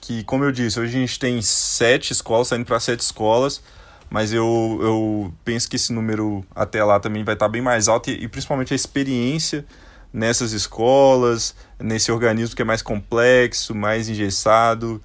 Que, 0.00 0.24
como 0.24 0.42
eu 0.42 0.50
disse, 0.50 0.80
hoje 0.80 0.96
a 0.96 1.00
gente 1.00 1.18
tem 1.20 1.40
sete 1.40 2.12
escolas, 2.12 2.48
saindo 2.48 2.64
para 2.64 2.80
sete 2.80 3.00
escolas 3.00 3.62
mas 4.10 4.32
eu, 4.32 4.78
eu 4.82 5.34
penso 5.44 5.70
que 5.70 5.76
esse 5.76 5.92
número 5.92 6.44
até 6.54 6.82
lá 6.82 6.98
também 6.98 7.22
vai 7.22 7.34
estar 7.34 7.48
bem 7.48 7.62
mais 7.62 7.86
alto 7.88 8.10
e, 8.10 8.24
e 8.24 8.28
principalmente 8.28 8.72
a 8.72 8.76
experiência 8.76 9.64
nessas 10.12 10.52
escolas, 10.52 11.54
nesse 11.78 12.10
organismo 12.10 12.56
que 12.56 12.62
é 12.62 12.64
mais 12.64 12.82
complexo, 12.82 13.74
mais 13.74 14.08
engessado. 14.08 15.00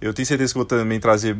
Eu 0.00 0.12
tenho 0.12 0.26
certeza 0.26 0.52
que 0.52 0.58
vou 0.58 0.66
também 0.66 1.00
trazer 1.00 1.38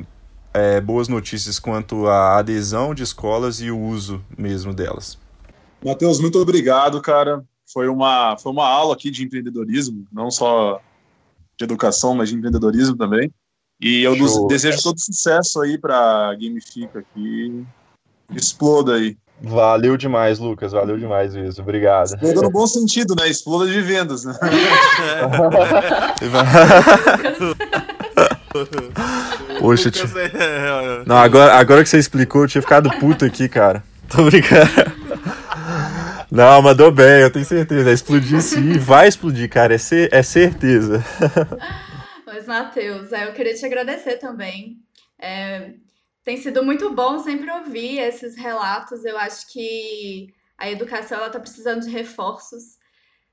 é, 0.54 0.80
boas 0.80 1.08
notícias 1.08 1.58
quanto 1.58 2.06
à 2.06 2.38
adesão 2.38 2.94
de 2.94 3.02
escolas 3.02 3.60
e 3.60 3.70
o 3.70 3.78
uso 3.78 4.24
mesmo 4.36 4.72
delas. 4.72 5.18
Matheus, 5.84 6.18
muito 6.18 6.38
obrigado, 6.38 7.00
cara. 7.00 7.44
Foi 7.72 7.88
uma, 7.88 8.36
foi 8.36 8.50
uma 8.52 8.66
aula 8.66 8.94
aqui 8.94 9.10
de 9.10 9.24
empreendedorismo, 9.24 10.06
não 10.12 10.30
só 10.30 10.80
de 11.56 11.64
educação, 11.64 12.14
mas 12.14 12.28
de 12.30 12.34
empreendedorismo 12.34 12.96
também. 12.96 13.32
E 13.80 14.02
eu 14.02 14.14
Show. 14.14 14.46
desejo 14.46 14.82
todo 14.82 15.00
sucesso 15.00 15.60
aí 15.62 15.78
pra 15.78 16.34
Gamifica 16.34 17.02
que 17.14 17.64
exploda 18.34 18.94
aí. 18.94 19.16
Valeu 19.42 19.96
demais, 19.96 20.38
Lucas. 20.38 20.72
Valeu 20.72 20.98
demais 20.98 21.34
mesmo. 21.34 21.62
Obrigado. 21.62 22.08
Exploda 22.08 22.42
no 22.42 22.50
bom 22.50 22.66
sentido, 22.66 23.16
né? 23.18 23.26
Exploda 23.28 23.66
de 23.70 23.80
vendas, 23.80 24.24
né? 24.24 24.34
Poxa, 29.58 29.90
tio... 29.90 30.06
Não, 31.06 31.16
agora, 31.16 31.54
agora 31.54 31.82
que 31.82 31.88
você 31.88 31.98
explicou, 31.98 32.42
eu 32.42 32.48
tinha 32.48 32.60
ficado 32.60 32.90
puto 32.98 33.24
aqui, 33.24 33.48
cara. 33.48 33.82
Tô 34.10 34.24
brincando. 34.24 34.68
Não, 36.30 36.60
mandou 36.60 36.92
bem, 36.92 37.22
eu 37.22 37.30
tenho 37.30 37.46
certeza. 37.46 37.90
Explodir 37.90 38.42
sim, 38.42 38.78
vai 38.78 39.08
explodir, 39.08 39.48
cara. 39.48 39.74
É, 39.74 39.78
cer 39.78 40.10
é 40.12 40.22
certeza. 40.22 41.02
Mas, 42.32 42.46
Matheus, 42.46 43.12
é, 43.12 43.26
eu 43.26 43.32
queria 43.32 43.54
te 43.54 43.66
agradecer 43.66 44.16
também. 44.18 44.80
É, 45.18 45.74
tem 46.22 46.36
sido 46.36 46.64
muito 46.64 46.94
bom 46.94 47.18
sempre 47.18 47.50
ouvir 47.50 47.98
esses 47.98 48.36
relatos. 48.36 49.04
Eu 49.04 49.18
acho 49.18 49.52
que 49.52 50.32
a 50.56 50.70
educação 50.70 51.26
está 51.26 51.40
precisando 51.40 51.80
de 51.80 51.90
reforços. 51.90 52.78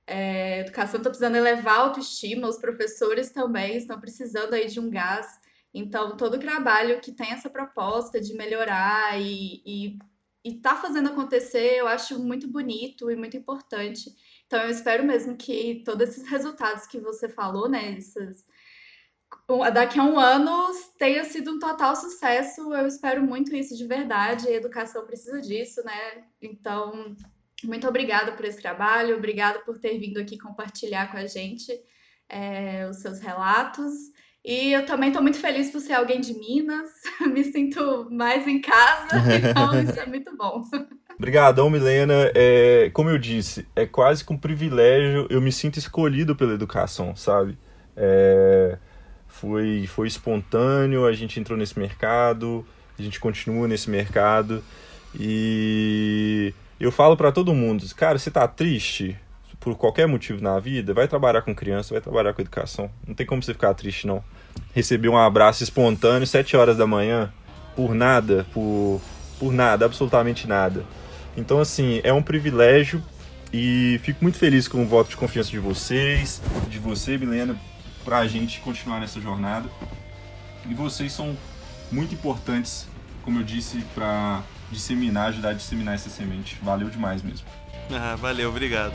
É, 0.08 0.56
a 0.56 0.60
educação 0.62 0.98
está 0.98 1.12
precisando 1.12 1.36
elevar 1.36 1.76
a 1.76 1.82
autoestima, 1.84 2.48
os 2.48 2.58
professores 2.58 3.30
também 3.30 3.78
estão 3.78 4.00
precisando 4.00 4.56
aí 4.56 4.66
de 4.66 4.80
um 4.80 4.90
gás. 4.90 5.28
Então, 5.72 6.18
todo 6.18 6.34
o 6.34 6.40
trabalho 6.40 7.00
que 7.00 7.12
tem 7.12 7.32
essa 7.32 7.52
proposta 7.52 8.20
de 8.20 8.34
melhorar 8.34 9.22
e 9.22 10.00
está 10.44 10.76
fazendo 10.76 11.10
acontecer, 11.10 11.76
eu 11.76 11.88
acho 11.88 12.18
muito 12.18 12.48
bonito 12.48 13.12
e 13.12 13.16
muito 13.16 13.38
importante. 13.38 14.10
Então, 14.48 14.60
eu 14.64 14.72
espero 14.72 15.04
mesmo 15.06 15.38
que 15.38 15.84
todos 15.86 16.10
esses 16.10 16.28
resultados 16.28 16.88
que 16.88 17.00
você 17.00 17.30
falou, 17.30 17.70
né, 17.70 17.96
essas, 17.98 18.44
daqui 19.74 20.00
a 20.00 20.04
um 20.04 20.20
ano 20.20 20.72
tenha 20.98 21.24
sido 21.24 21.52
um 21.52 21.60
total 21.60 21.96
sucesso. 21.96 22.74
Eu 22.74 22.88
espero 22.88 23.22
muito 23.22 23.56
isso 23.56 23.76
de 23.78 23.86
verdade. 23.86 24.48
A 24.48 24.54
educação 24.54 25.06
precisa 25.06 25.42
disso, 25.42 25.84
né? 25.84 26.24
Então, 26.42 27.16
muito 27.64 27.88
obrigada 27.88 28.34
por 28.34 28.46
esse 28.46 28.62
trabalho, 28.62 29.18
obrigada 29.18 29.60
por 29.60 29.80
ter 29.80 29.98
vindo 29.98 30.20
aqui 30.20 30.38
compartilhar 30.38 31.12
com 31.12 31.18
a 31.18 31.26
gente 31.26 31.72
é, 32.30 32.88
os 32.90 32.98
seus 32.98 33.20
relatos. 33.20 33.94
E 34.46 34.72
eu 34.72 34.86
também 34.86 35.10
estou 35.10 35.22
muito 35.22 35.40
feliz 35.40 35.70
por 35.72 35.82
ser 35.82 35.94
alguém 35.94 36.22
de 36.22 36.34
Minas, 36.34 36.90
me 37.28 37.44
sinto 37.44 38.08
mais 38.10 38.48
em 38.48 38.62
casa, 38.62 39.18
então 39.36 39.82
isso 39.82 40.00
é 40.00 40.06
muito 40.06 40.36
bom. 40.38 40.64
Obrigadão, 41.18 41.70
Milena. 41.70 42.32
É, 42.34 42.90
como 42.94 43.10
eu 43.10 43.18
disse, 43.18 43.68
é 43.76 43.86
quase 43.86 44.24
com 44.24 44.36
um 44.36 44.38
privilégio, 44.38 45.28
eu 45.30 45.42
me 45.42 45.52
sinto 45.52 45.78
escolhido 45.78 46.36
pela 46.36 46.54
educação, 46.54 47.16
sabe? 47.16 47.58
É, 47.96 48.78
foi, 49.40 49.86
foi 49.88 50.08
espontâneo, 50.08 51.06
a 51.06 51.14
gente 51.14 51.40
entrou 51.40 51.58
nesse 51.58 51.78
mercado, 51.78 52.66
a 52.98 53.02
gente 53.02 53.20
continua 53.20 53.68
nesse 53.68 53.90
mercado 53.90 54.64
e 55.18 56.54
eu 56.80 56.92
falo 56.92 57.16
para 57.16 57.32
todo 57.32 57.54
mundo, 57.54 57.84
cara, 57.96 58.18
você 58.18 58.32
tá 58.32 58.48
triste 58.48 59.18
por 59.60 59.76
qualquer 59.76 60.08
motivo 60.08 60.42
na 60.42 60.60
vida, 60.60 60.94
vai 60.94 61.08
trabalhar 61.08 61.42
com 61.42 61.54
criança, 61.54 61.94
vai 61.94 62.02
trabalhar 62.02 62.34
com 62.34 62.42
educação. 62.42 62.90
Não 63.06 63.14
tem 63.14 63.26
como 63.26 63.42
você 63.42 63.54
ficar 63.54 63.74
triste 63.74 64.08
não. 64.08 64.24
Receber 64.74 65.10
um 65.10 65.18
abraço 65.18 65.64
espontâneo 65.64 66.28
sete 66.28 66.56
horas 66.56 66.78
da 66.78 66.88
manhã 66.88 67.32
por 67.76 67.94
nada, 67.94 68.46
por 68.54 69.02
por 69.40 69.54
nada, 69.54 69.86
absolutamente 69.86 70.48
nada. 70.48 70.84
Então 71.36 71.60
assim, 71.60 72.02
é 72.04 72.12
um 72.12 72.24
privilégio 72.24 73.04
e 73.54 74.00
fico 74.04 74.20
muito 74.24 74.38
feliz 74.38 74.68
com 74.68 74.82
o 74.84 74.88
voto 74.88 75.10
de 75.10 75.18
confiança 75.18 75.52
de 75.52 75.60
vocês, 75.60 76.42
de 76.70 76.80
você, 76.80 77.18
Milena, 77.18 77.56
para 78.08 78.20
a 78.20 78.28
gente 78.28 78.62
continuar 78.62 79.02
nessa 79.02 79.20
jornada. 79.20 79.70
E 80.66 80.74
vocês 80.74 81.12
são 81.12 81.36
muito 81.92 82.14
importantes, 82.14 82.88
como 83.22 83.40
eu 83.40 83.44
disse, 83.44 83.84
para 83.94 84.44
disseminar, 84.72 85.28
ajudar 85.28 85.50
a 85.50 85.54
disseminar 85.54 85.96
essa 85.96 86.10
semente. 86.10 86.58
Valeu 86.62 86.90
demais 86.90 87.22
mesmo. 87.22 87.46
Ah, 87.92 88.16
valeu, 88.16 88.48
obrigado. 88.48 88.94